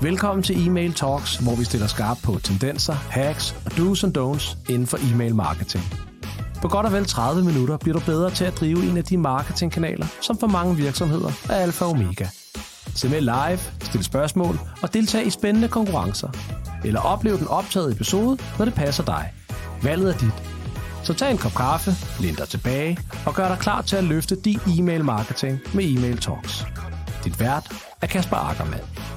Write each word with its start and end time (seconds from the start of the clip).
Velkommen 0.00 0.42
til 0.42 0.66
Email 0.66 0.92
Talks, 0.92 1.36
hvor 1.36 1.54
vi 1.54 1.64
stiller 1.64 1.86
skarp 1.86 2.16
på 2.24 2.38
tendenser, 2.38 2.92
hacks 2.92 3.54
og 3.64 3.72
do's 3.72 4.04
and 4.04 4.18
don'ts 4.18 4.72
inden 4.72 4.86
for 4.86 4.98
e-mail 5.12 5.34
marketing. 5.34 5.84
På 6.62 6.68
godt 6.68 6.86
og 6.86 6.92
vel 6.92 7.04
30 7.04 7.44
minutter 7.44 7.76
bliver 7.76 7.98
du 7.98 8.04
bedre 8.04 8.30
til 8.30 8.44
at 8.44 8.60
drive 8.60 8.90
en 8.90 8.96
af 8.96 9.04
de 9.04 9.16
marketingkanaler, 9.16 10.06
som 10.20 10.38
for 10.38 10.46
mange 10.46 10.76
virksomheder 10.76 11.30
er 11.50 11.54
alfa 11.54 11.84
og 11.84 11.90
omega. 11.90 12.26
Se 12.94 13.08
med 13.08 13.20
live, 13.20 13.58
stil 13.80 14.04
spørgsmål 14.04 14.58
og 14.82 14.94
deltag 14.94 15.26
i 15.26 15.30
spændende 15.30 15.68
konkurrencer. 15.68 16.28
Eller 16.84 17.00
oplev 17.00 17.38
den 17.38 17.48
optagede 17.48 17.92
episode, 17.92 18.38
når 18.58 18.64
det 18.64 18.74
passer 18.74 19.04
dig. 19.04 19.32
Valget 19.82 20.14
er 20.14 20.18
dit. 20.18 20.42
Så 21.02 21.14
tag 21.14 21.30
en 21.30 21.38
kop 21.38 21.54
kaffe, 21.54 21.90
læn 22.20 22.34
dig 22.34 22.48
tilbage 22.48 22.98
og 23.26 23.34
gør 23.34 23.48
dig 23.48 23.58
klar 23.58 23.82
til 23.82 23.96
at 23.96 24.04
løfte 24.04 24.36
din 24.36 24.60
e-mail 24.78 25.04
marketing 25.04 25.60
med 25.74 25.84
Email 25.84 26.18
Talks. 26.18 26.66
Dit 27.24 27.40
vært 27.40 27.72
er 28.02 28.06
Kasper 28.06 28.36
Ackermann. 28.36 29.15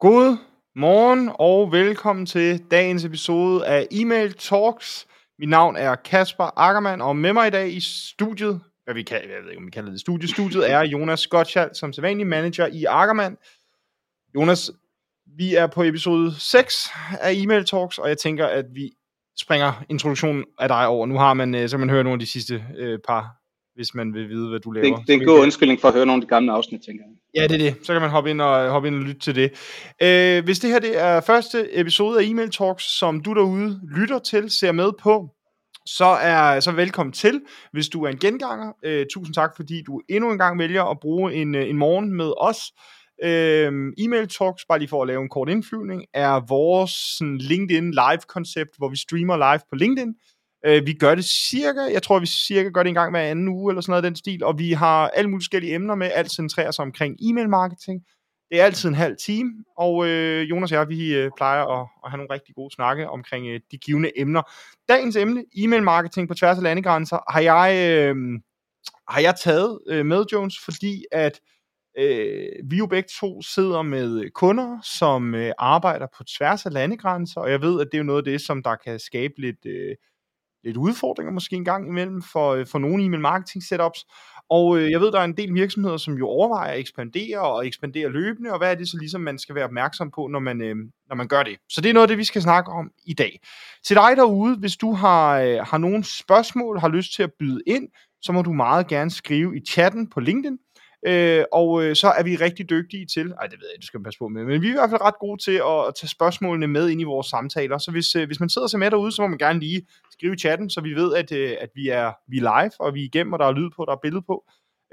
God 0.00 0.36
morgen 0.76 1.30
og 1.34 1.72
velkommen 1.72 2.26
til 2.26 2.70
dagens 2.70 3.04
episode 3.04 3.66
af 3.66 3.86
Email 3.90 4.32
Talks. 4.32 5.06
Mit 5.38 5.48
navn 5.48 5.76
er 5.76 5.94
Kasper 5.94 6.58
Ackermann, 6.58 7.02
og 7.02 7.16
med 7.16 7.32
mig 7.32 7.46
i 7.46 7.50
dag 7.50 7.72
i 7.72 7.80
studiet, 7.80 8.60
hvad 8.84 8.94
vi 8.94 9.02
kan, 9.02 9.16
jeg 9.16 9.42
ved 9.42 9.50
ikke, 9.50 9.58
om 9.58 9.66
vi 9.66 9.70
kalder 9.70 9.90
det 9.90 10.00
studie, 10.00 10.28
studiet 10.28 10.70
er 10.70 10.80
Jonas 10.80 11.26
Gottschall, 11.26 11.74
som 11.74 11.92
sædvanlig 11.92 12.26
manager 12.26 12.66
i 12.66 12.84
Ackermann. 12.88 13.36
Jonas, 14.34 14.70
vi 15.26 15.54
er 15.54 15.66
på 15.66 15.82
episode 15.82 16.34
6 16.38 16.90
af 17.20 17.32
Email 17.32 17.64
Talks, 17.64 17.98
og 17.98 18.08
jeg 18.08 18.18
tænker, 18.18 18.46
at 18.46 18.64
vi 18.74 18.92
springer 19.40 19.84
introduktionen 19.88 20.44
af 20.58 20.68
dig 20.68 20.86
over. 20.86 21.06
Nu 21.06 21.18
har 21.18 21.34
man, 21.34 21.54
øh, 21.54 21.68
så 21.68 21.78
man 21.78 21.90
hører 21.90 22.02
nogle 22.02 22.14
af 22.14 22.20
de 22.20 22.26
sidste 22.26 22.64
øh, 22.76 22.98
par 23.06 23.39
hvis 23.80 23.94
man 23.94 24.14
vil 24.14 24.28
vide, 24.28 24.48
hvad 24.48 24.60
du 24.60 24.70
laver. 24.70 24.96
Det, 24.96 25.06
det 25.06 25.14
er 25.14 25.18
en 25.20 25.26
god 25.26 25.40
undskyldning 25.40 25.80
for 25.80 25.88
at 25.88 25.94
høre 25.94 26.06
nogle 26.06 26.22
af 26.22 26.26
de 26.26 26.28
gamle 26.28 26.52
afsnit, 26.52 26.80
tænker 26.86 27.04
jeg. 27.04 27.42
Ja, 27.42 27.48
det 27.48 27.54
er 27.54 27.70
det. 27.70 27.86
Så 27.86 27.92
kan 27.92 28.02
man 28.02 28.10
hoppe 28.10 28.30
ind 28.30 28.40
og, 28.40 28.70
hoppe 28.70 28.88
ind 28.88 28.96
og 28.96 29.02
lytte 29.02 29.20
til 29.20 29.34
det. 29.34 29.50
Øh, 30.02 30.44
hvis 30.44 30.58
det 30.58 30.70
her 30.70 30.78
det 30.78 31.00
er 31.00 31.20
første 31.20 31.80
episode 31.80 32.20
af 32.20 32.24
Email 32.24 32.50
Talks, 32.50 32.98
som 32.98 33.20
du 33.20 33.34
derude 33.34 33.80
lytter 33.96 34.18
til, 34.18 34.50
ser 34.50 34.72
med 34.72 34.90
på, 35.02 35.28
så 35.86 36.04
er 36.04 36.60
så 36.60 36.72
velkommen 36.72 37.12
til, 37.12 37.40
hvis 37.72 37.88
du 37.88 38.04
er 38.04 38.08
en 38.08 38.18
genganger. 38.18 38.72
Øh, 38.84 39.06
tusind 39.14 39.34
tak, 39.34 39.50
fordi 39.56 39.82
du 39.86 40.00
endnu 40.08 40.30
en 40.30 40.38
gang 40.38 40.58
vælger 40.58 40.84
at 40.84 41.00
bruge 41.00 41.34
en, 41.34 41.54
øh, 41.54 41.68
en 41.68 41.76
morgen 41.76 42.12
med 42.16 42.32
os. 42.38 42.58
Øh, 43.24 43.72
email 43.98 44.28
Talks, 44.28 44.64
bare 44.68 44.78
lige 44.78 44.88
for 44.88 45.02
at 45.02 45.08
lave 45.08 45.22
en 45.22 45.28
kort 45.28 45.48
indflyvning, 45.48 46.04
er 46.14 46.40
vores 46.48 46.90
sådan, 46.90 47.38
LinkedIn 47.38 47.90
live-koncept, 47.90 48.70
hvor 48.78 48.88
vi 48.88 48.96
streamer 48.96 49.36
live 49.36 49.60
på 49.70 49.76
LinkedIn. 49.76 50.14
Øh, 50.66 50.86
vi 50.86 50.92
gør 50.92 51.14
det 51.14 51.24
cirka, 51.24 51.80
jeg 51.92 52.02
tror 52.02 52.18
vi 52.18 52.26
cirka 52.26 52.68
gør 52.68 52.82
det 52.82 52.88
en 52.88 52.94
gang 52.94 53.10
hver 53.10 53.20
anden 53.20 53.48
uge, 53.48 53.72
eller 53.72 53.80
sådan 53.80 53.92
noget 53.92 54.04
den 54.04 54.16
stil, 54.16 54.44
og 54.44 54.58
vi 54.58 54.72
har 54.72 55.08
alle 55.08 55.30
mulige 55.30 55.42
forskellige 55.42 55.74
emner 55.74 55.94
med, 55.94 56.10
alt 56.14 56.32
centrerer 56.32 56.70
sig 56.70 56.82
omkring 56.82 57.16
e-mail 57.22 57.48
marketing. 57.48 58.02
Det 58.50 58.60
er 58.60 58.64
altid 58.64 58.88
en 58.88 58.94
halv 58.94 59.16
time, 59.16 59.50
og 59.76 60.06
øh, 60.06 60.50
Jonas 60.50 60.72
og 60.72 60.78
jeg, 60.78 60.88
vi 60.88 61.14
øh, 61.14 61.30
plejer 61.36 61.64
at, 61.64 61.88
at 62.04 62.10
have 62.10 62.16
nogle 62.16 62.34
rigtig 62.34 62.54
gode 62.54 62.74
snakke 62.74 63.08
omkring 63.08 63.46
øh, 63.46 63.60
de 63.70 63.78
givende 63.78 64.18
emner. 64.20 64.42
Dagens 64.88 65.16
emne, 65.16 65.44
e-mail 65.56 65.82
marketing 65.82 66.28
på 66.28 66.34
tværs 66.34 66.56
af 66.56 66.62
landegrænser, 66.62 67.18
har 67.32 67.40
jeg, 67.40 67.90
øh, 67.90 68.16
har 69.08 69.20
jeg 69.20 69.34
taget 69.42 69.78
øh, 69.88 70.06
med, 70.06 70.24
Jones, 70.32 70.54
fordi 70.64 71.04
at 71.12 71.40
øh, 71.98 72.48
vi 72.70 72.76
jo 72.76 72.86
begge 72.86 73.08
to 73.20 73.42
sidder 73.42 73.82
med 73.82 74.30
kunder, 74.30 74.78
som 74.98 75.34
øh, 75.34 75.52
arbejder 75.58 76.06
på 76.16 76.24
tværs 76.24 76.66
af 76.66 76.72
landegrænser, 76.72 77.40
og 77.40 77.50
jeg 77.50 77.62
ved, 77.62 77.80
at 77.80 77.86
det 77.86 77.94
er 77.94 77.98
jo 77.98 78.04
noget 78.04 78.20
af 78.20 78.32
det, 78.32 78.40
som 78.40 78.62
der 78.62 78.76
kan 78.76 78.98
skabe 78.98 79.34
lidt... 79.38 79.66
Øh, 79.66 79.96
lidt 80.64 80.76
udfordringer 80.76 81.32
måske 81.32 81.56
en 81.56 81.64
gang 81.64 81.88
imellem 81.88 82.22
for, 82.22 82.50
øh, 82.54 82.66
for 82.66 82.78
nogle 82.78 83.04
e-mail 83.04 83.20
marketing 83.20 83.64
setups. 83.64 84.06
Og 84.50 84.78
øh, 84.78 84.90
jeg 84.90 85.00
ved, 85.00 85.12
der 85.12 85.20
er 85.20 85.24
en 85.24 85.36
del 85.36 85.54
virksomheder, 85.54 85.96
som 85.96 86.14
jo 86.14 86.26
overvejer 86.26 86.72
at 86.72 86.78
ekspandere 86.78 87.40
og 87.40 87.66
ekspandere 87.66 88.08
løbende, 88.08 88.52
og 88.52 88.58
hvad 88.58 88.70
er 88.70 88.74
det 88.74 88.88
så 88.88 88.96
ligesom, 89.00 89.20
man 89.20 89.38
skal 89.38 89.54
være 89.54 89.64
opmærksom 89.64 90.10
på, 90.10 90.26
når 90.26 90.38
man, 90.38 90.62
øh, 90.62 90.76
når 91.08 91.16
man 91.16 91.28
gør 91.28 91.42
det. 91.42 91.56
Så 91.68 91.80
det 91.80 91.88
er 91.88 91.92
noget 91.92 92.04
af 92.04 92.08
det, 92.08 92.18
vi 92.18 92.24
skal 92.24 92.42
snakke 92.42 92.72
om 92.72 92.90
i 93.06 93.14
dag. 93.14 93.40
Til 93.84 93.96
dig 93.96 94.16
derude, 94.16 94.56
hvis 94.56 94.76
du 94.76 94.92
har, 94.92 95.40
øh, 95.40 95.58
har 95.66 95.78
nogle 95.78 96.04
spørgsmål, 96.04 96.78
har 96.78 96.88
lyst 96.88 97.14
til 97.14 97.22
at 97.22 97.32
byde 97.38 97.60
ind, 97.66 97.88
så 98.22 98.32
må 98.32 98.42
du 98.42 98.52
meget 98.52 98.86
gerne 98.86 99.10
skrive 99.10 99.56
i 99.56 99.60
chatten 99.68 100.10
på 100.10 100.20
LinkedIn. 100.20 100.58
Øh, 101.06 101.44
og 101.52 101.84
øh, 101.84 101.96
så 101.96 102.08
er 102.08 102.22
vi 102.22 102.36
rigtig 102.36 102.70
dygtige 102.70 103.06
til, 103.06 103.32
ej 103.40 103.46
det 103.46 103.58
ved 103.60 103.68
jeg, 103.74 103.82
du 103.82 103.86
skal 103.86 104.02
passe 104.02 104.18
på 104.18 104.28
med, 104.28 104.44
men 104.44 104.62
vi 104.62 104.66
er 104.66 104.70
i 104.70 104.74
hvert 104.74 104.90
fald 104.90 105.00
ret 105.00 105.18
gode 105.20 105.42
til 105.42 105.52
at, 105.52 105.86
at 105.88 105.94
tage 105.94 106.08
spørgsmålene 106.08 106.66
med 106.66 106.88
ind 106.88 107.00
i 107.00 107.04
vores 107.04 107.26
samtaler. 107.26 107.78
Så 107.78 107.90
hvis, 107.90 108.16
øh, 108.16 108.26
hvis 108.26 108.40
man 108.40 108.48
sidder 108.48 108.68
sig 108.68 108.80
med 108.80 108.90
derude, 108.90 109.12
så 109.12 109.22
må 109.22 109.28
man 109.28 109.38
gerne 109.38 109.60
lige 109.60 109.86
skrive 110.12 110.34
i 110.34 110.38
chatten, 110.38 110.70
så 110.70 110.80
vi 110.80 110.94
ved, 110.94 111.14
at, 111.14 111.32
øh, 111.32 111.56
at 111.60 111.68
vi, 111.74 111.88
er, 111.88 112.12
vi 112.28 112.38
er 112.38 112.62
live, 112.62 112.72
og 112.80 112.94
vi 112.94 113.00
er 113.00 113.04
igennem, 113.04 113.32
og 113.32 113.38
der 113.38 113.46
er 113.46 113.52
lyd 113.52 113.70
på, 113.76 113.84
der 113.84 113.92
er 113.92 113.98
billede 114.02 114.22
på. 114.26 114.44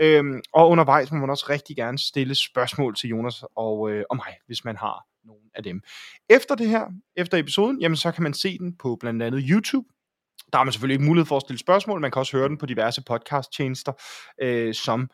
Øhm, 0.01 0.41
og 0.53 0.69
undervejs 0.69 1.11
må 1.11 1.17
man 1.17 1.29
også 1.29 1.45
rigtig 1.49 1.75
gerne 1.75 1.99
stille 1.99 2.35
spørgsmål 2.35 2.95
til 2.95 3.09
Jonas 3.09 3.43
og, 3.55 3.91
øh, 3.91 4.03
og 4.09 4.15
mig, 4.15 4.33
hvis 4.47 4.65
man 4.65 4.77
har 4.77 5.05
nogle 5.25 5.41
af 5.55 5.63
dem. 5.63 5.81
Efter 6.29 6.55
det 6.55 6.69
her, 6.69 6.85
efter 7.15 7.37
episoden, 7.37 7.81
jamen 7.81 7.95
så 7.95 8.11
kan 8.11 8.23
man 8.23 8.33
se 8.33 8.57
den 8.57 8.75
på 8.77 8.97
blandt 8.99 9.23
andet 9.23 9.43
YouTube. 9.49 9.87
Der 10.51 10.57
har 10.57 10.63
man 10.63 10.73
selvfølgelig 10.73 10.93
ikke 10.93 11.05
mulighed 11.05 11.25
for 11.25 11.35
at 11.35 11.41
stille 11.41 11.59
spørgsmål, 11.59 12.01
man 12.01 12.11
kan 12.11 12.19
også 12.19 12.37
høre 12.37 12.49
den 12.49 12.57
på 12.57 12.65
diverse 12.65 13.01
podcast-tjenester, 13.01 13.93
øh, 14.41 14.73
som 14.73 15.09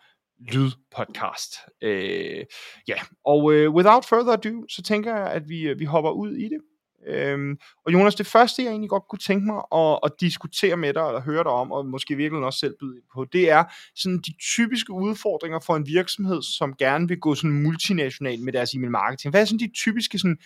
lydpodcast. 0.52 1.54
Øh, 1.82 2.46
ja, 2.88 2.96
og 3.26 3.54
øh, 3.54 3.72
without 3.72 4.06
further 4.06 4.34
ado, 4.34 4.66
så 4.70 4.82
tænker 4.82 5.16
jeg, 5.16 5.32
at 5.32 5.50
vi, 5.50 5.62
øh, 5.62 5.80
vi 5.80 5.86
hopper 5.86 6.12
ud 6.12 6.36
i 6.36 6.44
det. 6.44 6.60
Øhm, 7.08 7.58
og 7.86 7.94
Jonas, 7.94 8.16
det 8.16 8.28
første, 8.28 8.64
jeg 8.64 8.70
egentlig 8.70 8.90
godt 8.90 9.04
kunne 9.10 9.20
tænke 9.20 9.46
mig 9.46 9.62
at, 9.76 10.00
at 10.04 10.12
diskutere 10.20 10.78
med 10.78 10.94
dig, 10.94 11.08
eller 11.08 11.22
høre 11.22 11.44
dig 11.44 11.52
om, 11.52 11.72
og 11.72 11.86
måske 11.86 12.16
virkelig 12.16 12.44
også 12.44 12.60
selv 12.60 12.76
byde 12.80 12.96
ind 12.96 13.04
på, 13.14 13.26
det 13.26 13.50
er 13.50 13.64
sådan 13.96 14.18
de 14.18 14.34
typiske 14.42 14.94
udfordringer 14.94 15.60
for 15.60 15.76
en 15.76 15.88
virksomhed, 15.88 16.42
som 16.42 16.74
gerne 16.80 17.08
vil 17.08 17.20
gå 17.20 17.36
sådan 17.36 17.64
multinational 17.64 18.40
med 18.42 18.54
deres 18.54 18.74
e-mail 18.74 18.92
marketing. 18.92 19.32
Hvad 19.32 19.42
er 19.42 19.46
sådan 19.46 19.60
de 19.60 19.72
typiske 19.76 20.20
sådan 20.20 20.38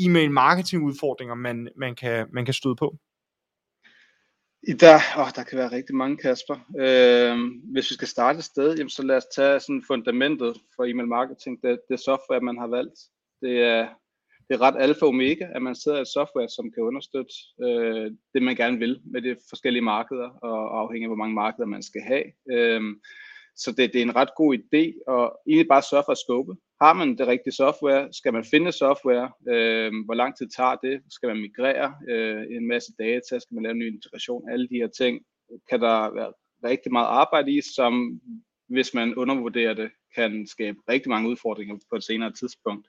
e-mail 0.00 0.30
marketing 0.30 0.82
udfordringer, 0.82 1.34
man, 1.34 1.68
man, 1.76 1.94
kan, 1.94 2.26
man 2.32 2.44
kan 2.44 2.54
støde 2.54 2.76
på? 2.76 2.96
I 4.68 4.72
der, 4.72 4.98
åh, 5.18 5.30
der 5.36 5.42
kan 5.42 5.58
være 5.58 5.72
rigtig 5.72 5.94
mange, 5.94 6.16
Kasper. 6.16 6.56
Øh, 6.78 7.38
hvis 7.72 7.90
vi 7.90 7.94
skal 7.94 8.08
starte 8.08 8.38
et 8.38 8.44
sted, 8.44 8.76
jamen, 8.76 8.90
så 8.90 9.02
lad 9.02 9.16
os 9.16 9.26
tage 9.36 9.60
sådan 9.60 9.84
fundamentet 9.86 10.56
for 10.76 10.84
e-mail 10.84 11.08
marketing. 11.08 11.62
Det, 11.62 11.80
det 11.88 12.00
software, 12.00 12.40
man 12.40 12.58
har 12.58 12.66
valgt. 12.66 12.98
Det 13.42 13.62
er, 13.62 13.88
det 14.48 14.54
er 14.54 14.60
ret 14.60 14.76
alfa 14.78 15.04
og 15.04 15.08
omega, 15.08 15.46
at 15.54 15.62
man 15.62 15.74
sidder 15.74 15.98
i 15.98 16.00
et 16.00 16.14
software, 16.18 16.48
som 16.48 16.72
kan 16.72 16.82
understøtte 16.82 17.34
øh, 17.62 18.10
det, 18.34 18.42
man 18.42 18.56
gerne 18.56 18.78
vil 18.78 19.00
med 19.04 19.22
de 19.22 19.36
forskellige 19.48 19.82
markeder, 19.82 20.28
og 20.28 20.80
afhængig 20.80 21.04
af, 21.04 21.08
hvor 21.08 21.22
mange 21.22 21.34
markeder 21.34 21.66
man 21.66 21.82
skal 21.82 22.02
have. 22.02 22.24
Øh, 22.52 22.82
så 23.56 23.70
det, 23.70 23.92
det 23.92 23.98
er 23.98 24.02
en 24.02 24.16
ret 24.16 24.34
god 24.36 24.58
idé, 24.58 24.84
og 25.06 25.40
egentlig 25.48 25.68
bare 25.68 25.82
sørge 25.90 26.04
for 26.06 26.12
at 26.12 26.22
skubbe 26.24 26.54
har 26.82 26.92
man 26.92 27.18
det 27.18 27.26
rigtige 27.26 27.52
software? 27.52 28.12
Skal 28.12 28.32
man 28.32 28.44
finde 28.44 28.72
software? 28.72 29.32
Øh, 29.48 29.92
hvor 30.04 30.14
lang 30.14 30.36
tid 30.36 30.48
tager 30.48 30.76
det? 30.76 31.02
Skal 31.10 31.26
man 31.28 31.40
migrere 31.40 31.94
øh, 32.08 32.46
en 32.56 32.68
masse 32.68 32.92
data? 32.98 33.38
Skal 33.38 33.54
man 33.54 33.62
lave 33.62 33.72
en 33.72 33.78
ny 33.78 33.94
integration? 33.94 34.50
Alle 34.50 34.68
de 34.68 34.74
her 34.74 34.88
ting 34.88 35.24
kan 35.70 35.80
der 35.80 36.14
være 36.14 36.32
rigtig 36.64 36.92
meget 36.92 37.06
arbejde 37.06 37.52
i, 37.56 37.60
som 37.60 38.20
hvis 38.68 38.94
man 38.94 39.14
undervurderer 39.14 39.74
det, 39.74 39.90
kan 40.14 40.46
skabe 40.46 40.78
rigtig 40.88 41.10
mange 41.10 41.28
udfordringer 41.28 41.76
på 41.90 41.96
et 41.96 42.04
senere 42.04 42.32
tidspunkt. 42.32 42.88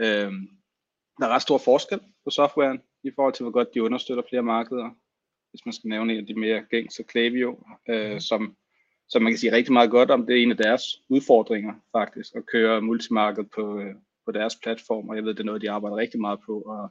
Øh, 0.00 0.32
der 1.18 1.26
er 1.26 1.34
ret 1.34 1.42
stor 1.42 1.58
forskel 1.58 2.00
på 2.24 2.30
softwaren 2.30 2.80
i 3.04 3.10
forhold 3.14 3.34
til, 3.34 3.44
hvor 3.44 3.52
godt 3.52 3.74
de 3.74 3.82
understøtter 3.82 4.24
flere 4.28 4.42
markeder. 4.42 4.90
Hvis 5.50 5.66
man 5.66 5.72
skal 5.72 5.88
nævne 5.88 6.12
en 6.12 6.20
af 6.20 6.26
de 6.26 6.40
mere 6.40 6.62
gængse, 6.70 7.02
Klaviyo, 7.02 7.64
øh, 7.88 8.12
mm. 8.12 8.20
som 8.20 8.56
så 9.08 9.18
man 9.18 9.32
kan 9.32 9.38
sige 9.38 9.52
rigtig 9.52 9.72
meget 9.72 9.90
godt 9.90 10.10
om, 10.10 10.26
det 10.26 10.38
er 10.38 10.42
en 10.42 10.50
af 10.50 10.56
deres 10.56 10.82
udfordringer 11.08 11.72
faktisk, 11.92 12.34
at 12.36 12.46
køre 12.46 12.80
multimarked 12.80 13.44
på, 13.54 13.78
øh, 13.78 13.94
på 14.26 14.32
deres 14.32 14.56
platform, 14.62 15.08
og 15.08 15.16
jeg 15.16 15.24
ved, 15.24 15.34
det 15.34 15.40
er 15.40 15.44
noget, 15.44 15.62
de 15.62 15.70
arbejder 15.70 15.96
rigtig 15.96 16.20
meget 16.20 16.38
på 16.46 16.60
at, 16.60 16.90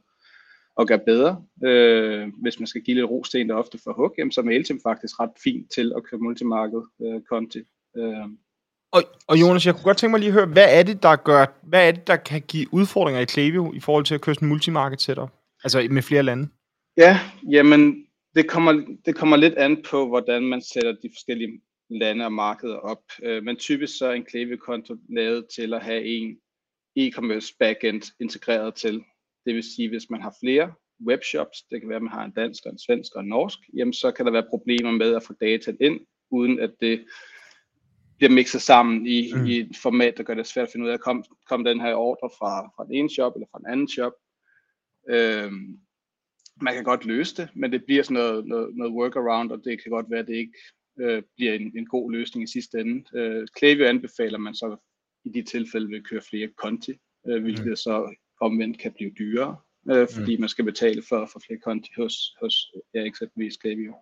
at 0.80 0.88
gøre 0.88 1.00
bedre. 1.06 1.44
Øh, 1.66 2.28
hvis 2.42 2.60
man 2.60 2.68
skal 2.68 2.82
give 2.82 2.96
lidt 2.96 3.10
rosten 3.10 3.50
der 3.50 3.56
ofte 3.56 3.80
for 3.84 3.94
hug, 3.94 4.14
jamen, 4.18 4.32
så 4.32 4.42
er 4.42 4.46
Mailchimp 4.46 4.82
faktisk 4.84 5.20
ret 5.20 5.32
fint 5.44 5.72
til 5.72 5.94
at 5.96 6.04
køre 6.04 6.20
multimarked 6.20 6.82
øh, 7.02 7.22
content. 7.30 7.68
Øh. 7.98 8.28
Og, 8.92 9.04
og 9.28 9.42
Jonas, 9.42 9.66
jeg 9.66 9.74
kunne 9.74 9.84
godt 9.84 9.98
tænke 9.98 10.12
mig 10.12 10.20
lige 10.20 10.28
at 10.28 10.34
høre, 10.34 10.46
hvad 10.46 10.80
er 10.80 10.84
det, 10.84 11.04
der 11.04 11.16
gør, 11.16 11.46
hvad 11.64 11.88
er 11.88 11.92
det, 11.92 12.08
der 12.08 12.16
kan 12.16 12.42
give 12.42 12.74
udfordringer 12.74 13.22
i 13.22 13.26
Klaviyo 13.26 13.74
i 13.74 13.80
forhold 13.80 14.06
til 14.06 14.16
at 14.16 14.22
køre 14.22 14.36
sådan 14.36 14.46
en 14.46 14.50
multimarket 14.50 15.02
setup? 15.02 15.30
Altså 15.64 15.88
med 15.92 16.02
flere 16.02 16.24
lande? 16.24 16.48
Ja, 16.98 17.20
jamen, 17.52 18.06
det 18.36 18.50
kommer, 18.50 18.86
det 19.06 19.16
kommer 19.16 19.38
lidt 19.38 19.54
an 19.54 19.84
på, 19.90 20.08
hvordan 20.08 20.44
man 20.44 20.62
sætter 20.62 20.92
de 20.92 21.10
forskellige 21.16 21.62
lande 21.98 22.26
og 22.26 22.34
markeder 22.34 22.76
op. 22.76 23.04
Øh, 23.24 23.44
men 23.44 23.58
typisk 23.58 23.98
så 23.98 24.08
er 24.08 24.14
en 24.14 24.26
Klaviyo-konto 24.26 24.96
lavet 25.10 25.46
til 25.56 25.74
at 25.74 25.84
have 25.84 26.06
en 26.06 26.38
e-commerce 27.00 27.56
backend 27.60 28.02
integreret 28.20 28.76
til. 28.76 29.04
Det 29.46 29.56
vil 29.56 29.64
sige, 29.64 29.90
hvis 29.90 30.10
man 30.10 30.22
har 30.22 30.36
flere 30.40 30.74
webshops, 31.08 31.64
det 31.72 31.80
kan 31.80 31.90
være, 31.90 31.96
at 31.96 32.04
man 32.04 32.12
har 32.12 32.26
en 32.26 32.32
dansk, 32.32 32.66
en 32.66 32.80
svensk 32.80 33.16
og 33.16 33.22
en 33.22 33.30
norsk, 33.30 33.60
jamen 33.74 33.94
så 33.94 34.12
kan 34.12 34.26
der 34.26 34.32
være 34.32 34.50
problemer 34.50 34.92
med 34.92 35.16
at 35.16 35.24
få 35.24 35.34
data 35.42 35.74
ind, 35.82 36.00
uden 36.32 36.60
at 36.60 36.72
det 36.80 37.06
bliver 38.18 38.32
mixet 38.32 38.62
sammen 38.62 39.08
i, 39.08 39.34
mm. 39.36 39.46
i 39.46 39.60
et 39.60 39.78
format, 39.82 40.18
der 40.18 40.24
gør 40.24 40.34
det 40.34 40.48
svært 40.48 40.68
at 40.68 40.72
finde 40.72 40.86
ud 40.86 40.92
af, 40.92 41.00
kom, 41.00 41.24
kom 41.50 41.64
den 41.64 41.82
her 41.82 41.94
ordre 41.94 42.30
fra, 42.38 42.72
fra 42.76 42.86
den 42.86 42.94
ene 42.94 43.10
shop 43.10 43.36
eller 43.36 43.48
fra 43.52 43.60
den 43.60 43.68
anden 43.68 43.88
shop. 43.88 44.14
Øhm, 45.10 45.80
man 46.62 46.74
kan 46.74 46.84
godt 46.84 47.06
løse 47.06 47.36
det, 47.36 47.50
men 47.56 47.72
det 47.72 47.86
bliver 47.86 48.04
sådan 48.04 48.14
noget, 48.14 48.46
noget, 48.46 48.76
noget 48.76 48.94
workaround, 48.94 49.52
og 49.52 49.62
det 49.64 49.84
kan 49.84 49.92
godt 49.92 50.06
være, 50.10 50.20
at 50.20 50.28
det 50.28 50.36
ikke 50.36 50.58
øh, 51.00 51.24
bliver 51.36 51.54
en, 51.54 51.72
en 51.78 51.86
god 51.86 52.12
løsning 52.12 52.44
i 52.44 52.52
sidste 52.52 52.80
ende. 52.80 53.18
Øh, 53.20 53.48
Klaviyo 53.56 53.86
anbefaler 53.86 54.38
man 54.38 54.56
så 54.56 54.76
i 55.26 55.30
de 55.30 55.44
tilfælde 55.44 55.88
vil 55.88 56.04
køre 56.04 56.22
flere 56.30 56.50
konti, 56.58 56.94
øh, 57.28 57.42
hvilket 57.42 57.66
mm. 57.66 57.76
så 57.76 58.16
omvendt 58.42 58.80
kan 58.80 58.92
blive 58.92 59.12
dyrere, 59.20 59.56
øh, 59.92 60.08
fordi 60.16 60.36
mm. 60.36 60.40
man 60.40 60.50
skal 60.50 60.66
betale 60.66 61.04
for, 61.10 61.30
for 61.32 61.42
flere 61.48 61.60
konti 61.60 61.92
hos, 61.98 62.36
hos 62.42 62.72
ja, 62.94 63.04
eksempelvis 63.04 63.58
Klaviyo. 63.58 63.94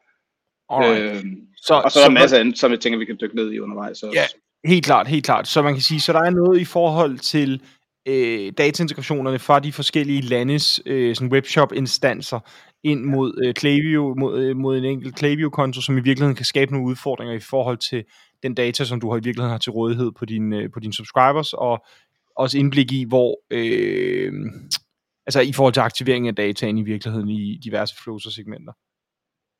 Øh, 0.74 1.24
så, 1.58 1.74
og 1.86 1.92
så 1.92 2.00
er 2.00 2.04
der 2.04 2.10
masser 2.10 2.40
andet, 2.40 2.58
som 2.58 2.72
jeg 2.72 2.80
tænker, 2.80 3.00
vi 3.00 3.06
kan 3.06 3.18
dykke 3.22 3.36
ned 3.36 3.52
i 3.52 3.60
undervejs. 3.60 4.04
Også. 4.04 4.20
Ja, 4.20 4.26
helt 4.70 4.86
klart, 4.86 5.08
helt 5.08 5.26
klart. 5.26 5.48
Så 5.48 5.62
man 5.62 5.74
kan 5.74 5.82
sige, 5.82 6.02
så 6.02 6.14
der 6.14 6.20
er 6.20 6.30
noget 6.30 6.62
i 6.62 6.66
forhold 6.66 7.18
til 7.18 7.62
øh, 8.08 8.54
dataintegrationerne 8.58 9.40
fra 9.40 9.60
de 9.60 9.72
forskellige 9.72 10.22
landes 10.22 10.82
øh, 10.86 11.16
sådan 11.16 11.32
webshop-instanser 11.32 12.40
ind 12.84 13.04
mod 13.04 13.42
øh, 13.44 13.54
Klaviyo, 13.54 14.16
mod, 14.18 14.44
øh, 14.44 14.58
mod 14.58 14.78
en 14.78 14.86
enkelt 14.86 15.16
Klaviyo-konto, 15.16 15.82
som 15.82 15.98
i 15.98 16.02
virkeligheden 16.02 16.36
kan 16.36 16.46
skabe 16.46 16.72
nogle 16.72 16.88
udfordringer 16.88 17.36
i 17.36 17.40
forhold 17.40 17.78
til 17.78 18.04
den 18.44 18.56
data, 18.56 18.86
som 18.86 19.02
du 19.02 19.10
har 19.10 19.18
i 19.18 19.24
virkeligheden 19.24 19.52
har 19.52 19.58
til 19.58 19.72
rådighed 19.72 20.12
på, 20.12 20.26
din, 20.26 20.54
øh, 20.54 20.72
på 20.72 20.80
dine 20.80 20.94
subscribers, 20.94 21.54
og 21.54 21.86
også 22.36 22.58
indblik 22.58 22.92
i, 22.92 23.06
hvor, 23.08 23.40
øh, 23.50 24.34
altså 25.26 25.42
i 25.42 25.54
forhold 25.54 25.74
til 25.74 25.82
aktivering 25.82 26.28
af 26.28 26.36
dataen 26.36 26.78
i 26.78 26.84
virkeligheden 26.84 27.30
i 27.30 27.58
diverse 27.64 27.96
flows 28.04 28.26
og 28.26 28.32
segmenter. 28.32 28.74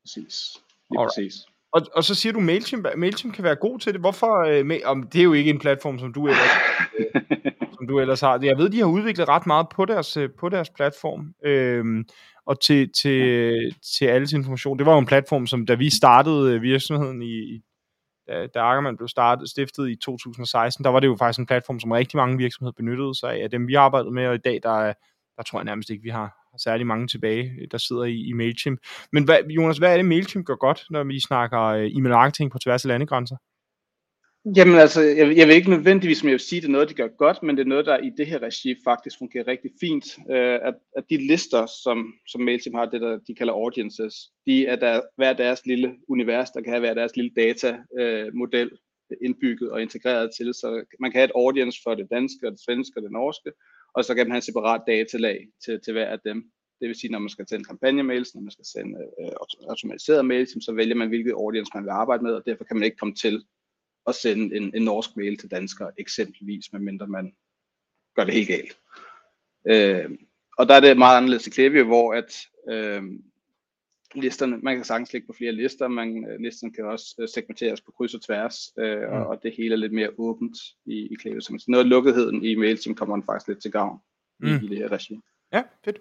Præcis. 0.02 0.56
Lige 0.90 1.06
præcis. 1.06 1.34
Og, 1.72 1.82
og 1.94 2.04
så 2.04 2.14
siger 2.14 2.32
du, 2.32 2.40
Mailchimp, 2.40 2.86
Mailchimp 2.96 3.34
kan 3.34 3.44
være 3.44 3.56
god 3.56 3.78
til 3.78 3.92
det. 3.92 4.00
Hvorfor? 4.00 4.44
Øh, 4.48 4.80
om, 4.84 5.02
det 5.02 5.18
er 5.18 5.24
jo 5.24 5.32
ikke 5.32 5.50
en 5.50 5.58
platform, 5.58 5.98
som 5.98 6.12
du 6.12 6.26
ellers, 6.26 6.48
øh, 6.98 7.22
som 7.82 7.88
du 7.88 8.00
ellers 8.00 8.20
har. 8.20 8.38
Jeg 8.42 8.58
ved, 8.58 8.70
de 8.70 8.78
har 8.78 8.86
udviklet 8.86 9.28
ret 9.28 9.46
meget 9.46 9.66
på 9.68 9.84
deres, 9.84 10.16
øh, 10.16 10.30
på 10.40 10.48
deres 10.48 10.70
platform. 10.70 11.34
Øh, 11.44 12.04
og 12.46 12.60
til, 12.60 12.90
til, 13.02 13.54
til 13.96 14.04
alles 14.04 14.32
information. 14.32 14.78
Det 14.78 14.86
var 14.86 14.92
jo 14.92 14.98
en 14.98 15.06
platform, 15.06 15.46
som 15.46 15.66
da 15.66 15.74
vi 15.74 15.90
startede 15.90 16.54
øh, 16.54 16.62
virksomheden 16.62 17.22
i, 17.22 17.60
da, 18.28 18.46
da 18.54 18.60
Ackermann 18.60 18.96
blev 18.96 19.08
startet, 19.08 19.50
stiftet 19.50 19.90
i 19.90 19.96
2016, 19.96 20.84
der 20.84 20.90
var 20.90 21.00
det 21.00 21.06
jo 21.06 21.16
faktisk 21.16 21.38
en 21.38 21.46
platform, 21.46 21.80
som 21.80 21.90
rigtig 21.90 22.16
mange 22.16 22.38
virksomheder 22.38 22.72
benyttede 22.76 23.14
sig 23.14 23.30
af. 23.42 23.50
Dem 23.50 23.68
vi 23.68 23.74
arbejdede 23.74 24.14
med, 24.14 24.26
og 24.26 24.34
i 24.34 24.38
dag, 24.38 24.60
der, 24.62 24.92
der 25.36 25.42
tror 25.46 25.58
jeg 25.58 25.64
nærmest 25.64 25.90
ikke, 25.90 26.02
vi 26.02 26.10
har 26.10 26.28
særlig 26.58 26.86
mange 26.86 27.06
tilbage, 27.06 27.50
der 27.70 27.78
sidder 27.78 28.04
i, 28.04 28.28
i 28.28 28.32
MailChimp. 28.32 28.80
Men 29.12 29.24
hvad, 29.24 29.38
Jonas, 29.50 29.78
hvad 29.78 29.92
er 29.92 29.96
det, 29.96 30.06
MailChimp 30.06 30.46
gør 30.46 30.54
godt, 30.54 30.84
når 30.90 31.04
vi 31.04 31.20
snakker 31.20 31.60
øh, 31.60 31.90
e-mail 31.96 32.14
marketing 32.14 32.50
på 32.50 32.58
tværs 32.58 32.84
af 32.84 32.88
landegrænser? 32.88 33.36
Jamen 34.44 34.74
altså, 34.74 35.00
jeg, 35.00 35.36
jeg 35.36 35.46
vil 35.46 35.56
ikke 35.56 35.70
nødvendigvis, 35.70 36.18
som 36.18 36.28
jeg 36.28 36.32
vil 36.32 36.40
sige, 36.40 36.60
det 36.60 36.66
er 36.66 36.72
noget, 36.72 36.88
de 36.88 36.94
gør 36.94 37.08
godt, 37.08 37.42
men 37.42 37.56
det 37.56 37.62
er 37.62 37.68
noget, 37.68 37.86
der 37.86 37.98
i 37.98 38.10
det 38.16 38.26
her 38.26 38.42
regi 38.42 38.74
faktisk 38.84 39.18
fungerer 39.18 39.46
rigtig 39.46 39.70
fint. 39.80 40.18
Øh, 40.30 40.58
at, 40.62 40.74
at 40.96 41.04
de 41.10 41.16
lister, 41.16 41.66
som, 41.82 42.14
som 42.28 42.40
MailChimp 42.40 42.76
har, 42.76 42.86
det 42.86 43.00
der 43.00 43.18
de 43.18 43.34
kalder 43.34 43.52
audiences, 43.52 44.14
de 44.46 44.66
er 44.66 44.76
der, 44.76 45.00
hver 45.16 45.32
deres 45.32 45.66
lille 45.66 45.94
univers, 46.08 46.50
der 46.50 46.60
kan 46.60 46.72
have 46.72 46.80
hver 46.80 46.94
deres 46.94 47.16
lille 47.16 47.30
datamodel 47.36 48.70
øh, 49.10 49.18
indbygget 49.24 49.70
og 49.70 49.82
integreret 49.82 50.30
til. 50.36 50.54
Så 50.54 50.84
man 51.00 51.10
kan 51.10 51.18
have 51.18 51.24
et 51.24 51.36
audience 51.36 51.80
for 51.84 51.94
det 51.94 52.06
danske, 52.10 52.46
og 52.46 52.52
det 52.52 52.60
svenske 52.64 52.98
og 52.98 53.02
det 53.02 53.12
norske, 53.12 53.52
og 53.94 54.04
så 54.04 54.14
kan 54.14 54.26
man 54.26 54.32
have 54.32 54.42
en 54.44 54.50
separat 54.50 54.82
datalag 54.86 55.38
til, 55.64 55.80
til 55.84 55.92
hver 55.92 56.06
af 56.06 56.18
dem. 56.24 56.44
Det 56.80 56.88
vil 56.88 57.00
sige, 57.00 57.10
når 57.12 57.18
man 57.18 57.28
skal 57.28 57.48
sende 57.48 57.64
kampagnemails, 57.64 58.34
når 58.34 58.42
man 58.42 58.50
skal 58.50 58.64
sende 58.64 58.98
øh, 59.20 59.32
automatiserede 59.68 60.22
mails, 60.22 60.64
så 60.64 60.72
vælger 60.72 60.94
man, 60.94 61.08
hvilket 61.08 61.32
audience 61.32 61.70
man 61.74 61.84
vil 61.84 61.90
arbejde 61.90 62.22
med, 62.22 62.32
og 62.34 62.42
derfor 62.46 62.64
kan 62.64 62.76
man 62.76 62.84
ikke 62.84 62.96
komme 62.96 63.14
til 63.14 63.44
at 64.06 64.14
sende 64.14 64.56
en, 64.56 64.76
en 64.76 64.82
norsk 64.82 65.16
mail 65.16 65.38
til 65.38 65.50
danskere, 65.50 65.90
eksempelvis, 65.98 66.72
medmindre 66.72 67.06
man 67.06 67.32
gør 68.16 68.24
det 68.24 68.34
helt 68.34 68.48
galt. 68.48 68.78
Øh, 69.66 70.10
og 70.58 70.68
der 70.68 70.74
er 70.74 70.80
det 70.80 70.98
meget 70.98 71.16
anderledes 71.16 71.46
i 71.46 71.50
Klaviyo, 71.50 71.84
hvor 71.84 72.14
at 72.14 72.38
øh, 72.70 73.02
listerne, 74.14 74.58
man 74.58 74.76
kan 74.76 74.84
sagtens 74.84 75.12
lægge 75.12 75.26
på 75.26 75.32
flere 75.38 75.52
lister, 75.52 75.88
man, 75.88 76.26
øh, 76.30 76.40
listerne 76.40 76.72
kan 76.72 76.84
også 76.84 77.14
øh, 77.20 77.28
segmenteres 77.28 77.80
på 77.80 77.92
kryds 77.92 78.14
og 78.14 78.22
tværs, 78.22 78.56
øh, 78.78 78.98
mm. 78.98 79.14
og, 79.14 79.26
og 79.26 79.40
det 79.42 79.54
hele 79.56 79.72
er 79.74 79.78
lidt 79.78 79.92
mere 79.92 80.10
åbent 80.18 80.56
i, 80.86 81.08
i 81.12 81.14
Klaviyo. 81.14 81.40
Så 81.40 81.64
noget 81.68 81.84
af 81.84 81.88
lukketheden 81.88 82.44
i 82.44 82.54
mail, 82.54 82.78
som 82.78 82.94
kommer 82.94 83.16
man 83.16 83.26
faktisk 83.26 83.48
lidt 83.48 83.62
til 83.62 83.70
gavn 83.70 83.98
mm. 84.40 84.48
i, 84.48 84.50
i 84.50 84.68
det 84.68 84.78
her 84.78 84.92
regi. 84.92 85.20
Ja, 85.52 85.62
fedt. 85.84 85.98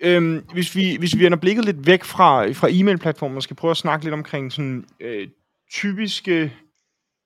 Øhm, 0.00 0.44
hvis, 0.52 0.76
vi, 0.76 0.96
hvis 0.98 1.16
vi 1.16 1.24
vender 1.24 1.38
blikket 1.38 1.64
lidt 1.64 1.86
væk 1.86 2.04
fra, 2.04 2.50
fra 2.50 2.68
e-mail-platformen 2.70 3.36
og 3.36 3.42
skal 3.42 3.56
prøve 3.56 3.70
at 3.70 3.76
snakke 3.76 4.04
lidt 4.04 4.14
omkring 4.14 4.52
sådan, 4.52 4.84
øh, 5.00 5.28
typiske 5.70 6.52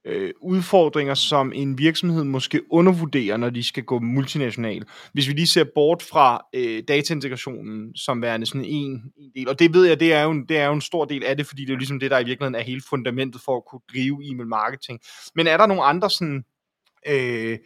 øh, 0.05 0.31
udfordringer, 0.41 1.15
som 1.15 1.53
en 1.55 1.79
virksomhed 1.79 2.25
måske 2.25 2.61
undervurderer, 2.71 3.37
når 3.37 3.51
de 3.51 3.65
skal 3.65 3.83
gå 3.83 3.99
multinational. 3.99 4.85
Hvis 5.13 5.29
vi 5.29 5.33
lige 5.33 5.47
ser 5.47 5.65
bort 5.75 6.03
fra 6.03 6.47
øh, 6.55 6.83
dataintegrationen 6.89 7.97
som 7.97 8.23
værende 8.23 8.47
sådan 8.47 8.65
en, 8.65 8.93
en 9.17 9.31
del, 9.35 9.49
og 9.49 9.59
det 9.59 9.75
ved 9.75 9.87
jeg, 9.87 10.01
det 10.01 10.13
er, 10.13 10.23
jo 10.23 10.31
en, 10.31 10.47
det 10.49 10.59
er 10.59 10.67
jo 10.67 10.73
en 10.73 10.81
stor 10.81 11.05
del 11.05 11.25
af 11.25 11.37
det, 11.37 11.47
fordi 11.47 11.63
det 11.63 11.71
er 11.71 11.75
jo 11.75 11.79
ligesom 11.79 12.01
det, 12.01 12.11
der 12.11 12.19
i 12.19 12.25
virkeligheden 12.25 12.55
er 12.55 12.63
hele 12.63 12.83
fundamentet 12.89 13.41
for 13.45 13.57
at 13.57 13.63
kunne 13.71 13.81
drive 13.93 14.21
e-mail 14.25 14.49
marketing. 14.49 15.01
Men 15.35 15.47
er 15.47 15.57
der 15.57 15.67
nogle 15.67 15.83
andre 15.83 16.11
sådan... 16.11 16.45
Øh, 17.09 17.59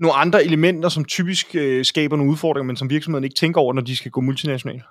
nogle 0.00 0.14
andre 0.14 0.44
elementer, 0.44 0.88
som 0.88 1.04
typisk 1.04 1.54
øh, 1.54 1.84
skaber 1.84 2.16
nogle 2.16 2.32
udfordringer, 2.32 2.66
men 2.66 2.76
som 2.76 2.90
virksomheden 2.90 3.24
ikke 3.24 3.34
tænker 3.34 3.60
over, 3.60 3.72
når 3.72 3.82
de 3.82 3.96
skal 3.96 4.10
gå 4.10 4.20
multinational? 4.20 4.82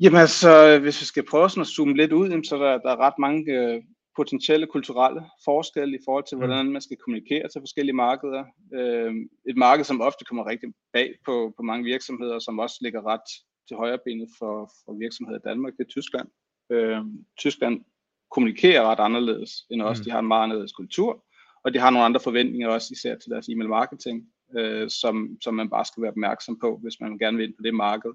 Jamen 0.00 0.20
altså, 0.20 0.78
hvis 0.78 1.00
vi 1.00 1.06
skal 1.06 1.24
prøve 1.30 1.50
sådan 1.50 1.60
at 1.60 1.66
zoome 1.66 1.96
lidt 1.96 2.12
ud, 2.12 2.44
så 2.44 2.56
der, 2.56 2.78
der 2.78 2.90
er 2.90 3.06
ret 3.06 3.18
mange 3.18 3.52
øh, 3.52 3.82
potentielle 4.16 4.66
kulturelle 4.66 5.22
forskelle 5.44 5.96
i 5.96 6.02
forhold 6.04 6.24
til, 6.28 6.36
mm. 6.36 6.40
hvordan 6.40 6.72
man 6.72 6.82
skal 6.82 6.96
kommunikere 6.96 7.48
til 7.48 7.60
forskellige 7.60 7.96
markeder. 7.96 8.44
Øh, 8.74 9.14
et 9.48 9.56
marked, 9.56 9.84
som 9.84 10.00
ofte 10.00 10.24
kommer 10.24 10.46
rigtig 10.46 10.68
bag 10.92 11.14
på, 11.24 11.52
på 11.56 11.62
mange 11.62 11.84
virksomheder, 11.84 12.38
som 12.38 12.58
også 12.58 12.76
ligger 12.80 13.06
ret 13.06 13.28
til 13.68 13.76
højre 13.76 13.98
benet 14.04 14.28
for, 14.38 14.70
for 14.84 14.92
virksomheder 14.98 15.38
i 15.38 15.48
Danmark, 15.48 15.72
det 15.76 15.84
er 15.84 15.88
Tyskland. 15.88 16.28
Øh, 16.70 17.00
Tyskland 17.38 17.84
kommunikerer 18.30 18.82
ret 18.82 19.00
anderledes 19.00 19.50
end 19.70 19.82
os. 19.82 19.98
Mm. 19.98 20.04
De 20.04 20.10
har 20.10 20.18
en 20.18 20.28
meget 20.28 20.42
anderledes 20.42 20.72
kultur, 20.72 21.24
og 21.64 21.74
de 21.74 21.78
har 21.78 21.90
nogle 21.90 22.04
andre 22.04 22.20
forventninger 22.20 22.68
også, 22.68 22.88
især 22.92 23.14
til 23.18 23.30
deres 23.30 23.48
e-mail 23.48 23.68
marketing, 23.68 24.26
øh, 24.56 24.90
som, 24.90 25.36
som 25.40 25.54
man 25.54 25.70
bare 25.70 25.84
skal 25.84 26.02
være 26.02 26.10
opmærksom 26.10 26.58
på, 26.58 26.78
hvis 26.82 27.00
man 27.00 27.18
gerne 27.18 27.36
vil 27.36 27.46
ind 27.46 27.56
på 27.56 27.62
det 27.62 27.74
marked. 27.74 28.10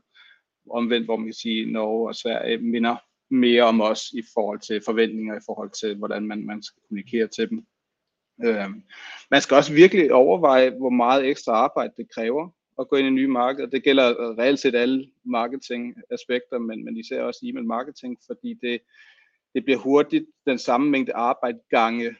Omvendt, 0.69 1.07
hvor 1.07 1.18
man 1.18 1.27
kan 1.27 1.33
sige, 1.33 1.62
at 1.62 1.71
Norge 1.71 2.07
og 2.07 2.15
Sverige 2.15 2.57
minder 2.57 2.95
mere 3.31 3.63
om 3.63 3.81
os 3.81 4.12
i 4.13 4.24
forhold 4.33 4.60
til 4.60 4.81
forventninger, 4.86 5.36
i 5.36 5.44
forhold 5.45 5.72
til, 5.81 5.98
hvordan 5.98 6.28
man, 6.28 6.45
man 6.45 6.63
skal 6.63 6.81
kommunikere 6.88 7.28
til 7.28 7.50
dem. 7.50 7.66
Øh, 8.44 8.69
man 9.31 9.42
skal 9.42 9.57
også 9.57 9.74
virkelig 9.74 10.13
overveje, 10.13 10.69
hvor 10.69 10.89
meget 10.89 11.25
ekstra 11.25 11.51
arbejde 11.51 11.94
det 11.98 12.12
kræver 12.16 12.50
at 12.80 12.88
gå 12.88 12.95
ind 12.95 13.07
i 13.07 13.12
nye 13.12 13.28
markeder. 13.28 13.68
Det 13.68 13.83
gælder 13.83 14.38
reelt 14.39 14.60
set 14.60 14.75
alle 14.75 15.12
marketing-aspekter, 15.25 16.60
men, 16.60 16.86
men 16.86 16.98
især 16.98 17.24
også 17.24 17.39
e-mail 17.44 17.66
marketing, 17.66 18.18
fordi 18.28 18.54
det, 18.54 18.81
det 19.54 19.63
bliver 19.66 19.80
hurtigt 19.80 20.25
den 20.45 20.57
samme 20.57 20.89
mængde 20.89 21.13
arbejde 21.13 21.60
gange 21.69 22.16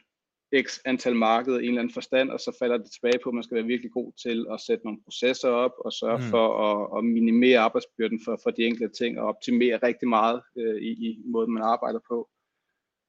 x 0.60 0.78
antal 0.84 1.16
markeder 1.16 1.58
i 1.58 1.62
en 1.62 1.68
eller 1.68 1.80
anden 1.80 1.94
forstand, 1.94 2.30
og 2.30 2.40
så 2.40 2.56
falder 2.58 2.76
det 2.76 2.90
tilbage 2.90 3.18
på, 3.24 3.28
at 3.30 3.34
man 3.34 3.42
skal 3.42 3.54
være 3.54 3.64
virkelig 3.64 3.92
god 3.92 4.12
til 4.22 4.46
at 4.52 4.60
sætte 4.60 4.84
nogle 4.84 5.00
processer 5.04 5.48
op, 5.48 5.72
og 5.84 5.92
sørge 5.92 6.18
mm. 6.18 6.30
for 6.30 6.46
at, 6.68 6.98
at 6.98 7.04
minimere 7.04 7.58
arbejdsbyrden 7.58 8.20
for, 8.24 8.40
for 8.42 8.50
de 8.50 8.62
enkelte 8.62 9.04
ting, 9.04 9.20
og 9.20 9.28
optimere 9.28 9.78
rigtig 9.82 10.08
meget 10.08 10.42
øh, 10.58 10.82
i, 10.82 10.90
i 11.08 11.18
måden, 11.24 11.52
man 11.52 11.62
arbejder 11.62 12.00
på. 12.08 12.28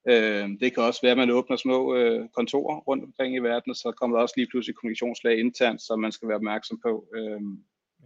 Øh, 0.08 0.48
det 0.60 0.74
kan 0.74 0.82
også 0.82 1.00
være, 1.02 1.12
at 1.12 1.18
man 1.18 1.30
åbner 1.30 1.56
små 1.56 1.94
øh, 1.94 2.28
kontorer 2.36 2.76
rundt 2.76 3.04
omkring 3.04 3.36
i 3.36 3.38
verden, 3.38 3.70
og 3.70 3.76
så 3.76 3.92
kommer 3.98 4.16
der 4.16 4.22
også 4.22 4.34
lige 4.36 4.48
pludselig 4.50 4.76
kommunikationslag 4.76 5.38
internt, 5.38 5.82
som 5.82 6.00
man 6.00 6.12
skal 6.12 6.28
være 6.28 6.36
opmærksom 6.36 6.80
på, 6.86 7.04
øh, 7.16 7.40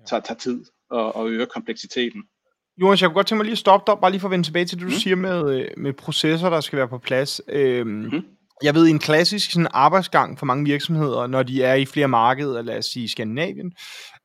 tager, 0.07 0.21
tager 0.21 0.39
tid 0.39 0.65
og, 0.91 1.17
og 1.17 1.31
øger 1.31 1.47
kompleksiteten. 1.47 2.23
Jonas, 2.83 3.03
jeg 3.03 3.09
kunne 3.09 3.15
godt 3.15 3.27
tænke 3.27 3.39
mig 3.39 3.45
lige 3.45 3.53
at 3.53 3.59
stoppe 3.59 3.93
dig, 3.93 4.01
bare 4.01 4.11
lige 4.11 4.21
for 4.21 4.29
at 4.29 4.33
vende 4.33 4.47
tilbage 4.47 4.65
til 4.65 4.79
det, 4.79 4.87
du 4.87 4.91
mm. 4.91 5.01
siger 5.03 5.17
med, 5.17 5.61
øh, 5.61 5.69
med 5.77 5.93
processer, 5.93 6.51
der 6.51 6.61
skal 6.61 6.77
være 6.77 6.89
på 6.89 6.99
plads. 6.99 7.41
Øh, 7.49 7.87
mm 7.87 8.38
jeg 8.63 8.75
ved, 8.75 8.89
en 8.89 8.99
klassisk 8.99 9.53
sådan 9.53 9.69
arbejdsgang 9.71 10.39
for 10.39 10.47
mange 10.47 10.65
virksomheder, 10.65 11.27
når 11.27 11.43
de 11.43 11.63
er 11.63 11.75
i 11.75 11.87
flere 11.87 12.09
markeder, 12.09 12.63
lad 12.63 12.79
os 12.79 12.87
sige 12.87 13.09
Skandinavien, 13.09 13.73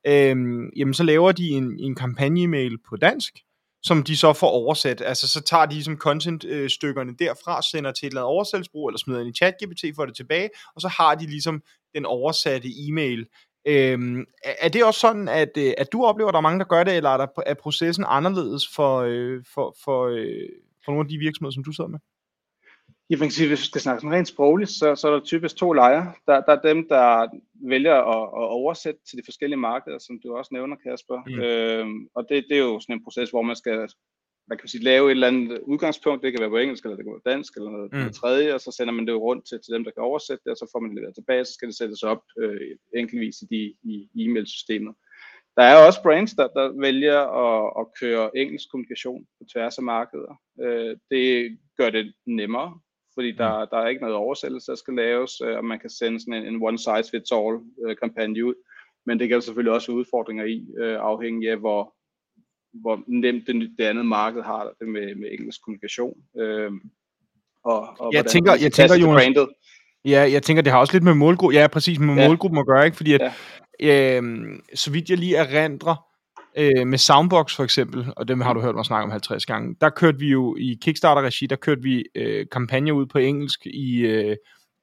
øhm, 0.07 0.69
jamen 0.75 0.93
så 0.93 1.03
laver 1.03 1.31
de 1.31 1.49
en, 1.49 1.79
en 1.79 1.95
kampagne-mail 1.95 2.77
på 2.89 2.95
dansk, 2.95 3.33
som 3.83 4.03
de 4.03 4.17
så 4.17 4.33
får 4.33 4.49
oversat. 4.49 5.01
Altså 5.01 5.27
så 5.27 5.41
tager 5.41 5.65
de 5.65 5.73
ligesom 5.73 5.97
content-stykkerne 5.97 7.15
derfra, 7.19 7.61
sender 7.61 7.91
til 7.91 8.05
et 8.05 8.09
eller 8.09 8.21
andet 8.21 8.29
oversættelsesbrug, 8.29 8.87
eller 8.87 8.99
smider 8.99 9.19
ind 9.19 9.29
i 9.29 9.37
ChatGPT, 9.37 9.95
får 9.95 10.05
det 10.05 10.15
tilbage, 10.15 10.49
og 10.75 10.81
så 10.81 10.87
har 10.87 11.15
de 11.15 11.25
ligesom 11.25 11.61
den 11.95 12.05
oversatte 12.05 12.69
e-mail. 12.87 13.25
Øhm, 13.67 14.25
er 14.59 14.69
det 14.69 14.83
også 14.83 14.99
sådan, 14.99 15.27
at, 15.27 15.49
øh, 15.57 15.73
at 15.77 15.91
du 15.93 16.05
oplever, 16.05 16.27
at 16.27 16.33
der 16.33 16.37
er 16.37 16.41
mange, 16.41 16.59
der 16.59 16.65
gør 16.65 16.83
det, 16.83 16.95
eller 16.95 17.09
er, 17.09 17.17
der, 17.17 17.27
er 17.45 17.53
processen 17.53 18.05
anderledes 18.07 18.67
for, 18.75 18.99
øh, 18.99 19.43
for, 19.53 19.75
for, 19.83 20.07
øh, 20.07 20.49
for 20.85 20.91
nogle 20.91 21.05
af 21.05 21.09
de 21.09 21.17
virksomheder, 21.17 21.53
som 21.53 21.63
du 21.63 21.71
sidder 21.71 21.89
med? 21.89 21.99
Ja, 23.09 23.17
man 23.17 23.27
kan 23.27 23.31
sige, 23.31 23.47
hvis 23.47 23.59
vi 23.59 23.65
skal 23.65 23.81
snakke 23.81 24.01
sådan 24.01 24.17
rent 24.17 24.27
sprogligt, 24.27 24.69
så, 24.69 24.95
så 24.95 25.07
er 25.07 25.11
der 25.11 25.19
typisk 25.19 25.55
to 25.55 25.73
lejre. 25.73 26.13
Der, 26.27 26.41
der 26.41 26.53
er 26.53 26.61
dem, 26.61 26.87
der 26.89 27.27
vælger 27.53 27.95
at, 27.95 28.23
at 28.41 28.47
oversætte 28.59 28.99
til 29.09 29.17
de 29.17 29.23
forskellige 29.25 29.59
markeder, 29.59 29.99
som 29.99 30.19
du 30.23 30.35
også 30.35 30.49
nævner, 30.53 30.75
Kasper. 30.75 31.19
Mm. 31.27 31.39
Øhm, 31.39 32.07
og 32.15 32.25
det, 32.29 32.45
det 32.49 32.57
er 32.57 32.61
jo 32.61 32.79
sådan 32.79 32.95
en 32.95 33.03
proces, 33.03 33.29
hvor 33.29 33.41
man 33.41 33.55
skal 33.55 33.87
man 34.47 34.57
kan 34.57 34.67
sige, 34.69 34.83
lave 34.83 35.07
et 35.07 35.11
eller 35.11 35.27
andet 35.27 35.59
udgangspunkt, 35.59 36.23
det 36.23 36.31
kan 36.31 36.41
være 36.41 36.49
på 36.49 36.57
engelsk, 36.57 36.83
eller 36.83 36.95
det 36.95 37.05
kan 37.05 37.13
være 37.13 37.33
dansk, 37.33 37.55
eller 37.55 37.71
noget, 37.71 37.91
mm. 37.91 37.97
noget 37.97 38.15
tredje, 38.15 38.53
og 38.53 38.61
så 38.61 38.71
sender 38.71 38.93
man 38.93 39.07
det 39.07 39.15
rundt 39.15 39.47
til, 39.47 39.59
til 39.65 39.73
dem, 39.73 39.83
der 39.83 39.91
kan 39.91 40.03
oversætte 40.03 40.43
det, 40.43 40.51
og 40.51 40.57
så 40.57 40.69
får 40.71 40.79
man 40.79 40.89
det 40.89 40.95
leveret 40.95 41.15
tilbage, 41.15 41.45
så 41.45 41.53
skal 41.53 41.67
det 41.67 41.77
sættes 41.77 42.03
op 42.03 42.23
øh, 42.39 42.77
enkeltvis 42.95 43.41
i, 43.41 43.45
de, 43.45 43.61
i 43.91 44.09
e-mailsystemet. 44.15 44.93
Der 45.57 45.63
er 45.63 45.87
også 45.87 46.03
brands, 46.03 46.33
der, 46.33 46.47
der 46.47 46.79
vælger 46.79 47.19
at, 47.45 47.73
at 47.79 47.85
køre 47.99 48.37
engelsk 48.37 48.71
kommunikation 48.71 49.25
på 49.37 49.43
tværs 49.53 49.77
af 49.77 49.83
markeder. 49.83 50.41
Øh, 50.61 50.97
det 51.11 51.57
gør 51.77 51.89
det 51.89 52.13
nemmere, 52.25 52.79
fordi 53.15 53.31
der, 53.31 53.59
mm. 53.59 53.67
der 53.71 53.77
er 53.77 53.87
ikke 53.87 54.01
noget 54.01 54.15
oversættelse, 54.15 54.71
der 54.71 54.75
skal 54.75 54.93
laves, 54.93 55.41
øh, 55.41 55.57
og 55.57 55.65
man 55.65 55.79
kan 55.79 55.89
sende 55.89 56.19
sådan 56.19 56.33
en, 56.33 56.53
en 56.53 56.63
one-size-fits-all 56.63 57.59
øh, 57.85 57.95
kampagne 57.97 58.45
ud. 58.45 58.53
Men 59.05 59.19
det 59.19 59.29
kan 59.29 59.41
selvfølgelig 59.41 59.73
også 59.73 59.91
udfordringer 59.91 60.45
i, 60.45 60.65
øh, 60.81 60.97
afhængig 60.99 61.49
af, 61.49 61.57
hvor, 61.57 61.93
hvor 62.73 63.03
nemt 63.07 63.47
det, 63.47 63.55
det 63.77 63.83
andet 63.83 64.05
marked 64.05 64.41
har 64.41 64.71
det 64.79 64.87
med, 64.87 65.15
med 65.15 65.27
engelsk 65.31 65.61
kommunikation. 65.63 66.17
Øh, 66.39 66.71
og, 67.63 67.99
og 67.99 68.13
jeg 68.13 68.25
tænker, 68.25 68.51
jeg 68.61 68.71
tænker 68.71 68.95
Jonas, 68.95 69.23
branded. 69.23 69.47
Ja, 70.05 70.31
jeg 70.31 70.43
tænker, 70.43 70.63
det 70.63 70.71
har 70.71 70.79
også 70.79 70.93
lidt 70.93 71.03
med 71.03 71.13
målgruppen, 71.13 71.59
ja, 71.59 71.67
præcis 71.67 71.99
med 71.99 72.15
ja. 72.15 72.27
målgruppen 72.27 72.59
at 72.59 72.65
gøre, 72.65 72.85
ikke? 72.85 72.97
Fordi 72.97 73.13
at, 73.13 73.21
ja. 73.79 74.17
øh, 74.17 74.23
så 74.73 74.91
vidt 74.91 75.09
jeg 75.09 75.17
lige 75.17 75.35
erindrer, 75.35 76.12
øh, 76.57 76.87
med 76.87 76.97
Soundbox 76.97 77.55
for 77.55 77.63
eksempel, 77.63 78.13
og 78.17 78.27
dem 78.27 78.41
har 78.41 78.53
du 78.53 78.61
hørt 78.61 78.75
mig 78.75 78.85
snakke 78.85 79.03
om 79.03 79.11
50 79.11 79.45
gange, 79.45 79.75
der 79.81 79.89
kørte 79.89 80.19
vi 80.19 80.27
jo 80.27 80.55
i 80.59 80.77
Kickstarter-regi, 80.81 81.45
der 81.47 81.55
kørte 81.55 81.81
vi 81.81 82.05
øh, 82.15 82.45
kampagner 82.51 82.91
ud 82.91 83.05
på 83.05 83.17
engelsk 83.17 83.65
i, 83.65 83.99
øh, 83.99 84.35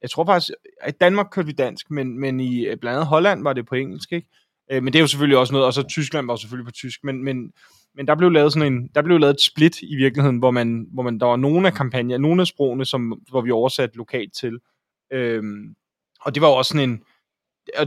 jeg 0.02 0.10
tror 0.10 0.24
faktisk, 0.24 0.50
i 0.88 0.90
Danmark 1.00 1.26
kørte 1.32 1.46
vi 1.46 1.52
dansk, 1.52 1.90
men, 1.90 2.20
men 2.20 2.40
i 2.40 2.66
øh, 2.66 2.76
blandt 2.76 2.96
andet 2.96 3.06
Holland 3.06 3.42
var 3.42 3.52
det 3.52 3.66
på 3.66 3.74
engelsk, 3.74 4.12
ikke? 4.12 4.28
Øh, 4.72 4.82
men 4.82 4.92
det 4.92 4.98
er 4.98 5.02
jo 5.02 5.06
selvfølgelig 5.06 5.38
også 5.38 5.52
noget, 5.52 5.66
og 5.66 5.72
så 5.74 5.82
Tyskland 5.82 6.26
var 6.26 6.36
selvfølgelig 6.36 6.66
på 6.66 6.72
tysk, 6.72 7.04
men, 7.04 7.24
men, 7.24 7.52
men 7.94 8.06
der 8.06 8.14
blev 8.14 8.30
lavet 8.30 8.52
sådan 8.52 8.72
en, 8.72 8.88
der 8.94 9.02
blev 9.02 9.18
lavet 9.18 9.34
et 9.34 9.42
split 9.42 9.82
i 9.82 9.96
virkeligheden, 9.96 10.38
hvor 10.38 10.50
man, 10.50 10.86
hvor 10.92 11.02
man 11.02 11.20
der 11.20 11.26
var 11.26 11.36
nogle 11.36 11.66
af 11.66 11.74
kampagner, 11.74 12.18
nogle 12.18 12.40
af 12.40 12.46
sprogene, 12.46 12.84
som, 12.84 13.20
hvor 13.30 13.40
vi 13.40 13.50
oversatte 13.50 13.96
lokalt 13.96 14.34
til. 14.34 14.58
Øhm, 15.12 15.74
og 16.20 16.34
det 16.34 16.42
var 16.42 16.48
også 16.48 16.68
sådan 16.68 16.90
en, 16.90 17.02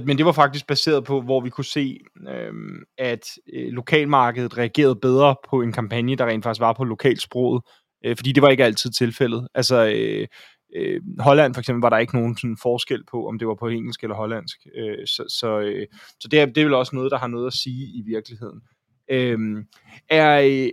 men 0.05 0.17
det 0.17 0.25
var 0.25 0.31
faktisk 0.31 0.67
baseret 0.67 1.03
på, 1.03 1.21
hvor 1.21 1.41
vi 1.41 1.49
kunne 1.49 1.65
se, 1.65 1.99
øh, 2.29 2.53
at 2.97 3.29
øh, 3.53 3.67
lokalmarkedet 3.67 4.57
reagerede 4.57 4.95
bedre 4.95 5.35
på 5.49 5.61
en 5.61 5.71
kampagne, 5.71 6.15
der 6.15 6.25
rent 6.25 6.43
faktisk 6.43 6.61
var 6.61 6.73
på 6.73 6.83
lokalsproget, 6.83 7.63
øh, 8.05 8.17
fordi 8.17 8.31
det 8.31 8.43
var 8.43 8.49
ikke 8.49 8.65
altid 8.65 8.91
tilfældet. 8.91 9.47
Altså, 9.55 9.85
øh, 9.95 10.27
øh, 10.75 11.01
Holland 11.19 11.53
for 11.53 11.61
eksempel 11.61 11.81
var 11.81 11.89
der 11.89 11.97
ikke 11.97 12.15
nogen 12.15 12.37
sådan 12.37 12.57
forskel 12.61 13.03
på, 13.11 13.27
om 13.27 13.39
det 13.39 13.47
var 13.47 13.55
på 13.55 13.67
engelsk 13.67 14.03
eller 14.03 14.15
hollandsk. 14.15 14.57
Øh, 14.75 15.07
så 15.07 15.23
så, 15.39 15.59
øh, 15.59 15.87
så 16.19 16.27
det, 16.27 16.39
er, 16.39 16.45
det 16.45 16.57
er 16.57 16.65
vel 16.65 16.73
også 16.73 16.95
noget, 16.95 17.11
der 17.11 17.17
har 17.17 17.27
noget 17.27 17.47
at 17.47 17.53
sige 17.53 17.85
i 17.85 18.01
virkeligheden. 18.05 18.61
Øh, 19.09 19.65
er, 20.09 20.41
øh, 20.41 20.69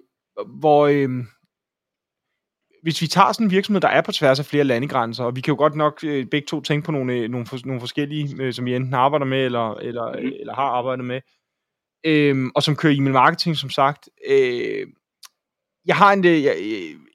hvor, 0.58 0.86
øh, 0.86 1.08
hvis 2.82 3.02
vi 3.02 3.06
tager 3.06 3.32
sådan 3.32 3.46
en 3.46 3.50
virksomhed, 3.50 3.80
der 3.80 3.88
er 3.88 4.00
på 4.00 4.12
tværs 4.12 4.38
af 4.38 4.46
flere 4.46 4.64
landegrænser, 4.64 5.25
og 5.25 5.37
vi 5.37 5.40
kan 5.40 5.52
jo 5.52 5.58
godt 5.58 5.75
nok 5.75 6.00
øh, 6.04 6.26
begge 6.26 6.46
to 6.46 6.60
tænke 6.60 6.87
på 6.87 6.92
nogle, 6.92 7.28
nogle, 7.28 7.46
for, 7.46 7.58
nogle 7.64 7.80
forskellige, 7.80 8.37
øh, 8.38 8.52
som 8.52 8.64
vi 8.64 8.75
enten 8.75 8.94
arbejder 8.94 9.26
med, 9.26 9.44
eller, 9.44 9.75
eller, 9.75 10.12
mm. 10.12 10.32
eller 10.40 10.54
har 10.54 10.62
arbejdet 10.62 11.04
med, 11.04 11.20
øh, 12.06 12.50
og 12.54 12.62
som 12.62 12.76
kører 12.76 12.94
e-mail 12.94 13.12
marketing, 13.12 13.56
som 13.56 13.70
sagt. 13.70 14.08
Øh, 14.30 14.87
jeg 15.87 15.96
har, 15.96 16.12
en, 16.12 16.25
jeg, 16.25 16.56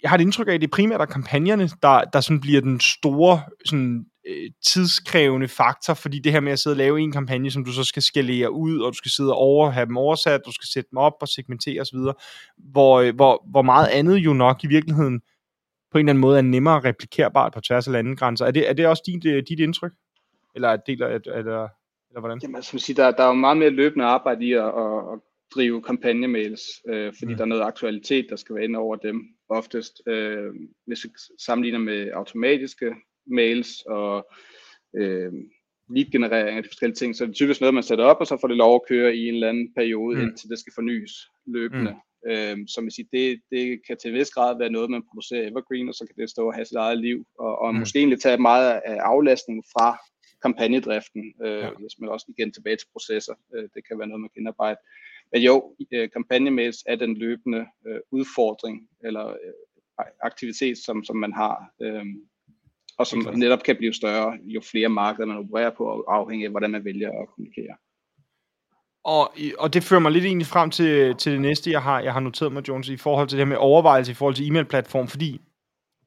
jeg 0.02 0.10
har 0.10 0.18
et 0.18 0.22
indtryk 0.22 0.48
af, 0.48 0.54
at 0.54 0.62
det 0.62 0.72
primært 0.72 1.02
er 1.02 1.06
kampagnerne, 1.06 1.70
der, 1.82 2.04
der 2.04 2.22
sådan 2.22 2.42
bliver 2.42 2.62
den 2.62 2.80
store 2.80 3.42
sådan, 3.66 4.06
øh, 4.28 4.52
tidskrævende 4.66 5.48
faktor, 5.48 5.94
fordi 5.94 6.20
det 6.20 6.32
her 6.32 6.40
med 6.40 6.52
at 6.52 6.60
sidde 6.60 6.74
og 6.74 6.78
lave 6.78 7.00
en 7.00 7.12
kampagne, 7.12 7.52
som 7.52 7.66
du 7.66 7.72
så 7.72 7.84
skal 7.84 8.02
skalere 8.02 8.52
ud, 8.52 8.80
og 8.80 8.92
du 8.92 8.98
skal 8.98 9.12
sidde 9.12 9.32
og 9.34 9.38
over, 9.38 9.70
have 9.70 9.86
dem 9.86 9.98
oversat, 9.98 10.42
du 10.46 10.52
skal 10.52 10.68
sætte 10.74 10.90
dem 10.92 10.98
op 10.98 11.14
og 11.22 11.28
segmentere 11.28 11.82
osv., 11.82 11.98
hvor, 12.58 13.00
øh, 13.00 13.16
hvor, 13.16 13.46
hvor 13.52 13.62
meget 13.62 13.88
andet 13.88 14.18
jo 14.18 14.34
nok 14.34 14.64
i 14.64 14.68
virkeligheden 14.68 15.22
på 15.96 16.00
en 16.00 16.06
eller 16.06 16.12
anden 16.12 16.22
måde 16.22 16.38
er 16.38 16.42
nemmere 16.42 16.80
replikerbart 16.80 17.54
på 17.54 17.62
tværs 17.62 17.88
af 17.88 17.94
landegrænser. 17.94 18.46
Er 18.46 18.52
det, 18.52 18.70
er 18.70 18.74
det 18.74 18.88
også 18.88 19.04
dit, 19.06 19.26
øh, 19.26 19.44
dit 19.50 19.60
indtryk? 19.60 19.92
Eller 20.56 20.70
er 20.70 20.78
det, 20.78 20.94
eller, 20.94 21.08
eller, 21.08 21.68
eller 22.10 22.20
hvordan? 22.20 22.40
Jamen, 22.42 22.56
altså, 22.56 22.80
sige, 22.80 22.96
der, 22.96 23.12
der 23.12 23.24
er 23.24 23.28
jo 23.28 23.34
meget 23.34 23.58
mere 23.58 23.70
løbende 23.70 24.06
arbejde 24.06 24.46
i 24.46 24.54
at, 24.54 24.66
at, 24.66 24.98
at 25.14 25.20
drive 25.56 25.82
kampagnemails, 25.82 26.62
øh, 26.90 27.14
fordi 27.20 27.32
mm. 27.32 27.38
der 27.38 27.44
er 27.44 27.48
noget 27.48 27.62
aktualitet, 27.62 28.26
der 28.30 28.36
skal 28.36 28.56
være 28.56 28.64
inde 28.64 28.80
over 28.80 28.96
dem 28.96 29.22
oftest. 29.50 30.02
Øh, 30.08 30.54
hvis 30.88 31.04
vi 31.04 31.10
sammenligner 31.46 31.80
med 31.80 32.12
automatiske 32.14 32.96
mails 33.28 33.82
og 33.82 34.28
øh, 34.98 35.32
lead-generering 35.90 36.58
af 36.58 36.64
de 36.64 36.70
forskellige 36.70 36.96
ting, 36.96 37.16
så 37.16 37.24
er 37.24 37.28
det 37.28 37.36
typisk 37.36 37.62
noget, 37.62 37.74
man 37.74 37.84
sætter 37.84 38.06
op, 38.06 38.18
og 38.20 38.28
så 38.28 38.38
får 38.42 38.48
det 38.48 38.58
lov 38.58 38.76
at 38.76 38.88
køre 38.88 39.16
i 39.16 39.28
en 39.28 39.34
eller 39.34 39.50
anden 39.50 39.74
periode, 39.74 40.16
mm. 40.18 40.22
indtil 40.22 40.50
det 40.50 40.60
skal 40.60 40.74
fornyes 40.74 41.12
løbende. 41.46 41.92
Mm. 41.92 42.32
Øh, 42.32 42.58
så 42.68 42.82
man 42.82 42.92
siger, 42.92 43.08
det, 43.12 43.42
det 43.52 43.82
kan 43.88 43.98
til 43.98 44.12
en 44.12 44.18
vis 44.18 44.32
grad 44.32 44.58
være 44.58 44.70
noget, 44.70 44.90
man 44.90 45.04
producerer 45.10 45.48
evergreen, 45.48 45.90
og 45.90 45.96
så 45.96 46.06
kan 46.08 46.22
det 46.22 46.30
stå 46.30 46.48
og 46.48 46.54
have 46.54 46.66
sit 46.66 46.78
eget 46.78 47.00
liv, 47.00 47.26
og, 47.40 47.60
og 47.60 47.74
mm. 47.74 47.80
måske 47.80 48.00
egentlig 48.00 48.20
tage 48.20 48.38
meget 48.38 48.82
af 48.86 48.96
aflastningen 48.96 49.64
fra 49.74 49.98
kampagnedriften, 50.42 51.34
øh, 51.46 51.60
ja. 51.64 51.70
hvis 51.80 52.00
man 52.00 52.10
også 52.10 52.26
igen 52.38 52.52
tilbage 52.52 52.76
til 52.76 52.88
processer. 52.94 53.34
Øh, 53.56 53.64
det 53.74 53.88
kan 53.88 54.00
være 54.00 54.08
noget, 54.08 54.22
man 54.22 54.30
kan 54.30 54.42
indarbejde. 54.42 54.80
Men 55.32 55.42
jo, 55.42 55.76
øh, 55.94 56.10
kampagnemails 56.10 56.84
er 56.86 56.96
den 56.96 57.18
løbende 57.18 57.66
øh, 57.88 58.00
udfordring 58.12 58.90
eller 59.04 59.28
øh, 59.28 60.06
aktivitet, 60.22 60.78
som, 60.78 61.04
som 61.04 61.16
man 61.16 61.34
har, 61.34 61.56
øh, 61.82 62.06
og 62.98 63.08
som 63.08 63.20
netop 63.36 63.64
kan 63.64 63.76
blive 63.76 63.94
større, 63.94 64.38
jo 64.46 64.62
flere 64.72 64.90
markeder 64.90 65.26
man 65.26 65.38
opererer 65.38 65.72
på, 65.78 66.04
afhængig 66.08 66.46
af, 66.46 66.52
hvordan 66.52 66.72
man 66.72 66.86
vælger 66.86 67.10
at 67.10 67.28
kommunikere. 67.36 67.76
Og, 69.04 69.34
og 69.60 69.74
det 69.74 69.84
fører 69.84 70.00
mig 70.00 70.12
lidt 70.12 70.26
egentlig 70.26 70.48
frem 70.48 70.70
til, 70.70 71.16
til 71.16 71.32
det 71.32 71.42
næste, 71.42 71.72
jeg 71.72 71.82
har, 71.82 72.00
jeg 72.00 72.14
har 72.14 72.20
noteret 72.20 72.54
mig, 72.54 72.68
Jones, 72.68 72.90
i 72.90 72.98
forhold 72.98 73.28
til 73.28 73.38
det 73.38 73.46
her 73.46 73.50
med 73.50 73.58
overvejelse 73.58 74.12
i 74.12 74.16
forhold 74.16 74.36
til 74.36 74.48
e-mail-platform, 74.48 75.08
fordi 75.08 75.42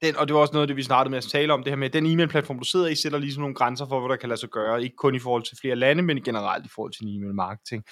den, 0.03 0.17
og 0.17 0.29
det 0.29 0.35
var 0.35 0.41
også 0.41 0.53
noget 0.53 0.63
af 0.63 0.67
det, 0.67 0.77
vi 0.77 0.83
startede 0.83 1.11
med 1.11 1.19
at 1.19 1.25
tale 1.25 1.53
om, 1.53 1.63
det 1.63 1.71
her 1.71 1.77
med, 1.77 1.91
den 1.91 2.07
e-mail-platform, 2.07 2.59
du 2.59 2.65
sidder 2.65 2.89
i, 2.89 2.95
sætter 2.95 3.19
ligesom 3.19 3.41
nogle 3.41 3.55
grænser 3.55 3.87
for, 3.89 4.01
hvad 4.01 4.09
der 4.09 4.17
kan 4.17 4.29
lade 4.29 4.41
sig 4.41 4.49
gøre, 4.49 4.83
ikke 4.83 4.97
kun 4.97 5.15
i 5.15 5.19
forhold 5.19 5.43
til 5.43 5.59
flere 5.61 5.77
lande, 5.77 6.03
men 6.03 6.23
generelt 6.23 6.67
i 6.67 6.69
forhold 6.75 6.93
til 6.93 7.17
e-mail-marketing. 7.17 7.85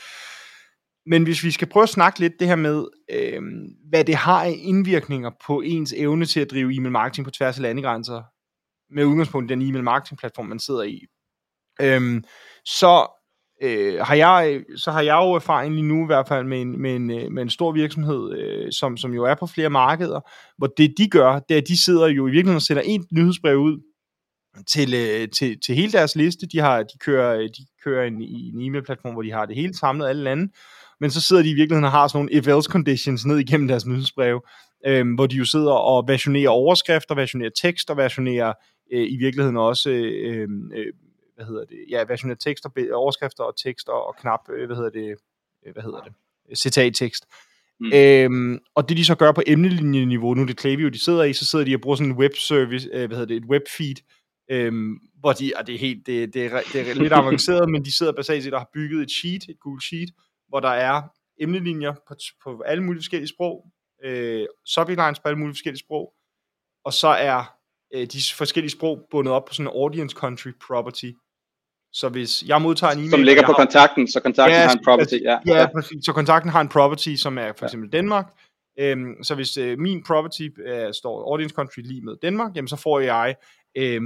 Men 1.07 1.23
hvis 1.23 1.45
vi 1.45 1.51
skal 1.51 1.69
prøve 1.69 1.83
at 1.83 1.89
snakke 1.89 2.21
lidt 2.21 2.33
det 2.41 2.49
her 2.49 2.57
med, 2.57 2.85
øh, 3.11 3.43
hvad 3.89 4.05
det 4.05 4.15
har 4.15 4.45
af 4.45 4.55
indvirkninger 4.59 5.31
på 5.47 5.61
ens 5.61 5.95
evne 5.97 6.27
til 6.27 6.41
at 6.41 6.51
drive 6.51 6.77
e-mail 6.77 6.93
marketing 6.93 7.25
på 7.25 7.31
tværs 7.31 7.57
af 7.57 7.63
landegrænser, 7.63 8.23
med 8.91 9.05
udgangspunkt 9.05 9.51
i 9.51 9.55
den 9.55 9.63
e-mail 9.63 9.85
marketing 9.85 10.19
platform, 10.19 10.47
man 10.47 10.59
sidder 10.59 10.83
i, 10.83 11.07
Øhm, 11.81 12.25
så 12.65 13.07
øh, 13.63 14.01
har 14.01 14.15
jeg 14.15 14.61
så 14.77 14.91
har 14.91 15.01
jeg 15.01 15.15
jo 15.15 15.33
erfaring 15.33 15.75
lige 15.75 15.89
nu 15.89 16.03
i 16.03 16.07
hvert 16.07 16.29
fald 16.29 16.47
med 16.47 16.61
en, 16.61 16.83
med 16.83 16.97
en, 16.97 17.11
øh, 17.11 17.33
med 17.33 17.43
en 17.43 17.51
stor 17.51 17.73
virksomhed, 17.73 18.39
øh, 18.39 18.73
som, 18.73 18.97
som 18.97 19.15
jo 19.15 19.25
er 19.25 19.35
på 19.35 19.47
flere 19.47 19.71
markeder, 19.71 20.21
hvor 20.59 20.67
det 20.67 20.95
de 20.99 21.09
gør, 21.09 21.39
det 21.39 21.55
er, 21.55 21.59
at 21.59 21.69
de 21.69 21.83
sidder 21.85 22.07
jo 22.07 22.27
i 22.27 22.31
virkeligheden 22.31 22.57
og 22.57 22.63
sender 22.63 22.83
et 22.87 23.07
nyhedsbrev 23.13 23.59
ud 23.59 23.81
til, 24.67 24.95
øh, 24.95 25.29
til, 25.29 25.61
til 25.67 25.75
hele 25.75 25.93
deres 25.93 26.17
liste. 26.17 26.47
De, 26.47 26.59
har, 26.59 26.83
de 26.83 26.99
kører, 26.99 27.39
øh, 27.39 27.45
de 27.45 27.67
kører 27.85 28.07
en, 28.07 28.23
i 28.23 28.49
en 28.49 28.61
e-mail-platform, 28.61 29.13
hvor 29.13 29.23
de 29.23 29.33
har 29.33 29.47
det 29.47 29.57
hele 29.57 29.75
samlet, 29.75 30.09
alle 30.09 30.23
lande, 30.23 30.53
men 31.01 31.11
så 31.11 31.21
sidder 31.21 31.43
de 31.43 31.51
i 31.51 31.55
virkeligheden 31.55 31.85
og 31.85 31.91
har 31.91 32.09
sådan 32.09 32.19
nogle 32.19 32.33
if-else 32.33 32.69
conditions 32.71 33.27
ned 33.27 33.39
igennem 33.39 33.69
deres 33.69 33.87
nyhedsbreve, 33.87 34.41
øh, 34.87 35.15
hvor 35.15 35.27
de 35.27 35.37
jo 35.37 35.45
sidder 35.45 35.73
og 35.73 36.09
versionerer 36.09 36.49
overskrifter, 36.49 37.15
versionerer 37.15 37.51
tekst 37.63 37.91
og 37.91 37.97
versionerer 37.97 38.53
øh, 38.93 39.07
i 39.11 39.17
virkeligheden 39.17 39.57
også 39.57 39.91
øh, 39.91 40.49
øh, 40.75 40.93
hvad 41.37 41.47
hedder 41.47 41.65
det, 41.65 41.79
ja, 41.91 42.05
versionerer 42.09 42.37
tekster, 42.37 42.71
overskrifter 42.93 43.45
og 43.45 43.57
tekster 43.57 43.93
og 43.93 44.17
knap, 44.17 44.41
øh, 44.51 44.67
hvad 44.67 44.77
hedder 44.77 44.91
det, 44.91 45.17
øh, 45.67 45.73
hvad 45.73 45.83
hedder 45.83 46.01
det, 46.01 46.13
citattekst. 46.59 47.27
Mm. 47.81 47.93
Øhm, 47.95 48.59
og 48.75 48.89
det 48.89 48.97
de 48.97 49.05
så 49.05 49.15
gør 49.15 49.33
på 49.33 49.43
emnelinjeniveau, 49.47 50.35
nu 50.35 50.45
det 50.45 50.57
Klaviyo, 50.57 50.89
de 50.89 51.05
sidder 51.05 51.25
i, 51.25 51.33
så 51.33 51.47
sidder 51.47 51.65
de 51.65 51.75
og 51.75 51.81
bruger 51.81 51.97
sådan 51.97 52.13
en 52.13 52.19
webservice, 52.19 52.89
øh, 52.93 53.07
hvad 53.07 53.17
hedder 53.17 53.35
det, 53.35 53.37
et 53.37 53.45
webfeed, 53.45 53.97
øhm, 54.51 54.99
hvor 55.21 55.33
de, 55.33 55.53
og 55.57 55.67
det 55.67 55.75
er 55.75 55.79
helt, 55.79 56.07
det, 56.07 56.35
det, 56.35 56.45
er, 56.45 56.61
det 56.73 56.91
er 56.91 56.95
lidt 56.95 57.13
avanceret, 57.13 57.71
men 57.71 57.85
de 57.85 57.97
sidder 57.97 58.13
basalt 58.13 58.45
set 58.45 58.55
og 58.55 58.61
har 58.61 58.71
bygget 58.75 59.03
et 59.03 59.11
sheet, 59.11 59.49
et 59.49 59.61
Google 59.61 59.83
Sheet, 59.83 60.11
hvor 60.49 60.61
der 60.61 60.69
er 60.69 61.03
emnelinjer 61.41 61.95
på, 62.09 62.15
på 62.45 62.61
alle 62.67 62.85
mulige 62.85 63.01
forskellige 63.01 63.29
sprog, 63.29 63.67
øh, 64.05 64.47
sublines 64.67 65.21
på 65.21 65.29
alle 65.29 65.39
mulige 65.39 65.55
forskellige 65.55 65.81
sprog, 65.81 66.15
og 66.85 66.93
så 66.93 67.09
er 67.09 67.57
øh, 67.95 68.07
de 68.07 68.19
forskellige 68.35 68.71
sprog 68.71 69.07
bundet 69.11 69.35
op 69.35 69.45
på 69.45 69.55
sådan 69.55 69.67
en 69.67 69.77
audience 69.77 70.17
country 70.17 70.51
property. 70.67 71.11
Så 71.93 72.09
hvis 72.09 72.43
jeg 72.43 72.63
modtager 72.63 72.93
en 72.93 72.99
e-mail... 72.99 73.11
Som 73.11 73.23
ligger 73.23 73.43
på 73.43 73.53
har, 73.53 73.65
kontakten, 73.65 74.09
så 74.09 74.21
kontakten 74.21 74.55
ja, 74.55 74.67
har 74.67 74.73
en 74.73 74.85
property. 74.85 75.15
Ja, 75.23 75.39
ja, 75.47 75.61
ja. 75.61 75.67
præcis. 75.75 76.05
Så 76.05 76.13
kontakten 76.13 76.51
har 76.51 76.61
en 76.61 76.69
property, 76.69 77.15
som 77.15 77.39
er 77.39 77.53
for 77.59 77.65
eksempel 77.65 77.91
ja. 77.93 77.97
Danmark. 77.97 78.27
Øhm, 78.79 79.23
så 79.23 79.35
hvis 79.35 79.57
øh, 79.57 79.79
min 79.79 80.03
property 80.03 80.49
øh, 80.67 80.95
står 80.95 81.33
audience 81.33 81.55
country 81.55 81.81
lige 81.81 82.01
med 82.01 82.17
Danmark, 82.23 82.57
jamen 82.57 82.69
så 82.69 82.77
får 82.77 83.01
jeg 83.01 83.37
øh, 83.77 84.01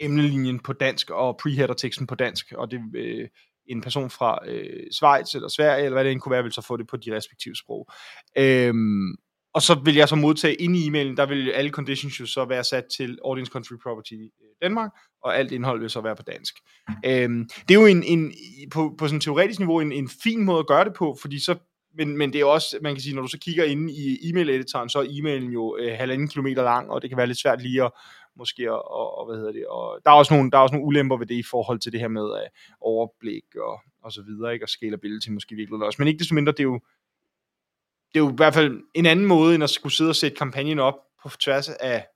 emnelinjen 0.00 0.60
på 0.60 0.72
dansk 0.72 1.10
og 1.10 1.36
preheader 1.36 1.74
teksten 1.74 2.06
på 2.06 2.14
dansk, 2.14 2.52
og 2.52 2.70
det 2.70 2.80
øh, 2.94 3.28
en 3.66 3.80
person 3.80 4.10
fra 4.10 4.38
øh, 4.46 4.86
Schweiz 4.92 5.34
eller 5.34 5.48
Sverige, 5.48 5.84
eller 5.84 5.94
hvad 5.94 6.04
det 6.04 6.12
end 6.12 6.20
kunne 6.20 6.32
være, 6.32 6.42
vil 6.42 6.52
så 6.52 6.62
få 6.62 6.76
det 6.76 6.86
på 6.86 6.96
de 6.96 7.16
respektive 7.16 7.56
sprog. 7.56 7.88
Øhm, 8.38 9.14
og 9.54 9.62
så 9.62 9.80
vil 9.84 9.94
jeg 9.94 10.08
så 10.08 10.16
modtage 10.16 10.54
ind 10.54 10.76
i 10.76 10.86
e-mailen, 10.86 11.16
der 11.16 11.26
vil 11.26 11.50
alle 11.50 11.70
conditions 11.70 12.20
jo 12.20 12.26
så 12.26 12.44
være 12.44 12.64
sat 12.64 12.84
til 12.96 13.18
Audience 13.24 13.52
Country 13.52 13.74
Property 13.82 14.14
øh, 14.14 14.48
Danmark, 14.62 14.90
og 15.22 15.38
alt 15.38 15.52
indhold 15.52 15.80
vil 15.80 15.90
så 15.90 16.00
være 16.00 16.16
på 16.16 16.22
dansk. 16.22 16.54
Øhm, 17.06 17.48
det 17.68 17.74
er 17.74 17.80
jo 17.80 17.86
en, 17.86 18.02
en, 18.02 18.32
på, 18.70 18.94
på 18.98 19.06
sådan 19.06 19.20
teoretisk 19.20 19.58
niveau 19.58 19.80
en, 19.80 19.92
en 19.92 20.08
fin 20.22 20.44
måde 20.44 20.58
at 20.58 20.66
gøre 20.66 20.84
det 20.84 20.94
på, 20.94 21.16
fordi 21.20 21.38
så 21.38 21.56
men, 21.94 22.16
men 22.18 22.32
det 22.32 22.40
er 22.40 22.44
også, 22.44 22.78
man 22.82 22.94
kan 22.94 23.02
sige, 23.02 23.14
når 23.14 23.22
du 23.22 23.28
så 23.28 23.38
kigger 23.38 23.64
ind 23.64 23.90
i 23.90 24.30
e-mail-editoren, 24.30 24.88
så 24.88 24.98
er 24.98 25.04
e-mailen 25.04 25.52
jo 25.52 25.76
øh, 25.80 25.92
halvanden 25.98 26.28
kilometer 26.28 26.62
lang, 26.62 26.90
og 26.90 27.02
det 27.02 27.10
kan 27.10 27.16
være 27.16 27.26
lidt 27.26 27.38
svært 27.38 27.62
lige 27.62 27.84
at 27.84 27.90
måske 28.36 28.72
og, 28.72 28.90
og, 28.90 29.18
og 29.18 29.26
hvad 29.26 29.36
hedder 29.36 29.52
det, 29.52 29.66
og 29.66 30.00
der 30.04 30.10
er 30.10 30.14
også 30.14 30.34
nogle, 30.34 30.50
der 30.50 30.58
er 30.58 30.62
også 30.62 30.74
nogle 30.74 30.86
ulemper 30.86 31.16
ved 31.16 31.26
det 31.26 31.34
i 31.34 31.42
forhold 31.42 31.78
til 31.78 31.92
det 31.92 32.00
her 32.00 32.08
med 32.08 32.24
uh, 32.24 32.38
overblik 32.80 33.44
og, 33.56 33.80
og 34.02 34.12
så 34.12 34.22
videre, 34.22 34.52
ikke, 34.52 34.64
og 34.64 34.68
scalability 34.68 35.28
måske 35.28 35.54
virkelig 35.54 35.82
også, 35.82 35.96
men 35.98 36.08
ikke 36.08 36.18
desto 36.18 36.34
mindre, 36.34 36.52
det 36.52 36.60
er 36.60 36.64
jo, 36.64 36.80
det 38.14 38.20
er 38.20 38.24
jo 38.24 38.30
i 38.30 38.36
hvert 38.36 38.54
fald 38.54 38.80
en 38.94 39.06
anden 39.06 39.26
måde, 39.26 39.54
end 39.54 39.64
at 39.64 39.70
skulle 39.70 39.92
sidde 39.92 40.10
og 40.10 40.16
sætte 40.16 40.36
kampagnen 40.36 40.78
op 40.78 40.94
på 41.22 41.28
tværs 41.28 41.68
af 41.68 42.06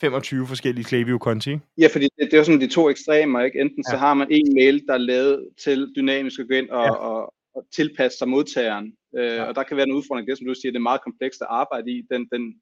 25 0.00 0.46
forskellige 0.46 0.84
Klaviyo-konti. 0.84 1.58
Ja, 1.78 1.88
fordi 1.92 2.04
det, 2.04 2.12
det 2.20 2.32
er 2.32 2.38
jo 2.38 2.44
sådan 2.44 2.60
de 2.60 2.68
to 2.68 2.90
ekstremer, 2.90 3.40
ikke? 3.40 3.60
Enten 3.60 3.84
ja. 3.86 3.90
så 3.90 3.96
har 3.96 4.14
man 4.14 4.28
en 4.30 4.54
mail, 4.54 4.86
der 4.86 4.94
er 4.94 4.98
lavet 4.98 5.48
til 5.64 5.92
dynamisk 5.96 6.40
at 6.40 6.48
gå 6.48 6.54
ind 6.54 6.70
og, 6.70 6.84
ja. 6.84 6.92
og, 6.92 7.34
og 7.54 7.66
tilpasse 7.76 8.18
sig 8.18 8.28
modtageren. 8.28 8.96
Øh, 9.18 9.24
ja. 9.24 9.44
Og 9.44 9.54
der 9.54 9.62
kan 9.62 9.76
være 9.76 9.86
en 9.86 9.92
udfordring, 9.92 10.28
det 10.28 10.38
som 10.38 10.46
du 10.46 10.54
siger, 10.54 10.72
det 10.72 10.78
er 10.78 10.90
meget 10.90 11.02
komplekst 11.02 11.42
at 11.42 11.46
arbejde 11.50 11.90
i, 11.90 12.02
den, 12.10 12.28
den 12.32 12.60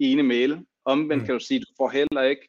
ene 0.00 0.22
mail. 0.22 0.58
Omvendt 0.84 1.22
mm. 1.22 1.26
kan 1.26 1.34
du 1.34 1.44
sige, 1.44 1.60
du 1.60 1.72
får 1.76 1.88
heller 1.88 2.22
ikke, 2.22 2.48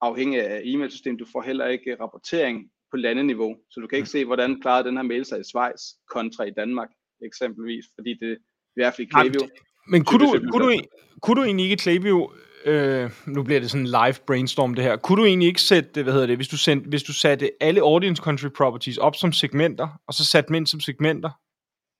afhængig 0.00 0.46
af 0.46 0.60
e-mailsystemet, 0.64 1.20
du 1.20 1.26
får 1.32 1.42
heller 1.42 1.66
ikke 1.66 1.96
rapportering 2.00 2.70
på 2.90 2.96
landeniveau. 2.96 3.56
Så 3.70 3.80
du 3.80 3.86
kan 3.86 3.96
ikke 3.96 4.06
mm. 4.06 4.16
se, 4.16 4.24
hvordan 4.24 4.60
klarede 4.60 4.88
den 4.88 4.96
her 4.96 5.02
mail 5.02 5.24
sig 5.24 5.40
i 5.40 5.44
Schweiz 5.44 5.82
kontra 6.14 6.44
i 6.44 6.50
Danmark, 6.50 6.88
eksempelvis. 7.24 7.84
Fordi 7.94 8.14
det 8.14 8.38
i 8.76 8.78
hvert 8.80 8.94
fald 8.94 9.06
i 9.06 9.10
Klaviyo. 9.10 9.48
Men 9.88 10.04
kunne 10.04 10.26
du, 10.26 10.30
kunne, 10.52 10.64
du, 10.64 10.80
kunne 11.22 11.36
du 11.40 11.44
egentlig 11.44 11.64
ikke 11.70 11.82
Klaviyo 11.82 12.32
øh, 12.64 13.10
nu 13.26 13.42
bliver 13.42 13.60
det 13.60 13.70
sådan 13.70 13.86
en 13.86 13.90
live 13.90 14.14
brainstorm 14.26 14.74
det 14.74 14.84
her. 14.84 14.96
Kunne 14.96 15.20
du 15.22 15.26
egentlig 15.26 15.48
ikke 15.48 15.62
sætte, 15.62 16.02
hvad 16.02 16.12
hedder 16.12 16.26
det, 16.26 16.36
hvis 16.36 16.48
du, 16.48 16.56
sendte, 16.56 16.88
hvis 16.88 17.02
du 17.02 17.12
satte 17.12 17.50
alle 17.60 17.80
audience 17.80 18.22
country 18.22 18.48
properties 18.56 18.98
op 18.98 19.16
som 19.16 19.32
segmenter, 19.32 19.88
og 20.08 20.14
så 20.14 20.24
satte 20.24 20.48
dem 20.48 20.54
ind 20.54 20.66
som 20.66 20.80
segmenter, 20.80 21.30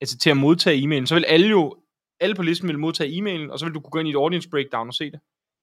altså 0.01 0.19
til 0.19 0.31
at 0.31 0.37
modtage 0.37 0.83
e-mailen, 0.85 1.07
så 1.07 1.15
vil 1.15 1.25
alle 1.25 1.49
jo, 1.49 1.77
alle 2.21 2.35
på 2.35 2.43
listen 2.43 2.69
vil 2.69 2.79
modtage 2.79 3.11
e-mailen, 3.19 3.51
og 3.51 3.59
så 3.59 3.65
vil 3.65 3.75
du 3.75 3.81
kunne 3.81 3.91
gå 3.91 3.99
ind 3.99 4.09
i 4.09 4.11
et 4.11 4.17
audience 4.17 4.49
breakdown 4.51 4.89
og 4.89 4.95
se 4.95 5.11
det. 5.11 5.21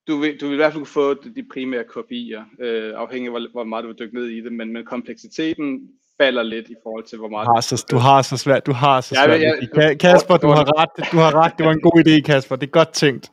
Du 0.07 0.17
vil, 0.17 0.37
du 0.41 0.45
vil 0.45 0.53
i 0.53 0.55
hvert 0.55 0.73
fald 0.73 0.79
kunne 0.79 0.87
få 0.87 1.13
de 1.13 1.45
primære 1.53 1.83
kopier, 1.83 2.43
øh, 2.61 2.93
afhængig 2.95 3.27
af 3.27 3.31
hvor, 3.31 3.51
hvor 3.51 3.63
meget 3.63 3.83
du 3.83 3.87
vil 3.87 3.99
dykke 3.99 4.15
ned 4.15 4.25
i 4.25 4.41
det, 4.41 4.53
men, 4.53 4.73
men 4.73 4.85
kompleksiteten 4.85 5.79
falder 6.21 6.43
lidt 6.43 6.69
i 6.69 6.75
forhold 6.83 7.03
til, 7.03 7.17
hvor 7.17 7.27
meget... 7.27 7.45
Du 7.47 7.51
har 7.55 7.61
så, 7.61 7.85
du 7.91 7.97
har 7.97 8.21
så 8.21 8.37
svært, 8.37 8.65
du 8.65 8.71
har 8.71 9.01
så 9.01 9.15
svært. 9.15 9.41
Ja, 9.41 9.51
ja, 9.75 9.93
Kasper, 9.93 10.37
du 10.37 10.47
har 10.47 10.81
ret, 10.81 11.11
du 11.11 11.17
har 11.17 11.35
ret, 11.35 11.53
det 11.57 11.65
var 11.65 11.71
en 11.71 11.81
god 11.81 12.03
idé, 12.07 12.21
Kasper, 12.21 12.55
det 12.55 12.67
er 12.67 12.71
godt 12.71 12.93
tænkt. 12.93 13.31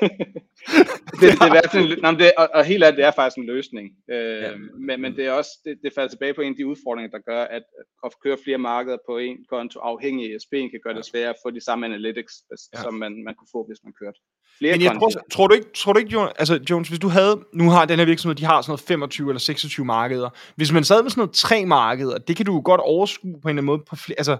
Det, 0.00 1.20
det 1.20 1.28
er 1.46 1.50
hvert 1.56 1.70
fald, 1.72 2.00
nej, 2.02 2.10
det, 2.10 2.32
og, 2.38 2.48
og 2.54 2.64
helt 2.64 2.82
ærligt, 2.84 2.96
det 2.96 3.06
er 3.06 3.10
faktisk 3.10 3.38
en 3.38 3.46
løsning. 3.54 3.86
Øh, 4.10 4.42
ja. 4.42 4.50
men, 4.86 5.00
men 5.02 5.16
det 5.16 5.26
er 5.26 5.32
også, 5.32 5.50
det, 5.64 5.78
det 5.82 5.92
falder 5.94 6.10
tilbage 6.10 6.34
på 6.34 6.40
en 6.40 6.52
af 6.52 6.56
de 6.56 6.66
udfordringer, 6.66 7.10
der 7.10 7.22
gør, 7.30 7.42
at 7.44 7.62
at 8.04 8.12
køre 8.24 8.36
flere 8.44 8.58
markeder 8.58 8.98
på 9.08 9.18
en 9.18 9.36
konto 9.50 9.78
afhængig 9.78 10.24
af 10.26 10.36
ESP'en 10.36 10.70
kan 10.70 10.80
gøre 10.84 10.94
det 10.94 11.04
sværere 11.06 11.28
at 11.28 11.40
få 11.44 11.50
de 11.50 11.64
samme 11.64 11.86
analytics, 11.86 12.34
ja. 12.74 12.82
som 12.82 12.94
man, 12.94 13.12
man 13.26 13.34
kunne 13.34 13.52
få, 13.52 13.60
hvis 13.68 13.80
man 13.84 13.92
kørte 14.00 14.18
flere 14.58 14.72
Men 14.72 14.82
jeg 14.82 14.92
tror, 15.00 15.10
tror, 15.34 15.46
du 15.46 15.54
ikke, 15.54 15.68
tror 15.74 15.92
du 15.92 15.98
ikke 15.98 16.12
Jonas, 16.12 16.32
altså 16.38 16.60
Jones, 16.70 16.88
hvis 16.88 16.98
du 16.98 17.08
havde, 17.08 17.34
nu 17.52 17.70
har 17.70 17.84
den 17.84 17.98
her 17.98 18.06
virksomhed, 18.06 18.36
de 18.36 18.44
har 18.44 18.62
sådan 18.62 18.70
noget 18.70 18.80
25 18.80 19.30
eller 19.30 19.40
26 19.40 19.86
markeder. 19.86 20.30
Hvis 20.56 20.72
man 20.72 20.84
sad 20.84 21.02
med 21.02 21.10
sådan 21.10 21.20
noget 21.20 21.34
tre 21.34 21.66
markeder, 21.66 22.18
det 22.18 22.36
kan 22.36 22.46
du 22.46 22.60
godt 22.60 22.80
overskue 22.80 23.40
på 23.42 23.48
en 23.48 23.50
eller 23.50 23.50
anden 23.50 23.66
måde 23.66 23.82
på 23.90 23.96
flere, 23.96 24.18
altså 24.18 24.36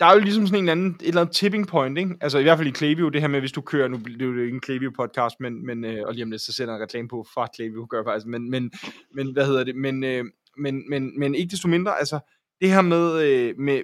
der 0.00 0.06
er 0.06 0.14
jo 0.14 0.20
ligesom 0.20 0.46
sådan 0.46 0.58
en 0.58 0.64
eller 0.64 0.72
anden, 0.72 0.96
et 1.00 1.08
eller 1.08 1.20
andet 1.20 1.36
tipping 1.36 1.68
point, 1.68 1.98
ikke? 1.98 2.16
Altså 2.20 2.38
i 2.38 2.42
hvert 2.42 2.58
fald 2.58 2.68
i 2.68 2.70
Klaviyo, 2.70 3.08
det 3.08 3.20
her 3.20 3.28
med, 3.28 3.40
hvis 3.40 3.52
du 3.52 3.60
kører, 3.60 3.88
nu 3.88 3.96
det 3.96 4.22
er 4.22 4.26
jo 4.26 4.40
ikke 4.40 4.54
en 4.54 4.60
Klaviyo 4.60 4.90
podcast, 4.96 5.40
men, 5.40 5.66
men 5.66 5.84
øh, 5.84 6.06
og 6.06 6.14
lige 6.14 6.24
om 6.24 6.30
lidt, 6.30 6.42
så 6.42 6.52
sender 6.52 6.72
jeg 6.72 6.78
en 6.78 6.82
reklame 6.82 7.08
på 7.08 7.26
fra 7.34 7.48
Klaviyo, 7.56 7.86
gør 7.90 8.04
faktisk, 8.04 8.26
men, 8.26 8.50
men, 8.50 8.72
men 9.14 9.32
hvad 9.32 9.46
hedder 9.46 9.64
det, 9.64 9.76
men, 9.76 10.04
øh, 10.04 10.24
men, 10.58 10.90
men, 10.90 11.18
men 11.18 11.34
ikke 11.34 11.50
desto 11.50 11.68
mindre, 11.68 11.98
altså 11.98 12.18
det 12.60 12.70
her 12.70 12.82
med, 12.82 13.22
øh, 13.22 13.54
med, 13.58 13.82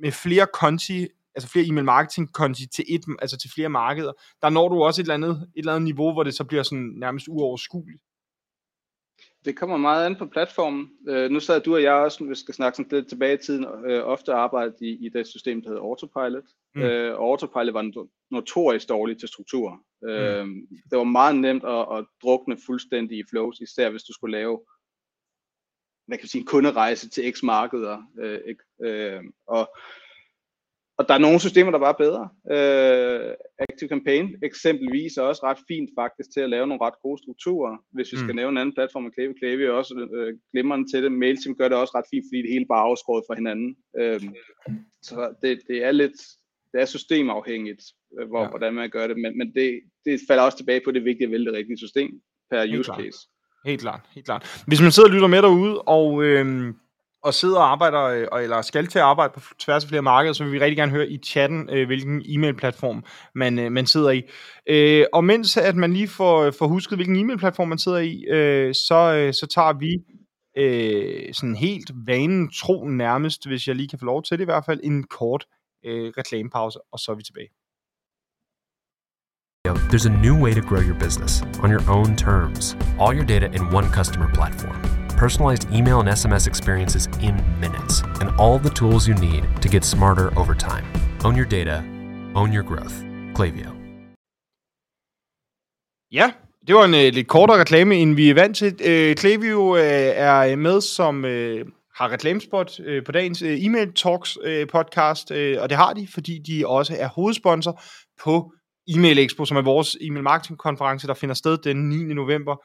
med 0.00 0.12
flere 0.12 0.46
konti, 0.54 1.06
altså 1.34 1.48
flere 1.48 1.66
e-mail 1.66 1.84
marketing 1.84 2.32
konti 2.32 2.66
til, 2.66 2.84
et, 2.88 3.04
altså 3.18 3.36
til 3.36 3.50
flere 3.54 3.68
markeder, 3.68 4.12
der 4.42 4.50
når 4.50 4.68
du 4.68 4.82
også 4.82 5.00
et 5.00 5.04
eller 5.04 5.14
andet, 5.14 5.30
et 5.30 5.58
eller 5.58 5.74
andet 5.74 5.84
niveau, 5.84 6.12
hvor 6.12 6.22
det 6.22 6.34
så 6.34 6.44
bliver 6.44 6.62
sådan 6.62 6.92
nærmest 6.96 7.26
uoverskueligt. 7.28 8.02
Det 9.44 9.56
kommer 9.56 9.76
meget 9.76 10.06
an 10.06 10.16
på 10.16 10.26
platformen. 10.26 10.90
Øh, 11.08 11.30
nu 11.30 11.40
sad 11.40 11.60
du 11.60 11.74
og 11.74 11.82
jeg 11.82 11.92
også, 11.92 12.24
vi 12.24 12.34
skal 12.34 12.54
snakke 12.54 12.76
sådan 12.76 12.98
lidt 12.98 13.08
tilbage 13.08 13.34
i 13.34 13.42
tiden, 13.42 13.66
øh, 13.86 14.04
ofte 14.04 14.32
arbejdet 14.32 14.74
i, 14.80 15.06
i 15.06 15.08
det 15.08 15.26
system, 15.26 15.62
der 15.62 15.68
hedder 15.68 15.82
Autopilot. 15.82 16.44
Mm. 16.74 16.82
Øh, 16.82 17.18
og 17.18 17.26
Autopilot 17.26 17.74
var 17.74 18.06
notorisk 18.30 18.88
dårlig 18.88 19.18
til 19.18 19.28
struktur. 19.28 19.80
Mm. 20.02 20.08
Øh, 20.08 20.46
det 20.90 20.98
var 20.98 21.04
meget 21.04 21.36
nemt 21.36 21.64
at, 21.64 21.98
at 21.98 22.04
drukne 22.22 22.56
fuldstændig 22.66 23.18
i 23.18 23.24
flows, 23.30 23.60
især 23.60 23.90
hvis 23.90 24.02
du 24.02 24.12
skulle 24.12 24.38
lave 24.38 24.60
hvad 26.06 26.18
kan 26.18 26.22
man 26.24 26.28
sige, 26.28 26.40
en 26.40 26.46
kunderejse 26.46 27.08
til 27.08 27.32
x 27.34 27.42
markeder. 27.42 28.02
Øh, 28.18 28.40
øh, 28.84 29.22
og 29.46 29.76
og 30.98 31.08
der 31.08 31.14
er 31.14 31.18
nogle 31.18 31.40
systemer, 31.40 31.70
der 31.70 31.78
bare 31.78 31.96
er 31.98 32.04
bedre. 32.06 32.24
Uh, 32.54 33.30
Active 33.58 33.88
Campaign 33.88 34.26
eksempelvis 34.42 35.16
er 35.16 35.22
også 35.22 35.42
ret 35.44 35.58
fint 35.68 35.90
faktisk 35.98 36.28
til 36.32 36.40
at 36.40 36.50
lave 36.50 36.66
nogle 36.66 36.84
ret 36.86 36.98
gode 37.02 37.18
strukturer. 37.22 37.76
Hvis 37.92 38.12
vi 38.12 38.16
skal 38.16 38.32
mm. 38.32 38.36
nævne 38.36 38.54
en 38.54 38.58
anden 38.62 38.74
platform, 38.74 39.10
Klavi, 39.16 39.32
Klavi 39.40 39.64
er 39.64 39.70
også 39.70 39.94
uh, 39.94 40.30
glimrende 40.52 40.86
til 40.92 41.02
det. 41.02 41.12
MailChimp 41.12 41.58
gør 41.58 41.68
det 41.68 41.78
også 41.78 41.92
ret 41.98 42.10
fint, 42.12 42.24
fordi 42.28 42.42
det 42.42 42.52
hele 42.54 42.66
bare 42.72 42.84
er 42.84 42.90
afskåret 42.90 43.24
fra 43.26 43.34
hinanden. 43.40 43.70
Uh, 44.00 44.20
så 45.08 45.34
det, 45.42 45.60
det 45.68 45.84
er 45.84 45.92
lidt, 45.92 46.18
det 46.72 46.80
er 46.80 46.84
systemafhængigt, 46.84 47.82
uh, 48.14 48.28
hvor, 48.28 48.42
ja. 48.42 48.48
hvordan 48.48 48.74
man 48.74 48.90
gør 48.90 49.06
det, 49.06 49.16
men, 49.16 49.38
men 49.38 49.54
det, 49.54 49.80
det 50.06 50.20
falder 50.28 50.42
også 50.42 50.58
tilbage 50.58 50.82
på, 50.84 50.90
det 50.90 51.04
vigtigt 51.04 51.28
at 51.28 51.30
vælge 51.30 51.46
det 51.46 51.54
rigtige 51.54 51.78
system 51.78 52.10
per 52.50 52.60
helt 52.60 52.78
use 52.78 52.88
klart. 52.88 53.00
case. 53.00 53.18
Helt 53.66 53.80
klart, 53.80 54.00
helt 54.14 54.26
klart. 54.26 54.64
Hvis 54.66 54.82
man 54.82 54.92
sidder 54.92 55.08
og 55.08 55.14
lytter 55.14 55.28
med 55.28 55.42
derude, 55.42 55.82
og 55.82 56.24
øh, 56.24 56.74
og 57.24 57.34
sidder 57.34 57.56
og 57.56 57.70
arbejder, 57.70 58.02
øh, 58.02 58.42
eller 58.42 58.62
skal 58.62 58.86
til 58.86 58.98
at 58.98 59.04
arbejde 59.04 59.32
på 59.34 59.40
tværs 59.58 59.84
af 59.84 59.88
flere 59.88 60.02
markeder, 60.02 60.32
så 60.32 60.44
vil 60.44 60.52
vi 60.52 60.60
rigtig 60.60 60.76
gerne 60.76 60.92
høre 60.92 61.08
i 61.08 61.18
chatten, 61.18 61.68
øh, 61.72 61.86
hvilken 61.86 62.22
e-mail-platform 62.26 63.04
man, 63.34 63.58
øh, 63.58 63.72
man 63.72 63.86
sidder 63.86 64.10
i. 64.10 64.22
Øh, 64.68 65.06
og 65.12 65.24
mens 65.24 65.56
at 65.56 65.76
man 65.76 65.92
lige 65.92 66.08
får, 66.08 66.42
øh, 66.42 66.52
får 66.58 66.66
husket, 66.66 66.98
hvilken 66.98 67.16
e-mail-platform 67.16 67.68
man 67.68 67.78
sidder 67.78 67.98
i, 67.98 68.24
øh, 68.30 68.74
så, 68.74 69.14
øh, 69.16 69.32
så 69.32 69.46
tager 69.46 69.72
vi 69.78 69.92
øh, 70.58 71.34
sådan 71.34 71.56
helt 71.56 71.90
vanen 72.06 72.50
tro 72.50 72.84
nærmest, 72.88 73.48
hvis 73.48 73.68
jeg 73.68 73.76
lige 73.76 73.88
kan 73.88 73.98
få 73.98 74.04
lov 74.04 74.22
til 74.22 74.38
det 74.38 74.44
i 74.44 74.50
hvert 74.50 74.64
fald, 74.66 74.80
en 74.82 75.04
kort 75.04 75.44
øh, 75.84 76.12
reklamepause, 76.18 76.78
og 76.92 76.98
så 76.98 77.12
er 77.12 77.16
vi 77.16 77.22
tilbage. 77.22 77.48
There's 79.90 80.06
a 80.06 80.16
new 80.26 80.36
way 80.44 80.52
to 80.54 80.60
grow 80.60 80.82
your 80.82 80.98
business 80.98 81.42
on 81.62 81.70
your 81.70 81.84
own 81.88 82.16
terms. 82.16 82.76
All 83.00 83.14
your 83.18 83.24
data 83.24 83.46
in 83.46 83.62
one 83.74 83.86
customer 83.98 84.28
platform 84.34 85.03
personalized 85.16 85.72
email 85.72 86.00
and 86.00 86.08
SMS 86.08 86.46
experiences 86.46 87.08
in 87.22 87.34
minutes, 87.60 88.02
and 88.20 88.30
all 88.38 88.58
the 88.58 88.70
tools 88.70 89.08
you 89.08 89.14
need 89.14 89.44
to 89.62 89.68
get 89.68 89.84
smarter 89.84 90.38
over 90.38 90.54
time. 90.54 90.84
Own 91.24 91.36
your 91.36 91.46
data, 91.46 91.76
own 92.34 92.52
your 92.52 92.62
growth. 92.62 92.94
Klaviyo. 93.34 93.70
Ja, 96.12 96.32
det 96.66 96.74
var 96.74 96.84
en 96.84 96.94
uh, 96.94 97.14
lidt 97.14 97.28
kortere 97.28 97.60
reklame, 97.60 97.96
end 97.96 98.14
vi 98.14 98.30
er 98.30 98.34
vant 98.34 98.56
til. 98.56 98.72
Uh, 98.72 99.14
Klaviyo 99.14 99.60
uh, 99.60 99.80
er 99.80 100.56
med 100.56 100.80
som 100.80 101.24
uh, 101.24 101.30
har 101.96 102.12
reklamespot 102.12 102.80
uh, 102.80 103.04
på 103.06 103.12
dagens 103.12 103.42
uh, 103.42 103.64
e-mail 103.64 103.92
talks 103.92 104.38
uh, 104.46 104.66
podcast, 104.72 105.30
uh, 105.30 105.62
og 105.62 105.68
det 105.70 105.76
har 105.76 105.92
de, 105.92 106.08
fordi 106.14 106.38
de 106.38 106.66
også 106.66 106.96
er 106.98 107.08
hovedsponsor 107.08 107.82
på 108.24 108.52
E-mail 108.88 109.18
Expo, 109.18 109.44
som 109.44 109.56
er 109.56 109.62
vores 109.62 109.96
e-mail 110.00 110.22
marketing 110.22 110.58
konference, 110.58 111.06
der 111.06 111.14
finder 111.14 111.34
sted 111.34 111.58
den 111.58 111.88
9. 111.88 112.14
november 112.14 112.56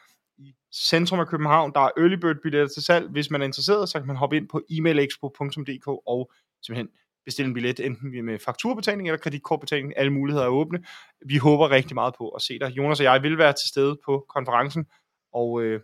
centrum 0.73 1.19
af 1.19 1.27
København. 1.27 1.71
Der 1.73 1.79
er 1.79 1.89
early 1.97 2.15
bird 2.15 2.35
billetter 2.43 2.67
til 2.67 2.83
salg. 2.83 3.09
Hvis 3.09 3.31
man 3.31 3.41
er 3.41 3.45
interesseret, 3.45 3.89
så 3.89 3.99
kan 3.99 4.07
man 4.07 4.15
hoppe 4.15 4.37
ind 4.37 4.49
på 4.49 4.61
emailexpo.dk 4.69 5.87
og 5.87 6.31
simpelthen 6.65 6.89
bestille 7.25 7.47
en 7.47 7.53
billet, 7.53 7.79
enten 7.79 8.25
med 8.25 8.39
fakturbetaling 8.39 9.07
eller 9.07 9.17
kreditkortbetaling. 9.17 9.93
Alle 9.97 10.13
muligheder 10.13 10.45
er 10.45 10.49
åbne. 10.49 10.79
Vi 11.25 11.37
håber 11.37 11.71
rigtig 11.71 11.95
meget 11.95 12.13
på 12.17 12.29
at 12.29 12.41
se 12.41 12.59
dig. 12.59 12.77
Jonas 12.77 12.99
og 12.99 13.03
jeg 13.03 13.23
vil 13.23 13.37
være 13.37 13.53
til 13.53 13.69
stede 13.69 13.97
på 14.05 14.25
konferencen, 14.29 14.85
og 15.33 15.63
øh, 15.63 15.81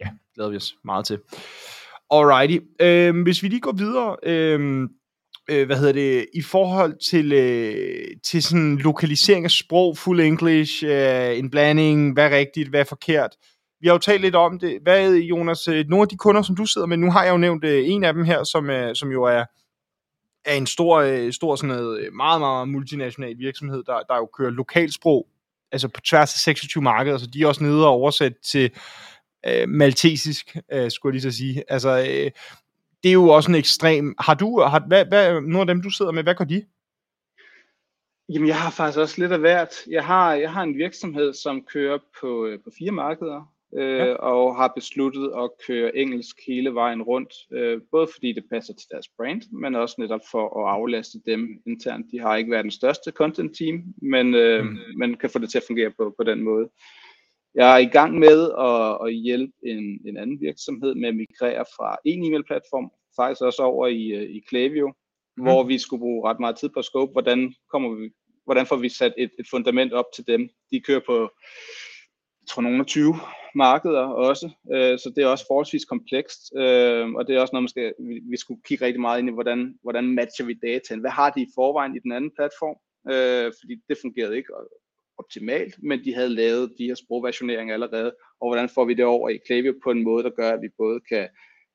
ja, 0.00 0.08
glæder 0.34 0.50
vi 0.50 0.56
os 0.56 0.74
meget 0.84 1.06
til. 1.06 1.18
Alrighty. 2.10 2.58
Øh, 2.80 3.22
hvis 3.22 3.42
vi 3.42 3.48
lige 3.48 3.60
går 3.60 3.72
videre, 3.72 4.16
øh, 4.22 4.88
øh, 5.50 5.66
hvad 5.66 5.76
hedder 5.76 5.92
det, 5.92 6.26
i 6.34 6.42
forhold 6.42 7.10
til, 7.10 7.32
øh, 7.32 8.06
til 8.24 8.42
sådan 8.42 8.76
lokalisering 8.76 9.44
af 9.44 9.50
sprog, 9.50 9.98
full 9.98 10.20
English, 10.20 10.84
øh, 10.84 11.38
en 11.38 11.50
blanding, 11.50 12.12
hvad 12.12 12.26
er 12.32 12.36
rigtigt, 12.36 12.68
hvad 12.68 12.80
er 12.80 12.84
forkert, 12.84 13.30
vi 13.82 13.88
har 13.88 13.94
jo 13.94 13.98
talt 13.98 14.22
lidt 14.22 14.34
om 14.34 14.58
det. 14.58 14.78
Hvad, 14.82 15.14
Jonas, 15.14 15.68
øh, 15.68 15.84
nogle 15.88 16.02
af 16.02 16.08
de 16.08 16.16
kunder, 16.16 16.42
som 16.42 16.56
du 16.56 16.66
sidder 16.66 16.86
med, 16.86 16.96
nu 16.96 17.10
har 17.10 17.24
jeg 17.24 17.32
jo 17.32 17.36
nævnt 17.36 17.64
øh, 17.64 17.88
en 17.88 18.04
af 18.04 18.14
dem 18.14 18.24
her, 18.24 18.44
som, 18.44 18.70
øh, 18.70 18.96
som 18.96 19.10
jo 19.10 19.22
er, 19.24 19.44
er 20.44 20.54
en 20.54 20.66
stor, 20.66 21.30
stor 21.30 21.56
sådan 21.56 21.76
noget, 21.76 22.14
meget, 22.14 22.40
meget 22.40 22.68
multinational 22.68 23.38
virksomhed, 23.38 23.82
der, 23.86 24.02
der 24.08 24.16
jo 24.16 24.26
kører 24.26 24.50
lokalsprog, 24.50 25.26
altså 25.72 25.88
på 25.88 26.00
tværs 26.00 26.34
af 26.34 26.38
26 26.38 26.82
markeder, 26.82 27.18
så 27.18 27.26
de 27.26 27.42
er 27.42 27.46
også 27.46 27.64
nede 27.64 27.86
og 27.86 27.92
oversat 27.92 28.32
til 28.44 28.70
øh, 29.46 29.68
maltesisk, 29.68 30.56
øh, 30.72 30.90
skulle 30.90 31.10
jeg 31.10 31.22
lige 31.22 31.32
så 31.32 31.38
sige. 31.38 31.64
Altså, 31.68 31.98
øh, 31.98 32.30
det 33.02 33.08
er 33.08 33.12
jo 33.12 33.28
også 33.28 33.50
en 33.50 33.54
ekstrem... 33.54 34.14
Har 34.18 34.34
du, 34.34 34.60
har, 34.60 34.84
hvad, 34.88 35.04
hvad, 35.04 35.40
nogle 35.40 35.60
af 35.60 35.66
dem, 35.66 35.82
du 35.82 35.90
sidder 35.90 36.12
med, 36.12 36.22
hvad 36.22 36.34
gør 36.34 36.44
de? 36.44 36.64
Jamen, 38.28 38.48
jeg 38.48 38.60
har 38.60 38.70
faktisk 38.70 38.98
også 38.98 39.20
lidt 39.20 39.32
af 39.32 39.38
hvert. 39.38 39.68
Jeg 39.90 40.04
har, 40.04 40.34
jeg 40.34 40.52
har 40.52 40.62
en 40.62 40.78
virksomhed, 40.78 41.34
som 41.34 41.62
kører 41.72 41.98
på, 42.20 42.48
på 42.64 42.70
fire 42.78 42.90
markeder, 42.90 43.52
øh, 43.78 43.98
ja. 43.98 44.14
og 44.14 44.56
har 44.56 44.72
besluttet 44.76 45.32
at 45.38 45.50
køre 45.66 45.96
engelsk 45.96 46.36
hele 46.46 46.74
vejen 46.74 47.02
rundt, 47.02 47.34
øh, 47.52 47.80
både 47.90 48.08
fordi 48.12 48.32
det 48.32 48.44
passer 48.50 48.74
til 48.74 48.88
deres 48.90 49.08
brand, 49.16 49.42
men 49.52 49.74
også 49.74 49.96
netop 49.98 50.20
for 50.30 50.64
at 50.64 50.74
aflaste 50.74 51.18
dem 51.26 51.48
internt. 51.66 52.06
De 52.12 52.20
har 52.20 52.36
ikke 52.36 52.50
været 52.50 52.64
den 52.64 52.70
største 52.70 53.10
content 53.10 53.56
team, 53.56 53.84
men 54.02 54.34
øh, 54.34 54.64
mm. 54.64 54.78
man 54.96 55.14
kan 55.14 55.30
få 55.30 55.38
det 55.38 55.50
til 55.50 55.58
at 55.58 55.64
fungere 55.66 55.92
på, 55.98 56.14
på 56.18 56.24
den 56.24 56.42
måde. 56.42 56.68
Jeg 57.54 57.74
er 57.74 57.78
i 57.78 57.92
gang 57.98 58.18
med 58.18 58.50
at, 58.58 59.06
at 59.06 59.14
hjælpe 59.14 59.52
en, 59.62 60.00
en 60.06 60.16
anden 60.16 60.40
virksomhed 60.40 60.94
med 60.94 61.08
at 61.08 61.16
migrere 61.16 61.64
fra 61.76 61.96
en 62.04 62.24
e-mail-platform, 62.24 62.90
faktisk 63.16 63.42
også 63.42 63.62
over 63.62 63.86
i, 63.86 64.06
øh, 64.06 64.22
i 64.22 64.42
Klaviyo, 64.48 64.92
mm. 65.36 65.42
hvor 65.42 65.62
vi 65.62 65.78
skulle 65.78 66.00
bruge 66.00 66.28
ret 66.28 66.40
meget 66.40 66.56
tid 66.56 66.68
på 66.68 66.82
scope. 66.82 67.12
Hvordan 67.12 67.54
kommer 67.72 67.94
vi 67.94 68.10
hvordan 68.44 68.66
får 68.66 68.76
vi 68.76 68.88
sat 68.88 69.14
et, 69.18 69.30
et 69.38 69.46
fundament 69.50 69.92
op 69.92 70.04
til 70.14 70.26
dem. 70.26 70.48
De 70.70 70.80
kører 70.80 71.00
på, 71.06 71.20
jeg 72.40 72.48
tror, 72.48 72.62
nogle 72.62 72.80
af 72.80 72.86
20 72.86 73.14
markeder 73.54 74.00
også, 74.00 74.50
øh, 74.72 74.98
så 74.98 75.12
det 75.16 75.24
er 75.24 75.28
også 75.28 75.44
forholdsvis 75.48 75.84
komplekst, 75.84 76.40
øh, 76.56 77.08
og 77.10 77.26
det 77.26 77.36
er 77.36 77.40
også 77.40 77.52
noget, 77.52 77.62
man 77.62 77.68
skal, 77.68 77.94
vi, 77.98 78.20
vi 78.30 78.36
skulle 78.36 78.62
kigge 78.64 78.84
rigtig 78.86 79.00
meget 79.00 79.18
ind 79.18 79.28
i, 79.28 79.32
hvordan, 79.32 79.78
hvordan 79.82 80.04
matcher 80.04 80.46
vi 80.46 80.54
dataen. 80.54 81.00
Hvad 81.00 81.10
har 81.10 81.30
de 81.30 81.42
i 81.42 81.52
forvejen 81.54 81.96
i 81.96 81.98
den 81.98 82.12
anden 82.12 82.30
platform? 82.38 82.76
Øh, 83.12 83.52
fordi 83.60 83.74
det 83.88 83.98
fungerede 84.02 84.36
ikke 84.36 84.52
optimalt, 85.18 85.74
men 85.82 86.04
de 86.04 86.14
havde 86.14 86.28
lavet 86.28 86.74
de 86.78 86.86
her 86.86 86.94
sprogversioneringer 86.94 87.74
allerede, 87.74 88.14
og 88.40 88.48
hvordan 88.48 88.68
får 88.68 88.84
vi 88.84 88.94
det 88.94 89.04
over 89.04 89.28
i 89.28 89.40
Klaviyo 89.46 89.74
på 89.84 89.90
en 89.90 90.02
måde, 90.02 90.24
der 90.24 90.30
gør, 90.30 90.50
at 90.50 90.62
vi 90.62 90.68
både 90.78 91.00
kan, 91.08 91.28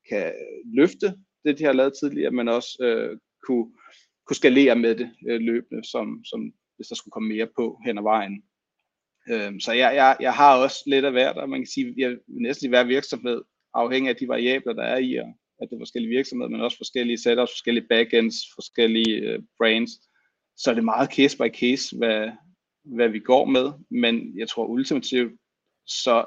kan 0.09 0.33
løfte 0.65 1.13
det, 1.45 1.59
de 1.59 1.63
har 1.63 1.73
lavet 1.73 1.93
tidligere, 2.01 2.31
men 2.31 2.47
også 2.47 2.77
øh, 2.81 3.17
kunne, 3.47 3.67
kunne 4.25 4.35
skalere 4.35 4.75
med 4.75 4.95
det 4.95 5.09
øh, 5.29 5.39
løbende, 5.39 5.89
som, 5.89 6.25
som 6.25 6.51
hvis 6.75 6.87
der 6.87 6.95
skulle 6.95 7.11
komme 7.11 7.29
mere 7.29 7.47
på 7.55 7.79
hen 7.85 7.97
ad 7.97 8.03
vejen. 8.03 8.43
Øh, 9.29 9.59
så 9.59 9.71
jeg, 9.71 9.95
jeg, 9.95 10.17
jeg 10.19 10.33
har 10.33 10.57
også 10.57 10.83
lidt 10.87 11.05
af 11.05 11.11
hvert, 11.11 11.37
og 11.37 11.49
man 11.49 11.59
kan 11.59 11.67
sige, 11.67 11.93
jeg 11.97 12.17
næsten 12.27 12.65
i 12.65 12.69
hver 12.69 12.83
virksomhed, 12.83 13.41
afhængig 13.73 14.09
af 14.09 14.15
de 14.15 14.27
variabler, 14.27 14.73
der 14.73 14.83
er 14.83 14.97
i, 14.97 15.15
og 15.15 15.33
at 15.61 15.69
det 15.69 15.75
er 15.75 15.79
forskellige 15.79 16.15
virksomheder, 16.15 16.49
men 16.49 16.61
også 16.61 16.77
forskellige 16.77 17.17
setups, 17.17 17.51
forskellige 17.51 17.87
backends, 17.87 18.35
forskellige 18.55 19.15
øh, 19.15 19.39
brands, 19.57 19.91
så 20.57 20.69
er 20.69 20.75
det 20.75 20.83
meget 20.83 21.13
case 21.13 21.37
by 21.37 21.49
case, 21.55 21.97
hvad, 21.97 22.29
hvad 22.83 23.09
vi 23.09 23.19
går 23.19 23.45
med, 23.45 23.71
men 23.89 24.39
jeg 24.39 24.49
tror 24.49 24.65
ultimativt, 24.65 25.33
så, 25.87 26.25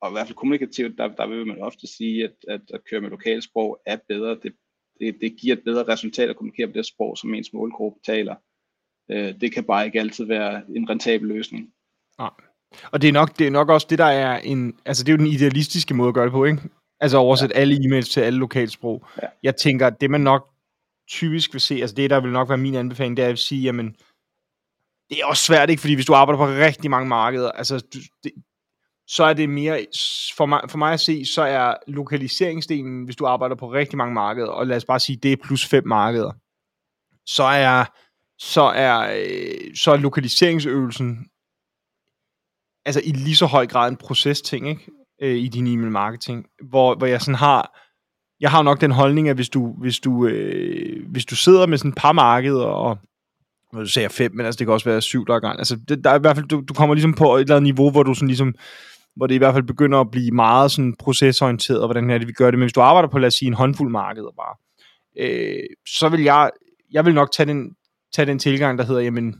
og 0.00 0.10
i 0.10 0.12
hvert 0.12 0.26
fald 0.26 0.36
kommunikativt, 0.36 0.98
der, 0.98 1.08
der 1.08 1.26
vil 1.26 1.46
man 1.46 1.58
ofte 1.58 1.86
sige, 1.86 2.24
at, 2.24 2.34
at 2.48 2.60
at 2.74 2.84
køre 2.90 3.00
med 3.00 3.10
lokalsprog 3.10 3.82
er 3.86 3.98
bedre. 4.08 4.38
Det, 4.42 4.54
det, 5.00 5.20
det 5.20 5.36
giver 5.40 5.56
et 5.56 5.64
bedre 5.64 5.92
resultat 5.92 6.30
at 6.30 6.36
kommunikere 6.36 6.66
på 6.66 6.72
det 6.72 6.86
sprog, 6.86 7.18
som 7.18 7.34
ens 7.34 7.52
målgruppe 7.52 8.00
taler. 8.06 8.34
Øh, 9.10 9.40
det 9.40 9.52
kan 9.52 9.64
bare 9.64 9.86
ikke 9.86 10.00
altid 10.00 10.24
være 10.24 10.62
en 10.76 10.90
rentabel 10.90 11.28
løsning. 11.28 11.73
Nej. 12.18 12.30
Og 12.92 13.02
det 13.02 13.08
er, 13.08 13.12
nok, 13.12 13.38
det 13.38 13.46
er 13.46 13.50
nok 13.50 13.68
også 13.68 13.86
det, 13.90 13.98
der 13.98 14.04
er 14.04 14.38
en... 14.38 14.74
Altså, 14.84 15.04
det 15.04 15.12
er 15.12 15.16
jo 15.16 15.18
den 15.18 15.26
idealistiske 15.26 15.94
måde 15.94 16.08
at 16.08 16.14
gøre 16.14 16.24
det 16.24 16.32
på, 16.32 16.44
ikke? 16.44 16.62
Altså 17.00 17.18
oversætte 17.18 17.54
ja. 17.54 17.60
alle 17.60 17.76
e-mails 17.76 18.12
til 18.12 18.20
alle 18.20 18.38
lokalsprog. 18.38 19.06
Ja. 19.22 19.26
Jeg 19.42 19.56
tænker, 19.56 19.90
det 19.90 20.10
man 20.10 20.20
nok 20.20 20.48
typisk 21.08 21.52
vil 21.52 21.60
se, 21.60 21.74
altså 21.74 21.96
det, 21.96 22.10
der 22.10 22.20
vil 22.20 22.32
nok 22.32 22.48
være 22.48 22.58
min 22.58 22.74
anbefaling, 22.74 23.16
det 23.16 23.24
er 23.24 23.28
at 23.28 23.38
sige, 23.38 23.62
jamen, 23.62 23.96
det 25.10 25.20
er 25.20 25.26
også 25.26 25.44
svært, 25.44 25.70
ikke? 25.70 25.80
Fordi 25.80 25.94
hvis 25.94 26.06
du 26.06 26.14
arbejder 26.14 26.38
på 26.38 26.46
rigtig 26.46 26.90
mange 26.90 27.08
markeder, 27.08 27.50
altså, 27.50 27.78
du, 27.78 27.98
det, 28.24 28.32
så 29.06 29.24
er 29.24 29.32
det 29.32 29.48
mere, 29.48 29.86
for 30.36 30.46
mig, 30.46 30.60
for 30.68 30.78
mig 30.78 30.92
at 30.92 31.00
se, 31.00 31.24
så 31.24 31.42
er 31.42 31.74
lokaliseringsdelen, 31.86 33.04
hvis 33.04 33.16
du 33.16 33.26
arbejder 33.26 33.56
på 33.56 33.72
rigtig 33.72 33.96
mange 33.96 34.14
markeder, 34.14 34.48
og 34.48 34.66
lad 34.66 34.76
os 34.76 34.84
bare 34.84 35.00
sige, 35.00 35.16
det 35.16 35.32
er 35.32 35.36
plus 35.44 35.66
fem 35.66 35.86
markeder, 35.86 36.32
så 37.26 37.42
er, 37.42 37.84
så 38.38 38.62
er, 38.62 39.16
øh, 39.18 39.76
så 39.76 39.92
er 39.92 39.96
lokaliseringsøvelsen 39.96 41.26
altså 42.86 43.00
i 43.04 43.10
lige 43.10 43.36
så 43.36 43.46
høj 43.46 43.66
grad 43.66 43.90
en 43.90 43.96
procesting, 43.96 44.68
ikke? 44.68 44.90
Øh, 45.22 45.36
i 45.36 45.48
din 45.48 45.66
e-mail 45.66 45.90
marketing, 45.90 46.46
hvor, 46.70 46.94
hvor 46.94 47.06
jeg 47.06 47.20
sådan 47.20 47.34
har, 47.34 47.80
jeg 48.40 48.50
har 48.50 48.62
nok 48.62 48.80
den 48.80 48.90
holdning, 48.90 49.28
at 49.28 49.36
hvis 49.36 49.48
du, 49.48 49.74
hvis 49.80 50.00
du, 50.00 50.26
øh, 50.26 51.10
hvis 51.10 51.24
du 51.24 51.36
sidder 51.36 51.66
med 51.66 51.78
sådan 51.78 51.88
et 51.88 51.96
par 51.96 52.12
markeder, 52.12 52.64
og 52.64 52.98
nu 53.72 53.86
siger 53.86 54.02
jeg 54.02 54.10
fem, 54.10 54.34
men 54.34 54.46
altså 54.46 54.58
det 54.58 54.66
kan 54.66 54.74
også 54.74 54.90
være 54.90 55.02
syv, 55.02 55.26
der 55.26 55.34
er 55.34 55.40
gang. 55.40 55.58
Altså 55.58 55.76
det, 55.88 56.04
der 56.04 56.10
er 56.10 56.18
i 56.18 56.20
hvert 56.20 56.36
fald, 56.36 56.46
du, 56.46 56.62
du 56.68 56.74
kommer 56.74 56.94
ligesom 56.94 57.14
på 57.14 57.36
et 57.36 57.40
eller 57.40 57.56
andet 57.56 57.74
niveau, 57.74 57.90
hvor 57.90 58.02
du 58.02 58.14
sådan 58.14 58.28
ligesom, 58.28 58.54
hvor 59.16 59.26
det 59.26 59.34
i 59.34 59.38
hvert 59.38 59.54
fald 59.54 59.64
begynder 59.64 60.00
at 60.00 60.10
blive 60.10 60.30
meget 60.30 60.70
sådan 60.70 60.94
procesorienteret, 60.98 61.80
og 61.80 61.86
hvordan 61.86 62.10
er 62.10 62.18
det, 62.18 62.28
vi 62.28 62.32
gør 62.32 62.50
det. 62.50 62.58
Men 62.58 62.64
hvis 62.64 62.72
du 62.72 62.80
arbejder 62.80 63.08
på, 63.08 63.18
lad 63.18 63.26
os 63.26 63.34
sige, 63.34 63.46
en 63.46 63.54
håndfuld 63.54 63.90
markeder 63.90 64.30
bare, 64.36 64.56
øh, 65.18 65.62
så 65.88 66.08
vil 66.08 66.22
jeg, 66.22 66.50
jeg 66.92 67.04
vil 67.04 67.14
nok 67.14 67.32
tage 67.32 67.46
den, 67.46 67.70
tage 68.14 68.26
den 68.26 68.38
tilgang, 68.38 68.78
der 68.78 68.84
hedder, 68.84 69.00
jamen, 69.00 69.34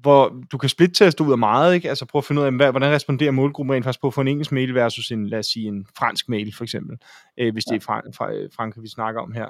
hvor 0.00 0.44
du 0.52 0.58
kan 0.58 0.68
splitte 0.68 1.22
ud 1.22 1.32
af 1.32 1.38
meget, 1.38 1.74
ikke? 1.74 1.88
Altså 1.88 2.06
prøve 2.06 2.20
at 2.20 2.24
finde 2.24 2.42
ud 2.42 2.46
af, 2.46 2.52
hvordan 2.52 2.92
responderer 2.92 3.30
målgruppen 3.30 3.74
rent 3.74 3.84
faktisk 3.84 4.00
på 4.00 4.06
at 4.06 4.14
få 4.14 4.20
en 4.20 4.28
engelsk 4.28 4.52
mail 4.52 4.74
versus 4.74 5.10
en, 5.10 5.28
lad 5.28 5.38
os 5.38 5.46
sige, 5.46 5.68
en 5.68 5.86
fransk 5.98 6.28
mail, 6.28 6.54
for 6.56 6.64
eksempel, 6.64 6.96
øh, 7.40 7.52
hvis 7.52 7.64
det 7.64 7.76
er 7.76 7.80
fra, 7.80 8.00
fra 8.16 8.30
Frankrig, 8.56 8.82
vi 8.82 8.88
snakker 8.88 9.20
om 9.20 9.32
her. 9.32 9.46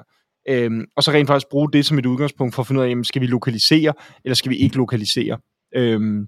Øhm, 0.49 0.85
og 0.95 1.03
så 1.03 1.11
rent 1.11 1.27
faktisk 1.27 1.49
bruge 1.49 1.71
det 1.73 1.85
som 1.85 1.99
et 1.99 2.05
udgangspunkt 2.05 2.55
for 2.55 2.61
at 2.61 2.67
finde 2.67 2.79
ud 2.79 2.85
af, 2.85 2.89
jamen, 2.89 3.03
skal 3.03 3.21
vi 3.21 3.27
lokalisere, 3.27 3.93
eller 4.23 4.35
skal 4.35 4.49
vi 4.49 4.57
ikke 4.57 4.77
lokalisere? 4.77 5.37
Øhm, 5.75 6.27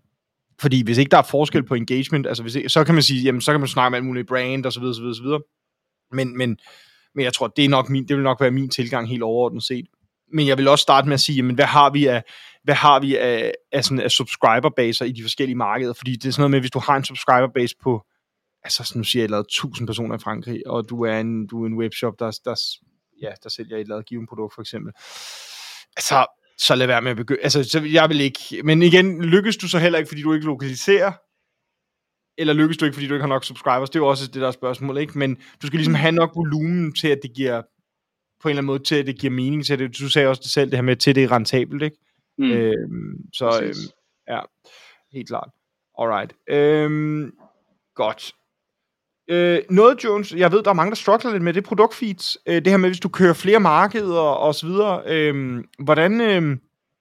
fordi 0.62 0.84
hvis 0.84 0.98
ikke 0.98 1.10
der 1.10 1.18
er 1.18 1.28
forskel 1.32 1.64
på 1.64 1.76
engagement, 1.76 2.28
altså 2.28 2.44
hvis 2.44 2.56
ikke, 2.56 2.70
så 2.70 2.84
kan 2.84 2.96
man 2.96 3.04
sige, 3.04 3.22
jamen 3.22 3.42
så 3.42 3.52
kan 3.52 3.60
man 3.60 3.70
snakke 3.70 3.92
med 3.92 3.98
alt 3.98 4.06
muligt 4.06 4.28
brand 4.28 4.66
og 4.66 4.74
så 4.74 4.80
videre, 4.80 4.96
så 4.96 5.02
videre, 5.02 5.16
så 5.16 5.24
videre. 5.24 5.42
Men, 6.12 6.38
men, 6.38 6.58
men 7.16 7.26
jeg 7.26 7.34
tror, 7.34 7.48
det, 7.48 7.66
er 7.66 7.70
nok 7.70 7.90
min, 7.90 8.08
det 8.08 8.16
vil 8.16 8.24
nok 8.24 8.42
være 8.42 8.52
min 8.52 8.70
tilgang 8.70 9.10
helt 9.10 9.24
overordnet 9.24 9.64
set. 9.64 9.86
Men 10.34 10.48
jeg 10.48 10.58
vil 10.58 10.68
også 10.68 10.84
starte 10.84 11.08
med 11.08 11.14
at 11.14 11.20
sige, 11.20 11.36
jamen, 11.36 11.56
hvad 11.56 11.66
har 11.66 11.90
vi 11.90 12.06
af, 12.06 12.24
hvad 12.64 12.76
har 12.76 13.00
vi 13.00 13.18
af, 13.18 13.52
af, 13.72 13.84
sådan, 13.86 14.00
af 14.00 14.12
subscriberbaser 14.12 15.06
i 15.06 15.12
de 15.12 15.22
forskellige 15.22 15.56
markeder? 15.56 15.94
Fordi 15.94 16.12
det 16.12 16.26
er 16.26 16.32
sådan 16.32 16.42
noget 16.42 16.52
med, 16.52 16.60
hvis 16.60 16.72
du 16.72 16.80
har 16.80 16.96
en 16.96 17.04
subscriber-base 17.04 17.76
på, 17.84 18.02
altså 18.64 18.84
sådan 18.84 19.00
nu 19.00 19.04
siger 19.04 19.22
jeg, 19.22 19.26
eller 19.26 19.40
1000 19.40 19.88
personer 19.88 20.16
i 20.16 20.20
Frankrig, 20.20 20.68
og 20.68 20.90
du 20.90 21.04
er 21.04 21.20
en, 21.20 21.48
du 21.48 21.64
er 21.64 21.68
en 21.68 21.78
webshop, 21.78 22.14
der, 22.20 22.40
der, 22.46 22.62
ja, 23.22 23.32
der 23.44 23.50
sælger 23.50 23.76
et 23.78 23.82
eller 23.82 23.96
andet 23.96 24.10
givet 24.10 24.30
produkt 24.30 24.54
for 24.54 24.62
eksempel. 24.62 24.94
Altså, 25.98 26.26
så 26.58 26.76
lad 26.76 26.88
være 26.88 27.02
med 27.02 27.12
at 27.12 27.18
begynde. 27.18 27.42
Altså, 27.44 27.64
så 27.64 27.80
jeg 27.80 28.10
vil 28.10 28.22
ikke. 28.22 28.62
Men 28.64 28.82
igen, 28.82 29.26
lykkes 29.26 29.58
du 29.58 29.68
så 29.68 29.80
heller 29.80 30.00
ikke, 30.00 30.08
fordi 30.08 30.22
du 30.22 30.34
ikke 30.34 30.46
lokaliserer? 30.46 31.12
Eller 32.38 32.54
lykkes 32.54 32.78
du 32.78 32.86
ikke, 32.86 32.94
fordi 32.94 33.08
du 33.08 33.14
ikke 33.14 33.24
har 33.24 33.28
nok 33.28 33.44
subscribers? 33.46 33.90
Det 33.90 33.96
er 33.96 34.00
jo 34.00 34.08
også 34.08 34.28
det 34.28 34.42
der 34.42 34.52
spørgsmål, 34.52 34.98
ikke? 34.98 35.18
Men 35.20 35.36
du 35.62 35.68
skal 35.68 35.78
ligesom 35.78 35.96
have 35.96 36.12
nok 36.12 36.32
volumen 36.36 36.94
til, 36.94 37.08
at 37.08 37.20
det 37.24 37.34
giver 37.36 37.62
på 38.42 38.48
en 38.48 38.50
eller 38.50 38.60
anden 38.60 38.68
måde, 38.68 38.84
til 38.84 38.96
at 38.96 39.06
det 39.06 39.20
giver 39.20 39.34
mening 39.34 39.66
til 39.66 39.80
det. 39.80 40.00
Du 40.00 40.10
sagde 40.10 40.28
også 40.28 40.42
det 40.44 40.52
selv, 40.52 40.72
det 40.72 40.78
her 40.78 40.84
med, 40.84 40.96
til 40.96 41.16
det 41.16 41.24
er 41.24 41.32
rentabelt, 41.32 41.84
ikke? 41.84 41.98
Mm. 42.38 42.52
Øhm, 42.52 43.34
så 43.34 43.60
øhm, 43.64 43.74
ja, 44.28 44.40
helt 45.14 45.28
klart. 45.28 45.50
Alright. 46.00 46.34
Øhm, 46.50 47.32
godt. 47.96 48.34
Øh, 49.30 49.62
noget, 49.70 50.04
Jones, 50.04 50.34
jeg 50.34 50.52
ved, 50.52 50.64
der 50.64 50.70
er 50.70 50.74
mange, 50.74 50.90
der 50.90 50.96
struggler 50.96 51.32
lidt 51.32 51.44
med 51.44 51.54
det 51.54 51.64
produktfeeds. 51.64 52.38
Øh, 52.48 52.56
det 52.56 52.68
her 52.68 52.78
med, 52.78 52.90
hvis 52.90 53.00
du 53.00 53.10
kører 53.10 53.34
flere 53.34 53.60
markeder 53.60 54.20
og 54.20 54.56
så 54.56 54.68
videre. 54.68 55.02
Øh, 55.08 55.64
hvordan... 55.80 56.22
Øh, 56.22 56.58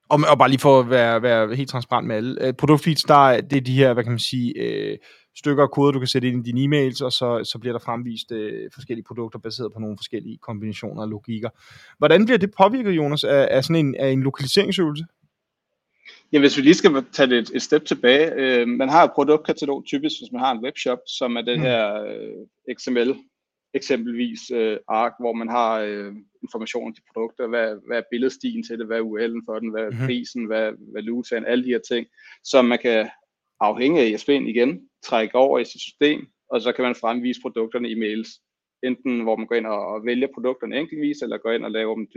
og, 0.09 0.19
og 0.29 0.37
bare 0.37 0.49
lige 0.49 0.59
for 0.59 0.79
at 0.79 0.89
være, 0.89 1.21
være 1.21 1.55
helt 1.55 1.69
transparent 1.69 2.07
med 2.07 2.15
alle. 2.15 2.47
Øh, 2.47 2.53
produktfeeds, 2.53 3.03
der 3.03 3.29
er, 3.29 3.41
det 3.41 3.57
er 3.57 3.61
de 3.61 3.75
her, 3.75 3.93
hvad 3.93 4.03
kan 4.03 4.11
man 4.11 4.19
sige, 4.19 4.53
øh, 4.57 4.97
stykker 5.35 5.63
af 5.63 5.71
koder, 5.71 5.91
du 5.91 5.99
kan 5.99 6.07
sætte 6.07 6.27
ind 6.27 6.47
i 6.47 6.51
dine 6.51 6.61
e-mails, 6.65 7.05
og 7.05 7.11
så, 7.11 7.43
så 7.43 7.59
bliver 7.59 7.73
der 7.73 7.79
fremvist 7.79 8.31
øh, 8.31 8.71
forskellige 8.73 9.05
produkter 9.05 9.39
baseret 9.39 9.73
på 9.73 9.79
nogle 9.79 9.97
forskellige 9.97 10.37
kombinationer 10.37 11.01
og 11.01 11.07
logikker. 11.07 11.49
Hvordan 11.97 12.25
bliver 12.25 12.37
det 12.37 12.51
påvirket, 12.57 12.91
Jonas, 12.91 13.23
af, 13.23 13.47
af 13.51 13.63
sådan 13.63 13.85
en, 13.85 13.95
af 13.95 14.09
en 14.09 14.23
lokaliseringsøvelse? 14.23 15.05
Ja, 16.31 16.39
hvis 16.39 16.57
vi 16.57 16.61
lige 16.61 16.73
skal 16.73 17.05
tage 17.11 17.29
det 17.29 17.37
et, 17.37 17.51
et 17.55 17.61
step 17.61 17.85
tilbage. 17.85 18.33
Øh, 18.35 18.67
man 18.67 18.89
har 18.89 19.03
et 19.03 19.11
produktkatalog 19.15 19.85
typisk, 19.85 20.15
hvis 20.19 20.31
man 20.31 20.41
har 20.41 20.51
en 20.51 20.63
webshop, 20.63 20.99
som 21.07 21.35
er 21.35 21.41
det 21.41 21.57
mm. 21.57 21.63
her 21.63 22.03
øh, 22.03 22.75
XML 22.77 23.15
eksempelvis 23.73 24.51
øh, 24.51 24.77
ark, 24.87 25.13
hvor 25.19 25.33
man 25.33 25.49
har 25.49 25.79
øh, 25.79 26.13
information 26.43 26.87
om 26.87 26.93
de 26.93 27.01
produkter, 27.13 27.47
hvad, 27.47 27.75
hvad 27.87 27.97
er 27.97 28.09
billedstien 28.11 28.63
til 28.63 28.79
det, 28.79 28.87
hvad 28.87 28.97
er 28.97 29.03
URL'en 29.03 29.45
for 29.45 29.59
den, 29.59 29.69
hvad 29.69 29.83
er 29.83 29.89
mm. 29.89 30.05
prisen, 30.05 30.45
hvad 30.45 30.61
er 30.67 30.71
valutaen, 30.93 31.45
alle 31.45 31.63
de 31.63 31.69
her 31.69 31.79
ting, 31.91 32.07
som 32.43 32.65
man 32.65 32.79
kan 32.81 33.09
afhænge 33.59 34.01
af 34.01 34.11
ISP'en 34.13 34.47
igen, 34.53 34.81
trække 35.03 35.35
over 35.35 35.59
i 35.59 35.65
sit 35.65 35.81
system, 35.81 36.27
og 36.49 36.61
så 36.61 36.71
kan 36.71 36.85
man 36.85 36.95
fremvise 36.95 37.41
produkterne 37.41 37.89
i 37.89 37.95
mails. 37.95 38.29
Enten 38.83 39.21
hvor 39.21 39.35
man 39.35 39.47
går 39.47 39.55
ind 39.55 39.67
og, 39.67 40.05
vælger 40.05 40.27
produkterne 40.33 40.79
enkeltvis, 40.79 41.21
eller 41.21 41.37
går 41.37 41.51
ind 41.51 41.65
og 41.65 41.71
laver 41.71 41.95
dem 41.95 42.07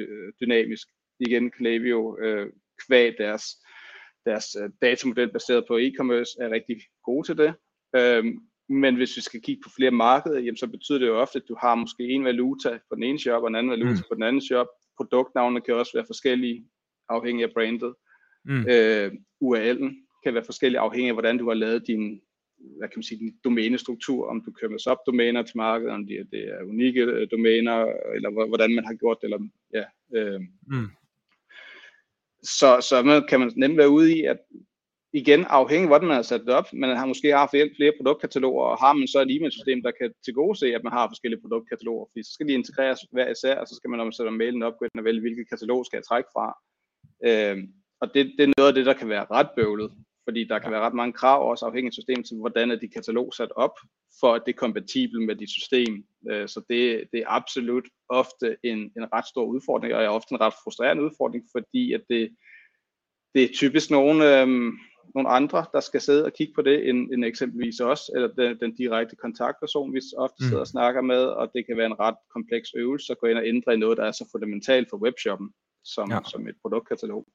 dynamisk. 0.40 0.88
Igen 1.20 1.50
Klaviyo 1.50 2.18
øh, 2.18 2.52
kvæg 2.86 3.14
deres 3.18 3.44
deres 4.26 4.56
øh, 4.60 4.70
datamodel 4.82 5.32
baseret 5.32 5.64
på 5.68 5.74
e-commerce 5.78 6.32
er 6.42 6.50
rigtig 6.50 6.76
gode 7.04 7.26
til 7.26 7.38
det. 7.38 7.54
Øhm, 7.96 8.38
men 8.68 8.96
hvis 8.96 9.16
vi 9.16 9.20
skal 9.20 9.40
kigge 9.42 9.62
på 9.64 9.70
flere 9.76 9.90
markeder, 9.90 10.38
jamen, 10.38 10.56
så 10.56 10.66
betyder 10.66 10.98
det 10.98 11.06
jo 11.06 11.20
ofte, 11.20 11.38
at 11.38 11.48
du 11.48 11.56
har 11.60 11.74
måske 11.74 12.02
en 12.02 12.24
valuta 12.24 12.78
på 12.88 12.94
den 12.94 13.02
ene 13.02 13.18
shop, 13.18 13.42
og 13.42 13.48
en 13.48 13.54
anden 13.54 13.70
valuta 13.70 14.00
mm. 14.02 14.08
på 14.08 14.14
den 14.14 14.22
anden 14.22 14.42
shop. 14.42 14.66
Produktnavne 14.96 15.60
kan 15.60 15.74
også 15.74 15.92
være 15.94 16.06
forskellige, 16.06 16.66
afhængig 17.08 17.44
af 17.44 17.52
brandet. 17.52 17.94
Mm. 18.44 18.64
Øh, 18.68 19.12
URL'en 19.44 19.88
kan 20.24 20.34
være 20.34 20.44
forskellig 20.44 20.78
afhængig 20.78 21.08
af, 21.08 21.14
hvordan 21.14 21.38
du 21.38 21.48
har 21.48 21.54
lavet 21.54 21.86
din, 21.86 22.20
hvad 22.58 22.88
kan 22.88 22.98
man 22.98 23.02
sige, 23.02 23.18
din 23.18 23.36
domænestruktur, 23.44 24.28
om 24.28 24.42
du 24.44 24.50
kører 24.52 24.70
med 24.70 24.78
subdomæner 24.78 25.42
til 25.42 25.56
markedet, 25.56 25.92
om 25.92 26.06
det, 26.06 26.28
det 26.32 26.48
er 26.48 26.62
unikke 26.62 27.02
øh, 27.02 27.28
domæner, 27.30 27.78
eller 28.14 28.46
hvordan 28.48 28.74
man 28.74 28.84
har 28.84 28.94
gjort 28.94 29.18
det, 29.20 29.24
eller 29.24 29.48
ja, 29.72 29.84
øh, 30.18 30.40
mm. 30.66 30.88
Så, 32.42 32.86
så 32.88 33.02
man 33.02 33.26
kan 33.28 33.40
man 33.40 33.52
nemt 33.56 33.76
være 33.76 33.90
ude 33.90 34.18
i, 34.18 34.24
at 34.24 34.38
igen 35.12 35.44
afhængig 35.44 35.82
af, 35.82 35.90
hvordan 35.90 36.08
man 36.08 36.16
har 36.16 36.22
sat 36.22 36.40
det 36.40 36.54
op, 36.54 36.72
man 36.72 36.96
har 36.96 37.06
måske 37.06 37.32
haft 37.32 37.50
flere, 37.50 37.70
flere 37.76 37.92
produktkataloger, 37.96 38.64
og 38.64 38.78
har 38.78 38.92
man 38.92 39.08
så 39.08 39.20
et 39.20 39.30
e-mailsystem, 39.30 39.82
der 39.82 39.90
kan 40.00 40.12
tilgodese, 40.24 40.74
at 40.74 40.84
man 40.84 40.92
har 40.92 41.08
forskellige 41.08 41.40
produktkataloger, 41.40 42.06
fordi 42.10 42.22
så 42.22 42.32
skal 42.32 42.48
de 42.48 42.52
integreres 42.52 43.00
hver 43.12 43.30
især, 43.30 43.54
og 43.60 43.66
så 43.66 43.74
skal 43.76 43.90
man, 43.90 43.98
når 43.98 44.04
man 44.04 44.12
sætter 44.12 44.32
mailen 44.32 44.62
op, 44.62 44.78
gå 44.78 44.84
ind 44.84 45.00
og 45.00 45.04
vælge, 45.04 45.20
hvilket 45.20 45.48
katalog 45.48 45.86
skal 45.86 45.96
jeg 45.96 46.04
trække 46.04 46.28
fra. 46.34 46.46
Øh, 47.28 47.56
og 48.00 48.14
det, 48.14 48.32
det 48.38 48.44
er 48.44 48.52
noget 48.56 48.68
af 48.68 48.74
det, 48.74 48.86
der 48.86 48.92
kan 48.92 49.08
være 49.08 49.26
ret 49.30 49.50
bøvlet, 49.56 49.92
fordi 50.26 50.44
der 50.44 50.58
kan 50.58 50.72
være 50.72 50.80
ret 50.80 50.94
mange 50.94 51.12
krav, 51.12 51.50
også 51.50 51.66
afhængig 51.66 51.88
af 51.88 51.92
systemet, 51.92 52.26
til 52.26 52.36
hvordan 52.36 52.70
er 52.70 52.76
de 52.76 52.88
katalog 52.88 53.34
sat 53.34 53.52
op, 53.56 53.76
for 54.20 54.34
at 54.34 54.42
det 54.46 54.52
er 54.52 54.56
kompatibelt 54.56 55.22
med 55.26 55.36
dit 55.36 55.50
system. 55.50 56.04
Øh, 56.30 56.48
så 56.48 56.60
det, 56.70 57.04
det 57.12 57.20
er 57.20 57.28
absolut 57.28 57.88
ofte 58.08 58.56
en, 58.62 58.78
en 58.78 59.12
ret 59.12 59.26
stor 59.26 59.44
udfordring, 59.44 59.94
og 59.94 60.02
er 60.02 60.08
ofte 60.08 60.32
en 60.32 60.40
ret 60.40 60.54
frustrerende 60.64 61.02
udfordring, 61.02 61.44
fordi 61.52 61.92
at 61.92 62.02
det, 62.10 62.36
det 63.34 63.42
er 63.44 63.54
typisk 63.54 63.90
nogle, 63.90 64.40
øhm, 64.40 64.72
nogle 65.14 65.28
andre, 65.28 65.64
der 65.72 65.80
skal 65.80 66.00
sidde 66.00 66.24
og 66.24 66.32
kigge 66.32 66.52
på 66.54 66.62
det, 66.62 66.88
end, 66.88 67.12
end 67.12 67.24
eksempelvis 67.24 67.80
os, 67.80 68.10
eller 68.14 68.28
den, 68.28 68.60
den 68.60 68.74
direkte 68.74 69.16
kontaktperson, 69.16 69.94
vi 69.94 70.00
ofte 70.16 70.44
sidder 70.44 70.60
og 70.60 70.66
snakker 70.66 71.00
med, 71.00 71.24
og 71.24 71.50
det 71.54 71.66
kan 71.66 71.76
være 71.76 71.86
en 71.86 72.00
ret 72.00 72.16
kompleks 72.32 72.68
øvelse 72.76 73.12
at 73.12 73.18
gå 73.18 73.26
ind 73.26 73.38
og 73.38 73.46
ændre 73.46 73.74
i 73.74 73.76
noget, 73.76 73.98
der 73.98 74.04
er 74.04 74.12
så 74.12 74.28
fundamentalt 74.32 74.90
for 74.90 74.96
webshoppen, 74.96 75.50
som, 75.84 76.10
ja. 76.10 76.18
som 76.24 76.48
et 76.48 76.56
produktkatalog. 76.62 77.26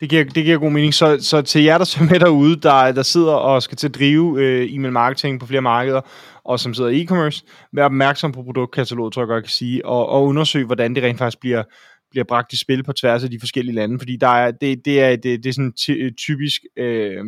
Det 0.00 0.10
giver, 0.10 0.24
det 0.24 0.44
giver 0.44 0.58
god 0.58 0.70
mening. 0.70 0.94
Så, 0.94 1.18
så 1.20 1.42
til 1.42 1.62
jer, 1.62 1.78
der 1.78 1.96
er 2.00 2.10
med 2.10 2.20
derude, 2.20 2.56
der, 2.56 2.92
der 2.92 3.02
sidder 3.02 3.32
og 3.32 3.62
skal 3.62 3.76
til 3.76 3.88
at 3.88 3.94
drive 3.94 4.42
øh, 4.42 4.68
e-mail 4.70 4.92
marketing 4.92 5.40
på 5.40 5.46
flere 5.46 5.62
markeder, 5.62 6.00
og 6.44 6.60
som 6.60 6.74
sidder 6.74 6.90
i 6.90 7.04
e-commerce, 7.04 7.68
vær 7.72 7.84
opmærksom 7.84 8.32
på 8.32 8.42
produktkataloget, 8.42 9.12
tror 9.12 9.22
jeg 9.22 9.26
godt, 9.26 9.36
jeg 9.36 9.44
kan 9.44 9.50
sige, 9.50 9.86
og, 9.86 10.08
og 10.08 10.24
undersøg, 10.24 10.64
hvordan 10.64 10.94
det 10.94 11.02
rent 11.02 11.18
faktisk 11.18 11.40
bliver, 11.40 11.62
bliver 12.10 12.24
bragt 12.24 12.52
i 12.52 12.58
spil 12.58 12.84
på 12.84 12.92
tværs 12.92 13.24
af 13.24 13.30
de 13.30 13.40
forskellige 13.40 13.74
lande, 13.74 13.98
fordi 13.98 14.16
der 14.16 14.28
er, 14.28 14.50
det, 14.50 14.84
det, 14.84 15.02
er, 15.02 15.16
det, 15.16 15.44
det 15.44 15.46
er 15.46 15.52
sådan 15.52 16.12
typisk... 16.16 16.62
Øh, 16.76 17.24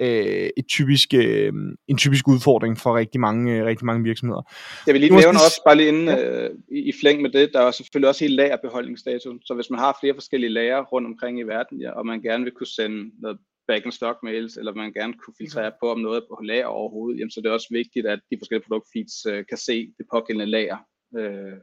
øh, 0.00 0.50
et 0.56 0.66
typisk, 0.68 1.14
øh, 1.14 1.52
en 1.88 1.98
typisk 1.98 2.28
udfordring 2.28 2.78
for 2.78 2.96
rigtig 2.96 3.20
mange, 3.20 3.54
øh, 3.54 3.64
rigtig 3.64 3.86
mange 3.86 4.04
virksomheder. 4.04 4.42
Jeg 4.86 4.94
vil 4.94 5.00
lige 5.00 5.16
nævne 5.16 5.38
også, 5.46 5.62
bare 5.66 5.76
lige 5.76 5.88
inden 5.88 6.08
ja. 6.08 6.44
øh, 6.44 6.50
i, 6.70 6.78
i 6.78 6.92
flæng 7.00 7.22
med 7.22 7.30
det, 7.30 7.50
der 7.52 7.60
er 7.60 7.70
selvfølgelig 7.70 8.08
også 8.08 8.24
hele 8.24 8.36
lagerbeholdningsstatus, 8.36 9.40
så 9.44 9.54
hvis 9.54 9.70
man 9.70 9.80
har 9.80 9.98
flere 10.00 10.14
forskellige 10.14 10.50
lager 10.50 10.82
rundt 10.84 11.06
omkring 11.06 11.40
i 11.40 11.42
verden, 11.42 11.80
ja, 11.80 11.90
og 11.90 12.06
man 12.06 12.22
gerne 12.22 12.44
vil 12.44 12.52
kunne 12.52 12.66
sende 12.66 13.10
noget 13.20 13.38
back 13.68 13.84
and 13.84 13.92
stock 13.92 14.18
mails, 14.22 14.56
eller 14.56 14.74
man 14.74 14.92
gerne 14.92 15.14
kunne 15.14 15.34
filtrere 15.38 15.72
på, 15.80 15.90
om 15.90 16.00
noget 16.00 16.16
er 16.16 16.26
på 16.30 16.40
lager 16.44 16.66
overhovedet, 16.66 17.18
jamen, 17.18 17.30
så 17.30 17.40
det 17.40 17.48
er 17.48 17.52
også 17.52 17.68
vigtigt, 17.70 18.06
at 18.06 18.20
de 18.30 18.38
forskellige 18.40 18.66
produktfeeds 18.68 19.26
øh, 19.26 19.44
kan 19.48 19.58
se 19.58 19.92
det 19.98 20.06
pågældende 20.12 20.46
lager, 20.46 20.76
øh, 21.18 21.58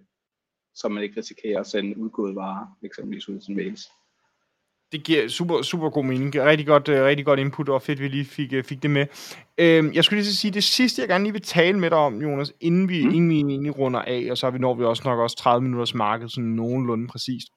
så 0.75 0.89
man 0.89 1.03
ikke 1.03 1.17
risikerer 1.17 1.59
at 1.59 1.67
sende 1.67 1.97
udgået 1.97 2.35
varer, 2.35 2.77
eksempelvis 2.83 3.29
ud 3.29 3.39
til 3.39 3.55
mails. 3.55 3.81
Det 4.93 5.03
giver 5.03 5.27
super, 5.27 5.61
super 5.61 5.89
god 5.89 6.05
mening. 6.05 6.35
Rigtig 6.35 6.67
godt, 6.67 6.89
uh, 6.89 6.95
rigtig 6.95 7.25
godt 7.25 7.39
input, 7.39 7.69
og 7.69 7.81
fedt, 7.81 7.99
vi 7.99 8.07
lige 8.07 8.25
fik, 8.25 8.53
uh, 8.53 8.63
fik 8.63 8.83
det 8.83 8.89
med. 8.91 9.05
Uh, 9.61 9.95
jeg 9.95 10.03
skulle 10.03 10.21
lige 10.21 10.33
sige, 10.33 10.51
det 10.51 10.63
sidste, 10.63 11.01
jeg 11.01 11.09
gerne 11.09 11.23
lige 11.23 11.33
vil 11.33 11.41
tale 11.41 11.79
med 11.79 11.89
dig 11.89 11.97
om, 11.97 12.21
Jonas, 12.21 12.53
inden 12.61 12.89
vi, 12.89 13.05
mm. 13.05 13.13
inden 13.13 13.29
vi 13.29 13.35
egentlig 13.35 13.77
runder 13.77 14.01
af, 14.01 14.27
og 14.31 14.37
så 14.37 14.49
vi 14.49 14.59
når 14.59 14.73
vi 14.73 14.83
også 14.83 15.03
nok 15.05 15.19
også 15.19 15.37
30 15.37 15.63
minutters 15.63 15.93
marked, 15.93 16.29
sådan 16.29 16.49
nogenlunde 16.49 17.07
præcist. 17.07 17.47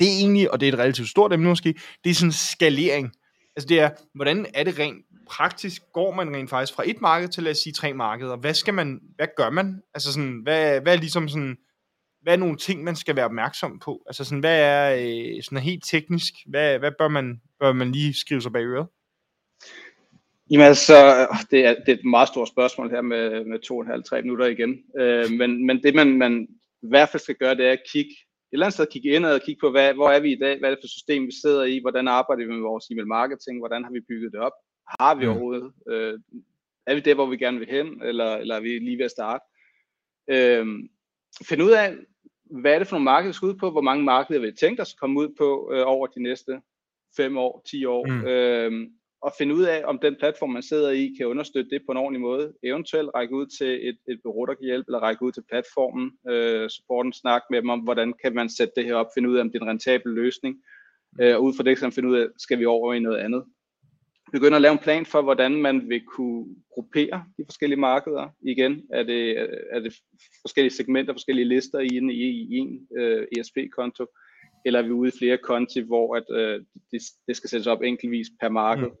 Det 0.00 0.08
er 0.08 0.12
egentlig, 0.12 0.50
og 0.50 0.60
det 0.60 0.68
er 0.68 0.72
et 0.72 0.78
relativt 0.78 1.08
stort 1.08 1.32
emne 1.32 1.48
måske, 1.48 1.74
det 2.04 2.10
er 2.10 2.14
sådan 2.14 2.32
skalering. 2.32 3.12
Altså 3.56 3.68
det 3.68 3.80
er, 3.80 3.90
hvordan 4.14 4.46
er 4.54 4.64
det 4.64 4.78
rent 4.78 5.04
praktisk, 5.30 5.82
går 5.92 6.14
man 6.14 6.36
rent 6.36 6.50
faktisk 6.50 6.74
fra 6.74 6.82
et 6.86 7.00
marked 7.00 7.28
til, 7.28 7.42
lad 7.42 7.52
os 7.52 7.58
sige, 7.58 7.72
tre 7.72 7.92
markeder? 7.92 8.36
Hvad 8.36 8.54
skal 8.54 8.74
man, 8.74 9.00
hvad 9.16 9.26
gør 9.36 9.50
man? 9.50 9.80
Altså 9.94 10.12
sådan, 10.12 10.40
hvad, 10.42 10.80
hvad 10.80 10.92
er 10.92 11.00
ligesom 11.00 11.28
sådan, 11.28 11.56
hvad 12.22 12.32
er 12.32 12.36
nogle 12.36 12.56
ting, 12.56 12.84
man 12.84 12.96
skal 12.96 13.16
være 13.16 13.24
opmærksom 13.24 13.78
på? 13.78 14.02
Altså 14.06 14.24
sådan, 14.24 14.40
hvad 14.40 14.60
er 14.60 14.94
øh, 14.94 15.42
sådan 15.42 15.58
helt 15.58 15.84
teknisk, 15.84 16.34
hvad, 16.46 16.78
hvad 16.78 16.92
bør, 16.98 17.08
man, 17.08 17.40
bør 17.60 17.72
man 17.72 17.92
lige 17.92 18.14
skrive 18.14 18.40
sig 18.40 18.52
bag 18.52 18.64
øret? 18.64 18.86
Jamen 20.50 20.66
altså, 20.66 21.26
det 21.50 21.66
er, 21.66 21.74
det 21.74 21.88
er 21.88 21.98
et 21.98 22.04
meget 22.04 22.28
stort 22.28 22.48
spørgsmål 22.48 22.90
her 22.90 23.00
med, 23.02 23.44
med 23.44 23.58
to 23.58 23.76
og 23.76 23.82
en 23.82 23.90
halv, 23.90 24.02
tre 24.02 24.22
minutter 24.22 24.46
igen. 24.46 24.82
Øh, 24.98 25.30
men, 25.30 25.66
men 25.66 25.82
det 25.82 25.94
man, 25.94 26.18
man 26.18 26.48
i 26.82 26.88
hvert 26.88 27.08
fald 27.08 27.20
skal 27.20 27.36
gøre, 27.36 27.54
det 27.54 27.66
er 27.66 27.72
at 27.72 27.82
kigge 27.92 28.10
et 28.10 28.52
eller 28.52 28.66
andet 28.66 28.74
sted 28.74 28.86
kigge 28.92 29.10
ind 29.10 29.24
og 29.26 29.40
kigge 29.40 29.60
på, 29.60 29.70
hvad, 29.70 29.94
hvor 29.94 30.10
er 30.10 30.20
vi 30.20 30.32
i 30.32 30.38
dag, 30.38 30.58
hvad 30.58 30.70
er 30.70 30.74
det 30.74 30.82
for 30.82 30.88
system, 30.88 31.26
vi 31.26 31.32
sidder 31.42 31.64
i, 31.64 31.78
hvordan 31.80 32.08
arbejder 32.08 32.46
vi 32.46 32.52
med 32.52 32.60
vores 32.60 32.84
e-mail 32.90 33.06
marketing, 33.06 33.58
hvordan 33.58 33.84
har 33.84 33.90
vi 33.90 34.00
bygget 34.08 34.32
det 34.32 34.40
op, 34.40 34.52
har 35.00 35.14
vi 35.14 35.24
mm. 35.24 35.30
overhovedet, 35.30 35.72
øh, 35.88 36.18
er 36.86 36.94
vi 36.94 37.00
der, 37.00 37.14
hvor 37.14 37.26
vi 37.26 37.36
gerne 37.36 37.58
vil 37.58 37.68
hen, 37.70 38.02
eller, 38.02 38.36
eller 38.36 38.56
er 38.56 38.60
vi 38.60 38.68
lige 38.68 38.98
ved 38.98 39.04
at 39.04 39.10
starte. 39.10 39.44
Øh, 40.30 40.66
finde 41.46 41.64
ud 41.64 41.70
af, 41.70 41.96
hvad 42.50 42.74
er 42.74 42.78
det 42.78 42.88
for 42.88 42.96
nogle 42.96 43.04
markeder, 43.04 43.28
vi 43.28 43.34
skal 43.34 43.48
ud 43.48 43.54
på, 43.54 43.70
hvor 43.70 43.80
mange 43.80 44.04
markeder 44.04 44.40
vi 44.40 44.52
tænkt 44.52 44.80
os 44.80 44.92
at 44.92 45.00
komme 45.00 45.20
ud 45.20 45.28
på 45.38 45.70
øh, 45.72 45.82
over 45.86 46.06
de 46.06 46.22
næste 46.22 46.60
5 47.16 47.36
år, 47.36 47.62
10 47.70 47.84
år, 47.84 48.06
mm. 48.06 48.26
øh, 48.26 48.90
og 49.22 49.32
finde 49.38 49.54
ud 49.54 49.62
af, 49.62 49.82
om 49.84 49.98
den 49.98 50.16
platform, 50.16 50.50
man 50.50 50.62
sidder 50.62 50.90
i, 50.90 51.14
kan 51.18 51.26
understøtte 51.26 51.70
det 51.70 51.82
på 51.86 51.92
en 51.92 51.98
ordentlig 51.98 52.20
måde. 52.20 52.52
Eventuelt 52.62 53.10
række 53.14 53.34
ud 53.34 53.46
til 53.46 53.88
et, 53.88 53.98
et 54.08 54.20
bureau, 54.22 54.44
der 54.44 54.54
kan 54.54 54.64
hjælpe, 54.64 54.88
eller 54.88 54.98
række 54.98 55.22
ud 55.22 55.32
til 55.32 55.44
platformen, 55.50 56.12
øh, 56.28 56.68
supporten, 56.70 57.12
snak 57.12 57.42
med 57.50 57.62
dem 57.62 57.68
om, 57.68 57.80
hvordan 57.80 58.14
kan 58.22 58.34
man 58.34 58.50
sætte 58.50 58.72
det 58.76 58.84
her 58.84 58.94
op, 58.94 59.06
finde 59.14 59.28
ud 59.28 59.36
af, 59.36 59.40
om 59.40 59.50
det 59.50 59.58
er 59.58 59.62
en 59.62 59.70
rentabel 59.70 60.12
løsning, 60.12 60.56
øh, 61.20 61.36
og 61.36 61.42
ud 61.42 61.52
fra 61.56 61.62
det 61.62 61.78
kan 61.78 61.86
man 61.86 61.92
finde 61.92 62.08
ud 62.08 62.18
af, 62.18 62.26
skal 62.38 62.58
vi 62.58 62.64
over 62.64 62.94
i 62.94 62.98
noget 62.98 63.18
andet 63.18 63.44
begynde 64.32 64.56
at 64.56 64.62
lave 64.62 64.72
en 64.72 64.78
plan 64.78 65.06
for, 65.06 65.22
hvordan 65.22 65.52
man 65.56 65.88
vil 65.88 66.02
kunne 66.04 66.46
gruppere 66.74 67.24
de 67.38 67.44
forskellige 67.44 67.80
markeder. 67.80 68.28
Igen, 68.42 68.82
er 68.92 69.02
det, 69.02 69.48
er 69.70 69.80
det 69.80 69.94
forskellige 70.40 70.72
segmenter, 70.72 71.12
forskellige 71.12 71.48
lister 71.48 71.78
i 71.78 71.96
en, 71.96 72.10
i 72.10 72.56
en 72.56 72.86
uh, 72.90 73.02
øh, 73.02 73.26
ESP-konto, 73.38 74.06
eller 74.64 74.78
er 74.80 74.82
vi 74.82 74.90
ude 74.90 75.08
i 75.08 75.18
flere 75.18 75.38
konti, 75.38 75.80
hvor 75.80 76.16
at, 76.16 76.24
uh, 76.30 76.64
det, 76.92 77.02
det 77.26 77.36
skal 77.36 77.50
sættes 77.50 77.66
op 77.66 77.82
enkeltvis 77.82 78.26
per 78.40 78.48
marked. 78.48 78.86
Mm. 78.86 78.92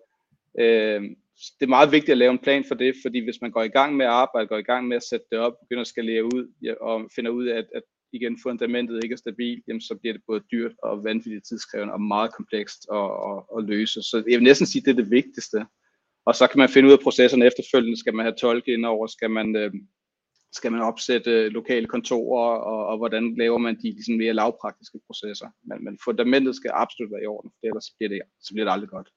Uh, 0.60 1.16
det 1.60 1.64
er 1.64 1.76
meget 1.76 1.92
vigtigt 1.92 2.10
at 2.10 2.18
lave 2.18 2.30
en 2.32 2.38
plan 2.38 2.64
for 2.64 2.74
det, 2.74 2.94
fordi 3.02 3.24
hvis 3.24 3.40
man 3.40 3.50
går 3.50 3.62
i 3.62 3.68
gang 3.68 3.96
med 3.96 4.06
at 4.06 4.12
arbejde, 4.12 4.48
går 4.48 4.58
i 4.58 4.62
gang 4.62 4.88
med 4.88 4.96
at 4.96 5.02
sætte 5.02 5.26
det 5.30 5.38
op, 5.38 5.52
begynder 5.60 5.80
at 5.80 5.86
skalere 5.86 6.24
ud, 6.24 6.52
ja, 6.62 6.74
og 6.74 7.10
finder 7.14 7.30
ud 7.30 7.46
af, 7.46 7.58
at, 7.58 7.66
at 7.74 7.82
igen 8.12 8.38
fundamentet 8.42 9.04
ikke 9.04 9.12
er 9.12 9.16
stabilt, 9.16 9.64
jamen, 9.68 9.80
så 9.80 9.94
bliver 10.00 10.12
det 10.12 10.22
både 10.26 10.42
dyrt 10.52 10.72
og 10.82 11.04
vanvittigt 11.04 11.46
tidskrævende 11.46 11.94
og 11.94 12.00
meget 12.00 12.34
komplekst 12.34 12.86
at, 12.92 13.10
at, 13.30 13.38
at 13.56 13.64
løse. 13.64 14.02
Så 14.02 14.16
jeg 14.30 14.38
vil 14.38 14.48
næsten 14.50 14.66
sige, 14.66 14.80
at 14.82 14.86
det 14.86 14.92
er 14.92 15.02
det 15.02 15.10
vigtigste. 15.10 15.66
Og 16.26 16.34
så 16.34 16.46
kan 16.46 16.58
man 16.58 16.68
finde 16.68 16.88
ud 16.88 16.92
af 16.92 17.00
processerne 17.02 17.46
efterfølgende. 17.46 17.98
Skal 17.98 18.14
man 18.14 18.24
have 18.24 18.36
tolke 18.40 18.72
indover? 18.72 19.06
Skal 19.06 19.30
man, 19.30 19.56
øh, 19.56 19.72
skal 20.52 20.72
man 20.72 20.80
opsætte 20.80 21.30
øh, 21.30 21.50
lokale 21.50 21.86
kontorer? 21.86 22.56
Og, 22.56 22.86
og 22.86 22.96
hvordan 22.96 23.34
laver 23.38 23.58
man 23.58 23.76
de 23.76 23.82
ligesom 23.82 24.14
mere 24.14 24.32
lavpraktiske 24.32 24.98
processer? 25.06 25.48
Men, 25.62 25.84
men 25.84 25.98
fundamentet 26.04 26.56
skal 26.56 26.70
absolut 26.74 27.12
være 27.12 27.22
i 27.22 27.26
orden, 27.26 27.50
for 27.50 27.66
ellers 27.66 27.90
bliver 27.98 28.08
det, 28.08 28.20
så 28.40 28.54
bliver 28.54 28.64
det 28.64 28.72
aldrig 28.72 28.90
godt. 28.90 29.08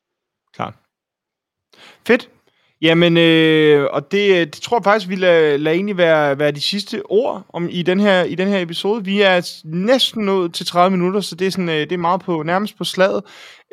Klart. 0.54 0.74
Fedt. 2.08 2.41
Jamen, 2.82 3.18
øh, 3.18 3.88
og 3.92 4.12
det, 4.12 4.32
øh, 4.32 4.40
det 4.40 4.54
tror 4.54 4.78
jeg 4.78 4.84
faktisk, 4.84 5.10
vi 5.10 5.16
lader, 5.16 5.58
lader 5.58 5.76
egentlig 5.76 5.98
være, 5.98 6.40
være 6.40 6.52
de 6.52 6.62
sidste 6.62 7.02
ord 7.06 7.46
om, 7.50 7.68
i, 7.72 7.84
den 7.84 8.00
her, 8.00 8.24
i 8.24 8.36
den 8.36 8.48
her 8.48 8.62
episode. 8.62 9.06
Vi 9.06 9.22
er 9.22 9.62
næsten 9.66 10.26
nået 10.26 10.54
til 10.54 10.66
30 10.66 10.98
minutter, 10.98 11.22
så 11.22 11.36
det 11.36 11.48
er, 11.48 11.52
sådan, 11.52 11.70
øh, 11.70 11.76
det 11.76 11.92
er 11.92 11.98
meget 11.98 12.22
på, 12.22 12.44
nærmest 12.44 12.78
på 12.78 12.84
slaget. 12.84 13.24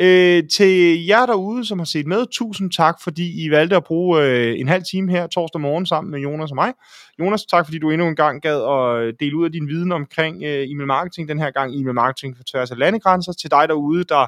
Øh, 0.00 0.42
til 0.48 1.04
jer 1.06 1.26
derude, 1.26 1.64
som 1.64 1.78
har 1.78 1.86
set 1.86 2.06
med, 2.06 2.26
tusind 2.32 2.70
tak, 2.70 2.96
fordi 3.02 3.44
I 3.44 3.50
valgte 3.50 3.76
at 3.76 3.84
bruge 3.84 4.22
øh, 4.22 4.60
en 4.60 4.68
halv 4.68 4.82
time 4.90 5.10
her 5.10 5.26
torsdag 5.26 5.60
morgen 5.60 5.86
sammen 5.86 6.10
med 6.10 6.20
Jonas 6.20 6.50
og 6.50 6.54
mig. 6.54 6.72
Jonas, 7.18 7.44
tak 7.44 7.66
fordi 7.66 7.78
du 7.78 7.90
endnu 7.90 8.08
en 8.08 8.16
gang 8.16 8.42
gad 8.42 8.62
at 8.62 9.02
øh, 9.02 9.14
dele 9.20 9.36
ud 9.36 9.44
af 9.44 9.52
din 9.52 9.68
viden 9.68 9.92
omkring 9.92 10.42
øh, 10.44 10.68
e-mail 10.70 10.86
marketing, 10.86 11.28
den 11.28 11.38
her 11.38 11.50
gang 11.50 11.74
e-mail 11.74 11.94
marketing 11.94 12.36
for 12.36 12.44
tværs 12.52 12.70
af 12.70 12.78
landegrænser. 12.78 13.32
Til 13.32 13.50
dig 13.50 13.68
derude, 13.68 14.04
der 14.04 14.26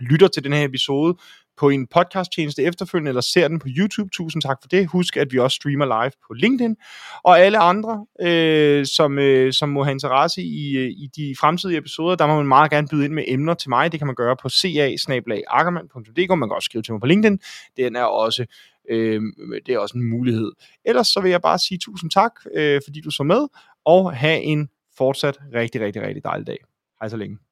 lytter 0.00 0.28
til 0.28 0.44
den 0.44 0.52
her 0.52 0.64
episode, 0.64 1.16
på 1.60 1.68
en 1.68 1.86
podcasttjeneste 1.86 2.62
efterfølgende, 2.62 3.08
eller 3.08 3.20
ser 3.20 3.48
den 3.48 3.58
på 3.58 3.66
YouTube. 3.68 4.10
Tusind 4.12 4.42
tak 4.42 4.58
for 4.62 4.68
det. 4.68 4.86
Husk, 4.86 5.16
at 5.16 5.32
vi 5.32 5.38
også 5.38 5.54
streamer 5.54 5.84
live 5.84 6.12
på 6.28 6.34
LinkedIn. 6.34 6.76
Og 7.22 7.40
alle 7.40 7.58
andre, 7.58 8.06
øh, 8.20 8.86
som, 8.86 9.18
øh, 9.18 9.52
som 9.52 9.68
må 9.68 9.84
have 9.84 9.92
interesse 9.92 10.42
i, 10.42 10.76
øh, 10.76 10.90
i 10.90 11.08
de 11.16 11.34
fremtidige 11.40 11.78
episoder, 11.78 12.16
der 12.16 12.26
må 12.26 12.36
man 12.36 12.46
meget 12.46 12.70
gerne 12.70 12.88
byde 12.88 13.04
ind 13.04 13.12
med 13.12 13.24
emner 13.26 13.54
til 13.54 13.68
mig. 13.68 13.92
Det 13.92 14.00
kan 14.00 14.06
man 14.06 14.16
gøre 14.16 14.36
på 14.42 14.48
ca 14.48 14.96
Man 16.36 16.48
kan 16.48 16.54
også 16.54 16.66
skrive 16.66 16.82
til 16.82 16.92
mig 16.92 17.00
på 17.00 17.06
LinkedIn. 17.06 17.38
Den 17.76 17.96
er 17.96 18.04
også 18.04 18.46
Øh, 18.90 19.22
det 19.66 19.74
er 19.74 19.78
også 19.78 19.98
en 19.98 20.10
mulighed. 20.10 20.52
Ellers 20.84 21.08
så 21.08 21.20
vil 21.20 21.30
jeg 21.30 21.42
bare 21.42 21.58
sige 21.58 21.78
tusind 21.78 22.10
tak, 22.10 22.32
øh, 22.54 22.80
fordi 22.86 23.00
du 23.00 23.10
så 23.10 23.22
med, 23.22 23.48
og 23.84 24.16
have 24.16 24.40
en 24.40 24.68
fortsat 24.98 25.38
rigtig, 25.54 25.80
rigtig, 25.80 26.02
rigtig 26.02 26.24
dejlig 26.24 26.46
dag. 26.46 26.58
Hej 27.00 27.08
så 27.08 27.16
længe. 27.16 27.49